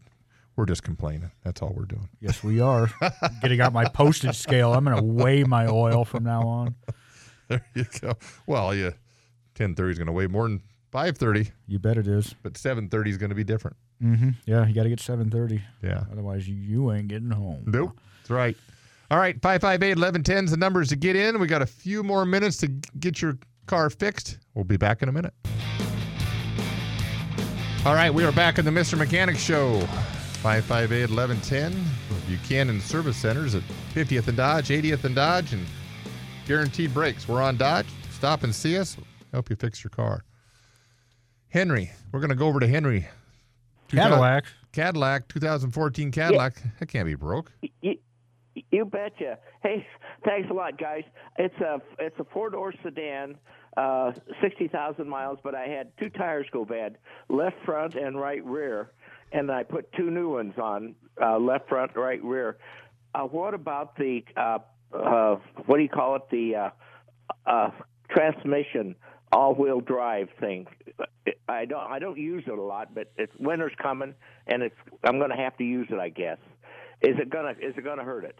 We're 0.55 0.65
just 0.65 0.81
complaining. 0.83 1.31
That's 1.43 1.61
all 1.61 1.73
we're 1.75 1.85
doing. 1.85 2.09
Yes, 2.19 2.43
we 2.43 2.59
are. 2.61 2.89
Getting 3.41 3.61
out 3.61 3.73
my 3.73 3.85
postage 3.85 4.35
scale. 4.37 4.73
I'm 4.73 4.83
going 4.85 4.95
to 4.97 5.03
weigh 5.03 5.43
my 5.43 5.67
oil 5.67 6.03
from 6.05 6.23
now 6.23 6.41
on. 6.47 6.75
There 7.49 7.61
you 7.75 7.85
go. 7.99 8.13
Well, 8.47 8.73
yeah, 8.73 8.91
ten 9.53 9.75
thirty 9.75 9.91
is 9.91 9.97
going 9.99 10.07
to 10.07 10.13
weigh 10.13 10.27
more 10.27 10.43
than 10.47 10.61
five 10.91 11.17
thirty, 11.17 11.51
You 11.67 11.77
bet 11.77 11.97
it 11.97 12.07
is. 12.07 12.33
but 12.41 12.57
seven 12.57 12.87
thirty 12.87 13.11
is 13.11 13.17
going 13.17 13.29
to 13.31 13.35
be 13.35 13.43
different. 13.43 13.75
Mm-hmm. 14.01 14.29
Yeah, 14.45 14.65
you 14.65 14.73
got 14.73 14.83
to 14.83 14.89
get 14.89 14.99
7:30. 14.99 15.61
Yeah. 15.83 16.05
Otherwise, 16.11 16.47
you, 16.47 16.55
you 16.55 16.91
ain't 16.93 17.09
getting 17.09 17.29
home. 17.31 17.63
Nope. 17.67 17.99
That's 18.21 18.29
right. 18.31 18.57
All 19.13 19.19
right, 19.19 19.39
558 19.43 19.89
1110 19.89 20.45
is 20.45 20.49
the 20.49 20.57
numbers 20.57 20.89
to 20.89 20.95
get 20.95 21.15
in. 21.15 21.37
We 21.39 21.45
got 21.45 21.61
a 21.61 21.67
few 21.67 22.01
more 22.01 22.25
minutes 22.25 22.57
to 22.57 22.67
get 22.99 23.21
your 23.21 23.37
car 23.67 23.91
fixed. 23.91 24.39
We'll 24.55 24.65
be 24.65 24.75
back 24.75 25.03
in 25.03 25.09
a 25.09 25.11
minute. 25.11 25.35
All 27.85 27.93
right, 27.93 28.11
we 28.11 28.23
are 28.23 28.31
back 28.31 28.57
in 28.57 28.65
the 28.65 28.71
Mr. 28.71 28.97
Mechanic 28.97 29.37
Show. 29.37 29.81
558 30.41 31.11
1110. 31.11 31.85
Buchanan 32.27 32.81
Service 32.81 33.15
Centers 33.15 33.53
at 33.53 33.61
50th 33.93 34.29
and 34.29 34.37
Dodge, 34.37 34.69
80th 34.69 35.03
and 35.03 35.13
Dodge, 35.13 35.53
and 35.53 35.63
guaranteed 36.47 36.91
brakes. 36.91 37.27
We're 37.27 37.43
on 37.43 37.55
Dodge. 37.55 37.85
Stop 38.09 38.41
and 38.41 38.55
see 38.55 38.79
us. 38.79 38.97
Help 39.31 39.47
you 39.47 39.55
fix 39.55 39.83
your 39.83 39.91
car. 39.91 40.23
Henry, 41.49 41.91
we're 42.11 42.19
going 42.19 42.31
to 42.31 42.35
go 42.35 42.47
over 42.47 42.59
to 42.59 42.67
Henry. 42.67 43.07
Cadillac. 43.89 44.45
Cadillac, 44.71 45.27
2014 45.27 46.09
Cadillac. 46.09 46.55
That 46.79 46.87
can't 46.87 47.05
be 47.05 47.13
broke. 47.13 47.51
You, 47.83 47.99
you 48.71 48.85
betcha. 48.85 49.37
Hey, 49.61 49.85
thanks 50.25 50.49
a 50.49 50.53
lot, 50.53 50.77
guys. 50.77 51.03
It's 51.37 51.59
a 51.59 51.81
it's 51.99 52.19
a 52.19 52.25
four 52.25 52.49
door 52.49 52.73
sedan, 52.83 53.37
uh, 53.77 54.11
sixty 54.41 54.67
thousand 54.67 55.09
miles, 55.09 55.39
but 55.43 55.55
I 55.55 55.67
had 55.67 55.95
two 55.97 56.09
tires 56.09 56.47
go 56.51 56.65
bad, 56.65 56.97
left 57.29 57.57
front 57.65 57.95
and 57.95 58.19
right 58.19 58.43
rear, 58.45 58.91
and 59.31 59.51
I 59.51 59.63
put 59.63 59.91
two 59.93 60.11
new 60.11 60.29
ones 60.33 60.53
on, 60.61 60.95
uh, 61.21 61.37
left 61.37 61.69
front, 61.69 61.95
right 61.95 62.23
rear. 62.23 62.57
Uh, 63.15 63.23
what 63.23 63.53
about 63.53 63.95
the 63.95 64.23
uh, 64.37 64.59
uh, 64.93 65.37
what 65.65 65.77
do 65.77 65.83
you 65.83 65.89
call 65.89 66.15
it? 66.15 66.23
The 66.29 66.55
uh, 66.55 66.69
uh, 67.45 67.71
transmission 68.09 68.95
all-wheel 69.31 69.81
drive 69.81 70.29
thing. 70.39 70.67
I 71.49 71.65
don't 71.65 71.91
I 71.91 71.99
don't 71.99 72.19
use 72.19 72.43
it 72.45 72.57
a 72.57 72.61
lot, 72.61 72.93
but 72.93 73.11
it's 73.17 73.33
winter's 73.39 73.73
coming, 73.81 74.13
and 74.45 74.61
it's 74.61 74.75
I'm 75.03 75.17
going 75.17 75.31
to 75.31 75.37
have 75.37 75.57
to 75.57 75.63
use 75.63 75.87
it. 75.89 75.99
I 75.99 76.09
guess. 76.09 76.37
Is 77.03 77.17
it 77.19 77.29
gonna 77.29 77.51
Is 77.61 77.75
it 77.77 77.83
gonna 77.83 78.03
hurt 78.03 78.23
it? 78.25 78.37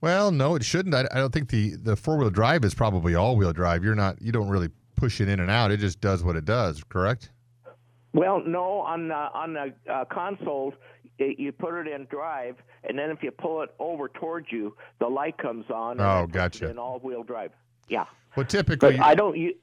Well, 0.00 0.32
no, 0.32 0.56
it 0.56 0.64
shouldn't. 0.64 0.94
I, 0.94 1.06
I 1.12 1.18
don't 1.18 1.32
think 1.32 1.48
the 1.48 1.76
the 1.76 1.96
four 1.96 2.16
wheel 2.18 2.30
drive 2.30 2.64
is 2.64 2.74
probably 2.74 3.14
all 3.14 3.36
wheel 3.36 3.52
drive. 3.52 3.84
You're 3.84 3.94
not. 3.94 4.20
You 4.20 4.32
don't 4.32 4.48
really 4.48 4.68
push 4.96 5.20
it 5.20 5.28
in 5.28 5.40
and 5.40 5.50
out. 5.50 5.70
It 5.70 5.78
just 5.78 6.00
does 6.00 6.22
what 6.24 6.36
it 6.36 6.44
does. 6.44 6.82
Correct. 6.88 7.30
Well, 8.12 8.42
no, 8.44 8.80
on 8.80 9.08
the, 9.08 9.14
on 9.14 9.54
the 9.54 9.72
uh, 9.90 10.04
consoles, 10.04 10.74
it, 11.18 11.38
you 11.38 11.50
put 11.50 11.74
it 11.74 11.86
in 11.90 12.04
drive, 12.10 12.56
and 12.84 12.98
then 12.98 13.10
if 13.10 13.22
you 13.22 13.30
pull 13.30 13.62
it 13.62 13.70
over 13.78 14.08
towards 14.08 14.52
you, 14.52 14.76
the 14.98 15.08
light 15.08 15.38
comes 15.38 15.64
on. 15.70 15.92
And 15.92 16.00
Oh, 16.02 16.26
gotcha. 16.30 16.68
In 16.68 16.78
all-wheel 16.78 17.22
drive. 17.22 17.52
Yeah, 17.88 18.04
Well, 18.36 18.46
typically, 18.46 18.96
but 18.96 19.04
I 19.04 19.14
don't 19.14 19.36
use. 19.36 19.54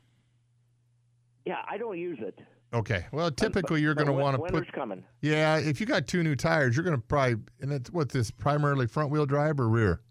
Yeah, 1.45 1.59
I 1.69 1.77
don't 1.77 1.97
use 1.97 2.19
it. 2.21 2.39
Okay. 2.73 3.05
Well, 3.11 3.31
typically 3.31 3.81
you're 3.81 3.95
going 3.95 4.07
to 4.07 4.13
want 4.13 4.35
to 4.35 4.41
winter's 4.41 4.65
put. 4.65 4.73
coming. 4.73 5.03
Yeah, 5.21 5.57
if 5.57 5.79
you 5.79 5.85
got 5.85 6.07
two 6.07 6.23
new 6.23 6.35
tires, 6.35 6.75
you're 6.75 6.83
going 6.85 6.95
to 6.97 7.01
probably. 7.01 7.37
And 7.61 7.71
it's 7.71 7.91
what 7.91 8.09
this 8.09 8.31
primarily 8.31 8.87
front 8.87 9.09
wheel 9.11 9.25
drive 9.25 9.59
or 9.59 9.67
rear? 9.69 10.01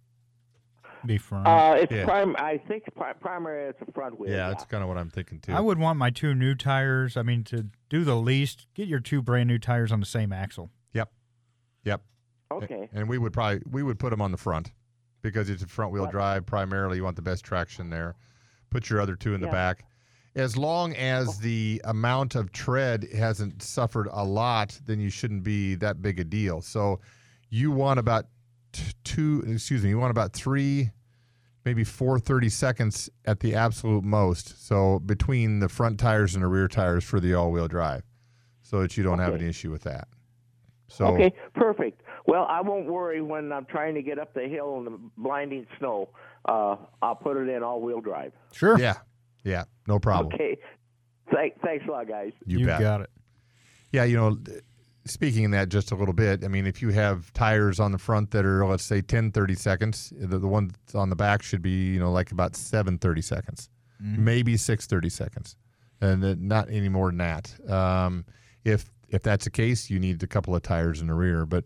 Be 1.06 1.16
front. 1.16 1.46
Uh, 1.46 1.76
it's 1.78 1.92
Yeah. 1.92 2.04
prim. 2.04 2.34
I 2.38 2.58
think 2.58 2.82
pri- 2.96 3.12
primary. 3.12 3.68
It's 3.68 3.80
a 3.86 3.92
front 3.92 4.18
wheel. 4.18 4.30
Yeah, 4.30 4.48
that's 4.48 4.64
kind 4.64 4.82
of 4.82 4.88
what 4.88 4.98
I'm 4.98 5.10
thinking 5.10 5.38
too. 5.38 5.52
I 5.52 5.60
would 5.60 5.78
want 5.78 5.96
my 5.98 6.10
two 6.10 6.34
new 6.34 6.56
tires. 6.56 7.16
I 7.16 7.22
mean, 7.22 7.44
to 7.44 7.66
do 7.88 8.02
the 8.04 8.16
least, 8.16 8.66
get 8.74 8.88
your 8.88 8.98
two 8.98 9.22
brand 9.22 9.46
new 9.48 9.58
tires 9.60 9.92
on 9.92 10.00
the 10.00 10.06
same 10.06 10.32
axle. 10.32 10.70
Yep. 10.94 11.12
Yep. 11.84 12.02
Okay. 12.50 12.88
And 12.92 13.08
we 13.08 13.16
would 13.18 13.32
probably 13.32 13.62
we 13.70 13.82
would 13.84 14.00
put 14.00 14.10
them 14.10 14.20
on 14.20 14.32
the 14.32 14.36
front 14.38 14.72
because 15.22 15.48
it's 15.48 15.62
a 15.62 15.68
front 15.68 15.92
wheel 15.92 16.04
Right. 16.04 16.10
drive 16.12 16.46
primarily. 16.46 16.96
You 16.96 17.04
want 17.04 17.14
the 17.16 17.22
best 17.22 17.44
traction 17.44 17.90
there. 17.90 18.16
Put 18.70 18.90
your 18.90 19.00
other 19.00 19.14
two 19.14 19.34
in 19.34 19.40
the 19.40 19.46
back. 19.46 19.84
As 20.38 20.56
long 20.56 20.94
as 20.94 21.38
the 21.40 21.80
amount 21.84 22.36
of 22.36 22.52
tread 22.52 23.08
hasn't 23.12 23.60
suffered 23.60 24.08
a 24.12 24.24
lot, 24.24 24.78
then 24.86 25.00
you 25.00 25.10
shouldn't 25.10 25.42
be 25.42 25.74
that 25.76 26.00
big 26.00 26.20
a 26.20 26.24
deal. 26.24 26.60
So 26.60 27.00
you 27.50 27.72
want 27.72 27.98
about 27.98 28.26
t- 28.72 28.92
two, 29.02 29.42
excuse 29.48 29.82
me, 29.82 29.90
you 29.90 29.98
want 29.98 30.12
about 30.12 30.32
three, 30.32 30.90
maybe 31.64 31.82
four 31.82 32.20
thirty 32.20 32.48
seconds 32.48 33.10
at 33.24 33.40
the 33.40 33.56
absolute 33.56 34.04
most. 34.04 34.64
So 34.64 35.00
between 35.00 35.58
the 35.58 35.68
front 35.68 35.98
tires 35.98 36.34
and 36.36 36.44
the 36.44 36.48
rear 36.48 36.68
tires 36.68 37.02
for 37.02 37.18
the 37.18 37.34
all 37.34 37.50
wheel 37.50 37.66
drive, 37.66 38.04
so 38.62 38.80
that 38.80 38.96
you 38.96 39.02
don't 39.02 39.18
have 39.18 39.32
Okay. 39.34 39.40
any 39.40 39.50
issue 39.50 39.72
with 39.72 39.82
that. 39.82 40.06
So 40.86 41.06
Okay, 41.06 41.32
perfect. 41.54 42.02
Well, 42.26 42.46
I 42.48 42.60
won't 42.60 42.86
worry 42.86 43.22
when 43.22 43.50
I'm 43.52 43.64
trying 43.64 43.94
to 43.96 44.02
get 44.02 44.18
up 44.20 44.34
the 44.34 44.46
hill 44.46 44.78
in 44.78 44.84
the 44.84 44.98
blinding 45.16 45.66
snow. 45.78 46.10
Uh, 46.44 46.76
I'll 47.02 47.16
put 47.16 47.36
it 47.38 47.48
in 47.48 47.62
all-wheel 47.64 48.00
drive. 48.02 48.32
Sure. 48.52 48.78
yeah, 48.78 48.94
yeah, 49.44 49.64
no 49.86 49.98
problem. 49.98 50.34
Okay. 50.34 50.56
Thank, 51.32 51.60
thanks 51.60 51.84
a 51.86 51.90
lot, 51.90 52.08
guys. 52.08 52.32
You, 52.46 52.60
You 52.60 52.66
bet. 52.66 52.80
got 52.80 53.00
it. 53.02 53.10
Yeah, 53.92 54.04
you 54.04 54.16
know, 54.16 54.38
speaking 55.04 55.44
in 55.44 55.50
that 55.52 55.68
just 55.68 55.90
a 55.92 55.94
little 55.94 56.14
bit, 56.14 56.44
I 56.44 56.48
mean, 56.48 56.66
if 56.66 56.82
you 56.82 56.90
have 56.90 57.32
tires 57.32 57.80
on 57.80 57.92
the 57.92 57.98
front 57.98 58.30
that 58.32 58.44
are, 58.44 58.64
let's 58.66 58.84
say, 58.84 59.00
10, 59.00 59.32
30 59.32 59.54
seconds, 59.54 60.12
the, 60.16 60.38
the 60.38 60.46
one 60.48 60.70
on 60.94 61.10
the 61.10 61.16
back 61.16 61.42
should 61.42 61.62
be, 61.62 61.92
you 61.92 61.98
know, 62.00 62.10
like 62.10 62.30
about 62.32 62.56
7, 62.56 62.98
30 62.98 63.22
seconds, 63.22 63.68
maybe 64.00 64.56
6, 64.56 64.86
30 64.86 65.08
seconds, 65.08 65.56
and 66.00 66.22
then 66.22 66.46
not 66.46 66.68
any 66.70 66.88
more 66.88 67.08
than 67.08 67.18
that. 67.18 67.70
Um, 67.70 68.24
if 68.64 68.90
if 69.08 69.22
that's 69.22 69.44
the 69.44 69.50
case, 69.50 69.88
you 69.88 69.98
need 69.98 70.22
a 70.22 70.26
couple 70.26 70.54
of 70.54 70.62
tires 70.62 71.00
in 71.00 71.06
the 71.06 71.14
rear. 71.14 71.46
But 71.46 71.64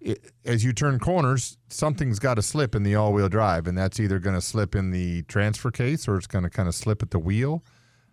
it, 0.00 0.32
as 0.44 0.64
you 0.64 0.72
turn 0.72 0.98
corners, 0.98 1.58
something's 1.68 2.18
got 2.18 2.34
to 2.34 2.42
slip 2.42 2.74
in 2.74 2.82
the 2.82 2.94
all 2.94 3.12
wheel 3.12 3.28
drive, 3.28 3.66
and 3.66 3.76
that's 3.76 4.00
either 4.00 4.18
going 4.18 4.34
to 4.34 4.40
slip 4.40 4.74
in 4.74 4.90
the 4.90 5.22
transfer 5.24 5.70
case 5.70 6.08
or 6.08 6.16
it's 6.16 6.26
going 6.26 6.44
to 6.44 6.50
kind 6.50 6.68
of 6.68 6.74
slip 6.74 7.02
at 7.02 7.10
the 7.10 7.18
wheel. 7.18 7.62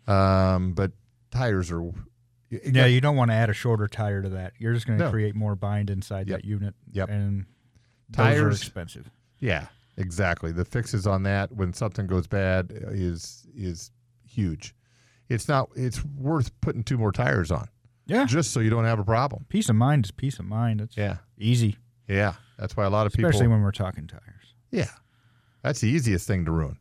Um, 0.08 0.74
but 0.74 0.92
tires 1.32 1.72
are. 1.72 1.82
you 1.82 1.94
Yeah, 2.50 2.72
got- 2.72 2.86
you 2.86 3.02
don't 3.02 3.16
want 3.16 3.32
to 3.32 3.36
add 3.36 3.50
a 3.50 3.54
shorter 3.54 3.88
tire 3.88 4.22
to 4.22 4.30
that. 4.30 4.54
You're 4.58 4.74
just 4.74 4.88
going 4.88 5.00
to 5.00 5.06
No. 5.06 5.12
create 5.12 5.36
more 5.36 5.56
bind 5.56 5.90
inside 5.90 6.28
Yep. 6.30 6.42
that 6.42 6.46
unit. 6.46 6.76
Yep. 6.92 7.10
And 7.10 7.46
those 8.10 8.26
are 8.26 8.30
Tires- 8.32 8.62
expensive. 8.62 9.10
Yeah, 9.40 9.68
exactly. 9.98 10.52
The 10.52 10.66
fixes 10.66 11.06
on 11.08 11.24
that 11.24 11.52
when 11.52 11.74
something 11.74 12.08
goes 12.08 12.26
bad 12.28 12.72
is 12.72 13.46
is 13.56 13.92
huge. 14.26 14.74
It's 15.30 15.48
not. 15.50 15.70
It's 15.76 16.04
worth 16.06 16.52
putting 16.62 16.84
two 16.84 16.98
more 16.98 17.12
tires 17.12 17.52
on 17.52 17.68
Yeah. 18.08 18.26
just 18.26 18.52
so 18.52 18.60
you 18.60 18.70
don't 18.70 18.86
have 18.86 19.00
a 19.00 19.04
problem. 19.04 19.46
Peace 19.50 19.70
of 19.70 19.76
mind 19.76 20.06
is 20.06 20.12
peace 20.12 20.40
of 20.40 20.46
mind. 20.46 20.82
It's 20.82 20.96
Yeah, 20.98 21.18
easy, 21.38 21.78
yeah. 22.08 22.34
That's 22.58 22.76
why 22.76 22.86
a 22.86 22.90
lot 22.90 23.06
of 23.06 23.14
people. 23.14 23.30
especially 23.30 23.48
when 23.48 23.62
we're 23.62 23.72
talking 23.72 24.08
tires. 24.08 24.54
yeah, 24.72 24.90
that's 25.62 25.82
the 25.82 25.88
easiest 25.90 26.28
thing 26.28 26.46
to 26.46 26.52
ruin. 26.52 26.78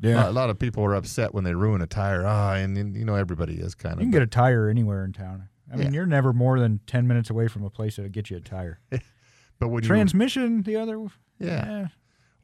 Yeah. 0.00 0.28
A 0.28 0.30
lot 0.30 0.48
of 0.48 0.58
people 0.60 0.84
are 0.84 0.94
upset 0.94 1.34
when 1.34 1.42
they 1.42 1.54
ruin 1.54 1.82
a 1.82 1.86
tire. 1.86 2.24
Ah, 2.24 2.54
and, 2.54 2.76
and 2.78 2.94
you 2.96 3.04
know 3.04 3.16
everybody 3.16 3.54
is 3.54 3.74
kind 3.74 3.94
of. 3.94 4.00
You 4.00 4.04
can 4.06 4.12
get 4.12 4.22
a 4.22 4.26
tire 4.28 4.68
anywhere 4.68 5.04
in 5.04 5.12
town. 5.12 5.48
I 5.72 5.76
mean, 5.76 5.86
Yeah. 5.88 5.92
you're 5.94 6.06
never 6.06 6.32
more 6.32 6.60
than 6.60 6.80
10 6.86 7.06
minutes 7.08 7.30
away 7.30 7.48
from 7.48 7.64
a 7.64 7.70
place 7.70 7.96
that'll 7.96 8.10
get 8.10 8.30
you 8.30 8.36
a 8.36 8.40
tire. 8.40 8.80
but 9.58 9.68
when 9.68 9.82
you 9.82 9.88
Transmission, 9.88 10.62
the 10.62 10.76
other. 10.76 11.04
Yeah. 11.40 11.82
eh, 11.84 11.86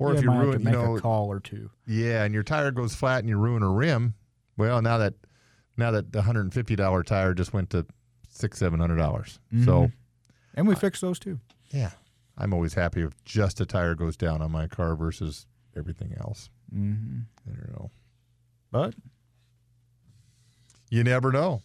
or 0.01 0.11
you 0.13 0.19
if 0.19 0.25
you 0.25 0.31
ruin, 0.33 0.59
you 0.61 0.65
make 0.65 0.75
know, 0.75 0.97
a 0.97 1.01
call 1.01 1.31
or 1.31 1.39
two. 1.39 1.71
Yeah, 1.87 2.25
and 2.25 2.35
your 2.35 2.43
tire 2.43 2.73
goes 2.73 2.95
flat 2.97 3.21
and 3.21 3.29
you 3.29 3.37
ruin 3.39 3.63
a 3.63 3.71
rim. 3.71 4.15
Well, 4.57 4.83
now 4.83 4.99
that 4.99 5.15
now 5.77 5.93
that 5.93 6.11
the 6.13 6.23
hundred 6.23 6.41
and 6.43 6.53
fifty 6.55 6.75
dollar 6.75 7.03
tire 7.05 7.35
just 7.35 7.53
went 7.53 7.71
to 7.71 7.87
six 8.35 8.59
seven 8.59 8.81
hundred 8.81 8.97
dollars. 8.97 9.39
So 9.65 9.87
Mhm. 9.87 9.93
And 10.55 10.69
we 10.69 10.75
fix 10.75 11.01
those 11.01 11.19
too. 11.19 11.41
yeah, 11.71 11.91
I'm 12.39 12.53
always 12.53 12.75
happy 12.75 13.01
if 13.03 13.13
just 13.25 13.61
a 13.61 13.67
tire 13.67 13.95
goes 13.95 14.17
down 14.17 14.41
on 14.43 14.51
my 14.53 14.67
car 14.69 14.95
versus 14.95 15.47
everything 15.77 16.15
else. 16.21 16.49
Mm-hmm. 16.75 17.21
I 17.51 17.55
don't 17.55 17.71
know. 17.73 17.91
But 18.71 18.95
You 20.91 21.03
never 21.05 21.33
know. 21.33 21.63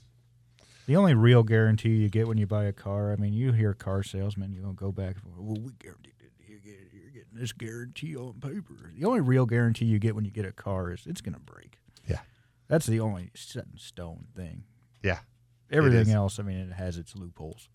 the 0.87 0.95
only 0.95 1.13
real 1.13 1.43
guarantee 1.43 1.97
you 1.97 2.09
get 2.09 2.27
when 2.27 2.37
you 2.39 2.47
buy 2.47 2.63
a 2.65 2.73
car, 2.73 3.11
I 3.11 3.15
mean, 3.15 3.33
you 3.33 3.51
hear 3.51 3.73
car 3.75 4.01
salesmen, 4.01 4.51
you 4.53 4.61
don't 4.61 4.75
go 4.75 4.91
back. 4.91 5.15
and 5.15 5.23
forth, 5.23 5.35
Well, 5.37 5.61
we 5.61 5.73
guarantee 5.73 6.13
that 6.19 6.31
you 6.49 6.57
get, 6.59 6.79
you're 6.91 7.11
getting 7.11 7.33
this 7.39 7.51
guarantee 7.51 8.15
on 8.15 8.33
paper. 8.39 8.91
The 8.97 9.05
only 9.05 9.21
real 9.21 9.45
guarantee 9.45 9.85
you 9.85 9.99
get 9.99 10.15
when 10.15 10.25
you 10.25 10.31
get 10.31 10.45
a 10.45 10.51
car 10.51 10.91
is 10.91 11.05
it's 11.05 11.21
going 11.21 11.35
to 11.35 11.39
break. 11.39 11.77
Yeah. 12.07 12.21
That's 12.67 12.87
the 12.87 12.99
only 12.99 13.29
set 13.35 13.65
in 13.71 13.77
stone 13.77 14.27
thing. 14.35 14.63
Yeah, 15.03 15.19
Everything 15.71 16.11
else, 16.13 16.39
I 16.39 16.43
mean, 16.43 16.57
it 16.57 16.73
has 16.73 16.97
its 16.97 17.15
loopholes. 17.15 17.69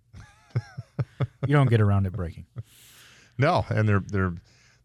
you 1.46 1.54
don't 1.54 1.68
get 1.70 1.80
around 1.80 2.06
it 2.06 2.12
breaking. 2.12 2.46
no, 3.38 3.64
and 3.70 3.88
they're 3.88 4.00
they're 4.06 4.34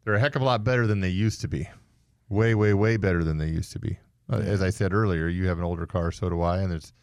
they're 0.03 0.13
a 0.15 0.19
heck 0.19 0.35
of 0.35 0.41
a 0.41 0.45
lot 0.45 0.63
better 0.63 0.87
than 0.87 0.99
they 1.01 1.09
used 1.09 1.41
to 1.41 1.47
be. 1.47 1.67
Way, 2.29 2.53
way, 2.55 2.73
way 2.73 2.97
better 2.97 3.23
than 3.23 3.37
they 3.37 3.47
used 3.47 3.71
to 3.73 3.79
be. 3.79 3.97
Uh, 4.31 4.37
As 4.37 4.61
I 4.61 4.69
said 4.69 4.93
earlier, 4.93 5.27
you 5.27 5.47
have 5.47 5.57
an 5.57 5.63
older 5.63 5.87
car, 5.87 6.11
so 6.11 6.29
do 6.29 6.41
I, 6.41 6.59
and 6.59 6.71
it's 6.71 6.93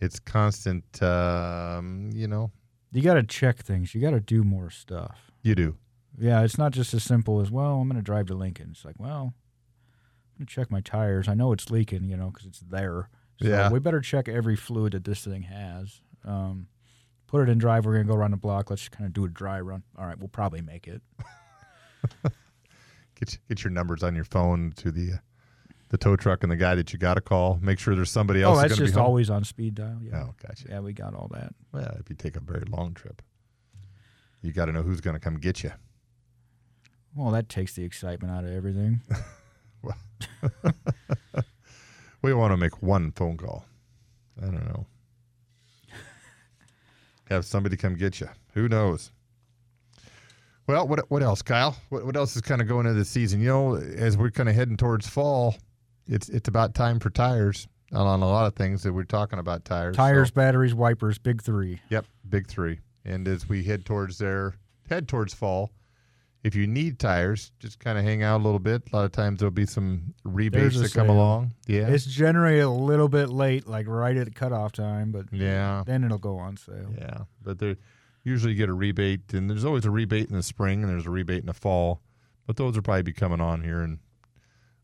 it's 0.00 0.18
constant. 0.18 1.02
Um, 1.02 2.10
you 2.12 2.26
know, 2.26 2.50
You 2.92 3.02
got 3.02 3.14
to 3.14 3.22
check 3.22 3.58
things. 3.62 3.94
You 3.94 4.00
got 4.00 4.10
to 4.12 4.20
do 4.20 4.42
more 4.44 4.70
stuff. 4.70 5.30
you 5.42 5.54
do. 5.54 5.76
Yeah, 6.18 6.42
it's 6.42 6.58
not 6.58 6.72
just 6.72 6.92
as 6.92 7.02
simple 7.02 7.40
as 7.40 7.50
well. 7.50 7.80
I'm 7.80 7.88
going 7.88 7.96
to 7.96 8.02
drive 8.04 8.26
to 8.26 8.34
Lincoln. 8.34 8.68
It's 8.72 8.84
like, 8.84 8.96
well, 8.98 9.32
I'm 10.34 10.38
going 10.38 10.46
to 10.46 10.52
check 10.54 10.70
my 10.70 10.80
tires. 10.82 11.26
I 11.26 11.32
know 11.34 11.52
it's 11.52 11.70
leaking, 11.70 12.04
you 12.10 12.16
know, 12.18 12.28
because 12.30 12.46
it's 12.46 12.60
there. 12.60 13.08
So 13.40 13.48
Yeah. 13.48 13.70
we 13.70 13.78
better 13.78 14.00
check 14.00 14.28
every 14.28 14.56
fluid 14.56 14.92
that 14.92 15.04
this 15.04 15.24
thing 15.24 15.42
has. 15.42 16.00
Um, 16.24 16.68
put 17.26 17.42
it 17.48 17.50
in 17.50 17.58
drive. 17.58 17.84
We're 17.86 17.94
going 17.94 18.06
to 18.06 18.12
go 18.12 18.16
around 18.18 18.30
the 18.32 18.36
block. 18.36 18.70
Let's 18.70 18.88
kind 18.88 19.06
of 19.06 19.12
do 19.12 19.24
a 19.24 19.28
dry 19.28 19.60
run. 19.60 19.82
All 19.98 20.06
right, 20.06 20.18
we'll 20.18 20.28
probably 20.28 20.60
make 20.60 20.86
it. 20.86 21.02
get 23.18 23.38
get 23.48 23.64
your 23.64 23.70
numbers 23.70 24.02
on 24.02 24.14
your 24.14 24.24
phone 24.24 24.72
to 24.76 24.90
the 24.90 25.20
the 25.90 25.98
tow 25.98 26.16
truck 26.16 26.42
and 26.42 26.50
the 26.50 26.56
guy 26.56 26.74
that 26.74 26.92
you 26.92 26.98
got 26.98 27.14
to 27.14 27.20
call. 27.20 27.58
Make 27.60 27.78
sure 27.78 27.94
there's 27.94 28.10
somebody 28.10 28.42
else. 28.42 28.58
oh, 28.58 28.60
that's 28.62 28.74
gonna 28.74 28.86
just 28.86 28.96
always 28.98 29.28
on 29.30 29.44
speed 29.44 29.74
dial. 29.74 29.98
Yeah. 30.02 30.24
Oh, 30.28 30.34
gotcha. 30.46 30.68
Yeah, 30.68 30.80
we 30.80 30.92
got 30.92 31.14
all 31.14 31.28
that. 31.32 31.54
Well, 31.72 31.96
if 32.00 32.08
you 32.08 32.16
take 32.16 32.36
a 32.36 32.40
very 32.40 32.64
long 32.68 32.94
trip, 32.94 33.20
you 34.40 34.52
got 34.52 34.66
to 34.66 34.72
know 34.72 34.82
who's 34.82 35.00
going 35.00 35.14
to 35.14 35.20
come 35.20 35.36
get 35.38 35.62
you. 35.62 35.72
Well, 37.14 37.30
that 37.32 37.48
takes 37.50 37.74
the 37.74 37.84
excitement 37.84 38.32
out 38.32 38.44
of 38.44 38.50
everything. 38.52 39.00
We 42.22 42.32
want 42.34 42.52
to 42.52 42.56
make 42.56 42.82
one 42.82 43.12
phone 43.12 43.36
call. 43.36 43.64
I 44.40 44.46
don't 44.46 44.66
know. 44.66 44.86
Have 47.30 47.44
somebody 47.44 47.76
come 47.76 47.94
get 47.96 48.20
you. 48.20 48.28
Who 48.54 48.68
knows? 48.68 49.10
Well, 50.68 50.86
what 50.86 51.10
what 51.10 51.22
else, 51.22 51.42
Kyle? 51.42 51.76
What 51.88 52.06
what 52.06 52.16
else 52.16 52.36
is 52.36 52.42
kind 52.42 52.60
of 52.60 52.68
going 52.68 52.86
into 52.86 52.98
the 52.98 53.04
season? 53.04 53.40
You 53.40 53.48
know, 53.48 53.74
as 53.76 54.16
we're 54.16 54.30
kind 54.30 54.48
of 54.48 54.54
heading 54.54 54.76
towards 54.76 55.08
fall, 55.08 55.56
it's 56.06 56.28
it's 56.28 56.48
about 56.48 56.74
time 56.74 57.00
for 57.00 57.10
tires 57.10 57.66
on, 57.92 58.06
on 58.06 58.22
a 58.22 58.28
lot 58.28 58.46
of 58.46 58.54
things 58.54 58.82
that 58.84 58.92
we're 58.92 59.02
talking 59.04 59.38
about 59.40 59.64
tires. 59.64 59.96
so- 59.96 60.02
Tires, 60.02 60.30
batteries, 60.30 60.74
wipers, 60.74 61.18
big 61.18 61.42
three. 61.42 61.80
Yep, 61.90 62.06
big 62.28 62.46
three. 62.46 62.78
And 63.04 63.26
as 63.26 63.48
we 63.48 63.64
head 63.64 63.84
towards 63.84 64.18
there, 64.18 64.54
head 64.88 65.08
towards 65.08 65.34
fall, 65.34 65.72
if 66.42 66.54
you 66.54 66.66
need 66.66 66.98
tires, 66.98 67.52
just 67.60 67.78
kind 67.78 67.98
of 67.98 68.04
hang 68.04 68.22
out 68.22 68.40
a 68.40 68.44
little 68.44 68.58
bit. 68.58 68.82
A 68.92 68.96
lot 68.96 69.04
of 69.04 69.12
times 69.12 69.38
there'll 69.38 69.50
be 69.52 69.66
some 69.66 70.14
rebates 70.24 70.80
that 70.80 70.92
come 70.92 71.08
along. 71.08 71.52
Yeah, 71.66 71.88
It's 71.88 72.04
generally 72.04 72.58
a 72.60 72.68
little 72.70 73.08
bit 73.08 73.28
late, 73.28 73.66
like 73.68 73.86
right 73.86 74.16
at 74.16 74.24
the 74.26 74.32
cutoff 74.32 74.72
time, 74.72 75.12
but 75.12 75.26
yeah, 75.32 75.82
then 75.86 76.02
it'll 76.04 76.18
go 76.18 76.38
on 76.38 76.56
sale. 76.56 76.92
yeah. 76.98 77.18
But 77.42 77.58
they 77.58 77.76
usually 78.24 78.54
get 78.54 78.68
a 78.68 78.74
rebate, 78.74 79.32
and 79.32 79.48
there's 79.48 79.64
always 79.64 79.84
a 79.84 79.90
rebate 79.90 80.30
in 80.30 80.36
the 80.36 80.42
spring, 80.42 80.82
and 80.82 80.90
there's 80.90 81.06
a 81.06 81.10
rebate 81.10 81.40
in 81.40 81.46
the 81.46 81.54
fall. 81.54 82.00
But 82.46 82.56
those 82.56 82.74
will 82.74 82.82
probably 82.82 83.02
be 83.02 83.12
coming 83.12 83.40
on 83.40 83.62
here 83.62 83.82
in 83.82 84.00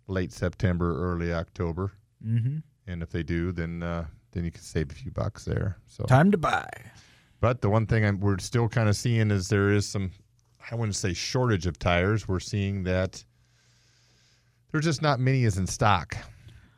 late 0.07 0.33
September, 0.33 1.13
early 1.13 1.33
October. 1.33 1.93
Mm-hmm. 2.25 2.59
And 2.87 3.03
if 3.03 3.11
they 3.11 3.23
do, 3.23 3.53
then 3.53 3.83
uh, 3.83 4.07
then 4.33 4.45
you 4.45 4.51
can 4.51 4.63
save 4.63 4.91
a 4.91 4.95
few 4.95 5.11
bucks 5.11 5.45
there. 5.45 5.79
So 5.87 6.05
Time 6.05 6.31
to 6.31 6.39
buy. 6.39 6.69
But 7.41 7.61
the 7.61 7.69
one 7.71 7.87
thing 7.87 8.05
I'm, 8.05 8.21
we're 8.21 8.39
still 8.39 8.69
kind 8.69 8.89
of 8.89 8.97
seeing 8.97 9.31
is 9.31 9.49
there 9.49 9.71
is 9.71 9.87
some, 9.89 10.11
I 10.71 10.75
wouldn't 10.75 10.97
say 10.97 11.13
shortage 11.15 11.67
of 11.67 11.79
tires. 11.79 12.29
We're 12.29 12.41
seeing 12.41 12.85
that 12.85 13.25
there's 14.73 14.85
just 14.85 15.03
not 15.03 15.19
many 15.21 15.45
as 15.45 15.57
in 15.59 15.67
stock 15.67 16.17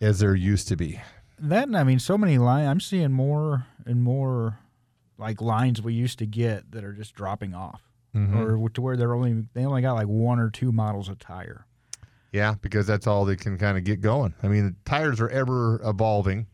as 0.01 0.19
there 0.21 0.35
used 0.35 0.69
to 0.69 0.77
be. 0.77 1.01
That 1.39 1.65
and 1.69 1.77
I 1.77 1.85
mean, 1.85 1.99
so 1.99 2.17
many 2.19 2.39
lines. 2.39 2.69
I'm 2.69 2.81
seeing 2.81 3.13
more 3.13 3.67
and 3.87 4.03
more 4.03 4.59
like 5.19 5.41
lines 5.41 5.83
we 5.83 5.93
used 5.95 6.19
to 6.21 6.27
get 6.27 6.71
that 6.73 6.85
are 6.85 6.93
just 6.93 7.15
dropping 7.15 7.55
off, 7.55 7.83
Mhm. 8.15 8.37
or 8.65 8.69
to 8.71 8.81
where 8.81 8.97
they're 8.97 9.15
only 9.15 9.45
they 9.55 9.65
only 9.65 9.83
got 9.83 9.95
like 9.95 10.07
one 10.07 10.39
or 10.39 10.51
two 10.51 10.73
models 10.73 11.09
of 11.09 11.19
tire. 11.19 11.67
Yeah, 12.33 12.55
because 12.61 12.87
that's 12.87 13.07
all 13.09 13.25
they 13.25 13.37
can 13.37 13.59
kind 13.59 13.77
of 13.77 13.83
get 13.85 14.01
going. 14.01 14.35
I 14.43 14.49
mean, 14.49 14.65
the 14.67 14.75
tires 14.85 15.21
are 15.21 15.29
ever 15.31 15.81
evolving. 15.85 16.47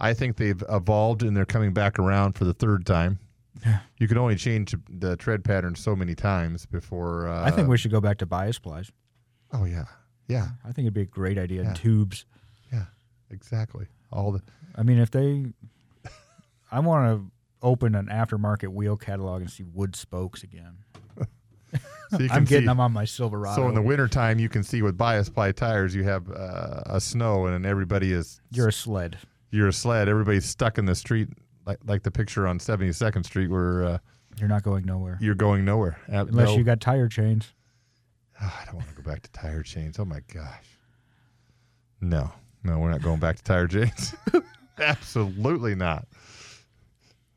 I 0.00 0.12
think 0.12 0.36
they've 0.36 0.62
evolved 0.68 1.22
and 1.22 1.36
they're 1.36 1.44
coming 1.46 1.72
back 1.72 1.98
around 2.00 2.32
for 2.32 2.44
the 2.44 2.52
third 2.54 2.84
time. 2.84 3.20
Yeah. 3.64 3.78
You 3.98 4.08
can 4.08 4.18
only 4.18 4.36
change 4.36 4.74
the 4.88 5.16
tread 5.16 5.42
pattern 5.44 5.74
so 5.74 5.96
many 5.96 6.14
times 6.14 6.66
before. 6.66 7.28
Uh, 7.28 7.44
I 7.44 7.50
think 7.50 7.68
we 7.68 7.78
should 7.78 7.90
go 7.90 8.00
back 8.00 8.18
to 8.18 8.26
bias 8.26 8.58
plies. 8.58 8.90
Oh 9.52 9.64
yeah, 9.64 9.84
yeah, 10.28 10.48
I 10.64 10.72
think 10.72 10.86
it'd 10.86 10.94
be 10.94 11.02
a 11.02 11.06
great 11.06 11.38
idea. 11.38 11.62
Yeah. 11.62 11.68
in 11.68 11.74
Tubes. 11.74 12.26
yeah, 12.72 12.84
exactly. 13.30 13.86
All 14.12 14.32
the 14.32 14.42
I 14.76 14.82
mean, 14.82 14.98
if 14.98 15.10
they, 15.10 15.46
I 16.70 16.80
want 16.80 17.06
to 17.06 17.30
open 17.62 17.94
an 17.94 18.06
aftermarket 18.06 18.68
wheel 18.68 18.96
catalog 18.96 19.40
and 19.40 19.50
see 19.50 19.62
wood 19.62 19.96
spokes 19.96 20.42
again. 20.42 20.78
so 21.18 21.24
I'm 22.30 22.44
getting 22.44 22.46
see- 22.46 22.66
them 22.66 22.80
on 22.80 22.92
my 22.92 23.04
Silverado. 23.04 23.56
So 23.56 23.68
in 23.68 23.74
the 23.74 23.82
wintertime, 23.82 24.38
you 24.38 24.48
can 24.48 24.62
see 24.62 24.82
with 24.82 24.96
bias 24.96 25.28
ply 25.28 25.52
tires, 25.52 25.94
you 25.94 26.04
have 26.04 26.30
uh, 26.30 26.82
a 26.86 27.00
snow, 27.00 27.46
and 27.46 27.64
everybody 27.64 28.12
is 28.12 28.40
you're 28.50 28.68
a 28.68 28.72
sled. 28.72 29.18
you're 29.50 29.68
a 29.68 29.72
sled. 29.72 30.08
Everybody's 30.08 30.44
stuck 30.44 30.76
in 30.78 30.84
the 30.84 30.94
street, 30.94 31.28
like 31.66 31.78
like 31.84 32.02
the 32.02 32.10
picture 32.10 32.46
on 32.46 32.58
72nd 32.58 33.24
Street, 33.24 33.48
where 33.48 33.84
uh, 33.84 33.98
You're 34.38 34.48
not 34.48 34.62
going 34.62 34.84
nowhere 34.84 35.18
you're 35.20 35.34
going 35.34 35.64
nowhere. 35.64 35.96
Uh, 36.12 36.26
unless 36.26 36.48
no- 36.48 36.56
you 36.56 36.64
got 36.64 36.80
tire 36.80 37.08
chains. 37.08 37.52
Ah, 38.40 38.60
I 38.62 38.64
don't 38.64 38.76
want 38.76 38.88
to 38.88 38.94
go 38.94 39.02
back 39.08 39.22
to 39.22 39.30
tire 39.30 39.62
chains. 39.62 39.98
Oh 39.98 40.04
my 40.04 40.20
gosh. 40.32 40.66
No, 42.00 42.30
no, 42.64 42.78
we're 42.78 42.90
not 42.90 43.00
going 43.02 43.20
back 43.20 43.36
to 43.36 43.42
tire 43.44 43.68
chains. 43.68 44.14
Absolutely 44.78 45.74
not. 45.74 46.06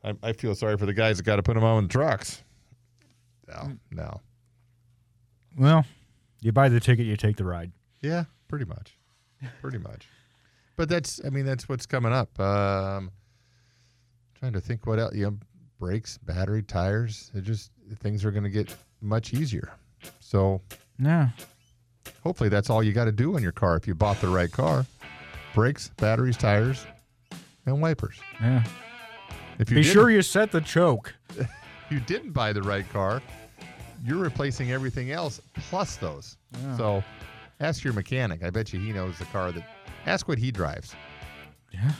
I, 0.02 0.14
I 0.22 0.32
feel 0.32 0.54
sorry 0.54 0.76
for 0.76 0.86
the 0.86 0.92
guys 0.92 1.18
that 1.18 1.22
got 1.22 1.36
to 1.36 1.42
put 1.42 1.54
them 1.54 1.64
on 1.64 1.84
the 1.84 1.88
trucks. 1.88 2.42
No, 3.46 3.72
no. 3.90 4.20
Well, 5.56 5.84
you 6.40 6.52
buy 6.52 6.68
the 6.68 6.80
ticket, 6.80 7.06
you 7.06 7.16
take 7.16 7.36
the 7.36 7.44
ride. 7.44 7.72
Yeah, 8.00 8.24
pretty 8.48 8.64
much. 8.64 8.96
Pretty 9.62 9.78
much. 9.78 10.08
But 10.76 10.88
that's 10.88 11.20
I 11.24 11.30
mean 11.30 11.46
that's 11.46 11.68
what's 11.68 11.86
coming 11.86 12.12
up. 12.12 12.38
Um 12.38 13.10
trying 14.38 14.52
to 14.52 14.60
think 14.60 14.86
what 14.86 14.98
else 14.98 15.14
you 15.14 15.24
know, 15.26 15.36
brakes, 15.78 16.18
battery, 16.18 16.62
tires. 16.62 17.30
It 17.34 17.42
just 17.42 17.70
things 17.96 18.24
are 18.24 18.30
gonna 18.30 18.48
get 18.50 18.74
much 19.00 19.34
easier. 19.34 19.70
So 20.20 20.60
Yeah. 20.98 21.30
hopefully 22.22 22.48
that's 22.48 22.70
all 22.70 22.82
you 22.82 22.92
gotta 22.92 23.12
do 23.12 23.36
in 23.36 23.42
your 23.42 23.52
car 23.52 23.76
if 23.76 23.86
you 23.86 23.94
bought 23.94 24.20
the 24.20 24.28
right 24.28 24.50
car. 24.50 24.86
Brakes, 25.54 25.90
batteries, 25.96 26.36
tires, 26.36 26.86
and 27.66 27.80
wipers. 27.80 28.18
Yeah. 28.40 28.64
If 29.58 29.70
you 29.70 29.76
Be 29.76 29.82
sure 29.82 30.10
you 30.10 30.22
set 30.22 30.52
the 30.52 30.60
choke. 30.60 31.14
you 31.90 32.00
didn't 32.00 32.32
buy 32.32 32.52
the 32.52 32.62
right 32.62 32.88
car, 32.92 33.20
you're 34.04 34.18
replacing 34.18 34.70
everything 34.70 35.10
else 35.10 35.40
plus 35.68 35.96
those. 35.96 36.36
So 36.76 37.02
ask 37.60 37.82
your 37.82 37.92
mechanic. 37.92 38.44
I 38.44 38.50
bet 38.50 38.72
you 38.72 38.78
he 38.78 38.92
knows 38.92 39.18
the 39.18 39.24
car 39.26 39.50
that 39.52 39.66
ask 40.06 40.28
what 40.28 40.38
he 40.38 40.52
drives. 40.52 40.94
Yeah. 41.72 41.90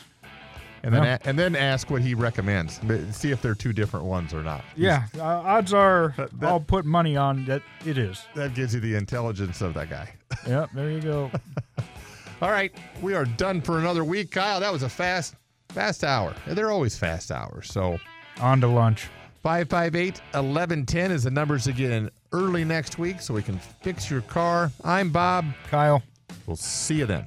And 0.82 0.94
then 0.94 1.02
a- 1.04 1.18
and 1.24 1.38
then 1.38 1.56
ask 1.56 1.90
what 1.90 2.02
he 2.02 2.14
recommends. 2.14 2.80
See 3.16 3.30
if 3.30 3.42
they're 3.42 3.54
two 3.54 3.72
different 3.72 4.06
ones 4.06 4.32
or 4.32 4.42
not. 4.42 4.62
Yeah. 4.76 5.06
Uh, 5.18 5.22
odds 5.24 5.72
are 5.72 6.14
that- 6.16 6.32
I'll 6.48 6.60
put 6.60 6.84
money 6.84 7.16
on 7.16 7.44
that 7.46 7.62
it 7.84 7.98
is. 7.98 8.24
That 8.34 8.54
gives 8.54 8.74
you 8.74 8.80
the 8.80 8.94
intelligence 8.94 9.60
of 9.60 9.74
that 9.74 9.90
guy. 9.90 10.12
Yep. 10.46 10.70
There 10.74 10.90
you 10.90 11.00
go. 11.00 11.30
All 12.42 12.50
right, 12.50 12.72
we 13.02 13.14
are 13.14 13.24
done 13.24 13.60
for 13.60 13.78
another 13.80 14.04
week, 14.04 14.30
Kyle. 14.30 14.60
That 14.60 14.72
was 14.72 14.82
a 14.84 14.88
fast 14.88 15.34
fast 15.70 16.04
hour. 16.04 16.34
They're 16.46 16.70
always 16.70 16.96
fast 16.96 17.30
hours. 17.32 17.70
So 17.72 17.98
on 18.40 18.60
to 18.60 18.68
lunch. 18.68 19.08
558 19.42 20.20
1110 20.32 21.10
is 21.10 21.24
the 21.24 21.30
numbers 21.30 21.64
to 21.64 21.72
get 21.72 21.90
in 21.90 22.10
early 22.32 22.64
next 22.64 22.98
week 22.98 23.20
so 23.20 23.34
we 23.34 23.42
can 23.42 23.58
fix 23.58 24.10
your 24.10 24.20
car. 24.22 24.70
I'm 24.84 25.10
Bob. 25.10 25.46
Kyle. 25.70 26.02
We'll 26.46 26.56
see 26.56 26.96
you 26.96 27.06
then. 27.06 27.26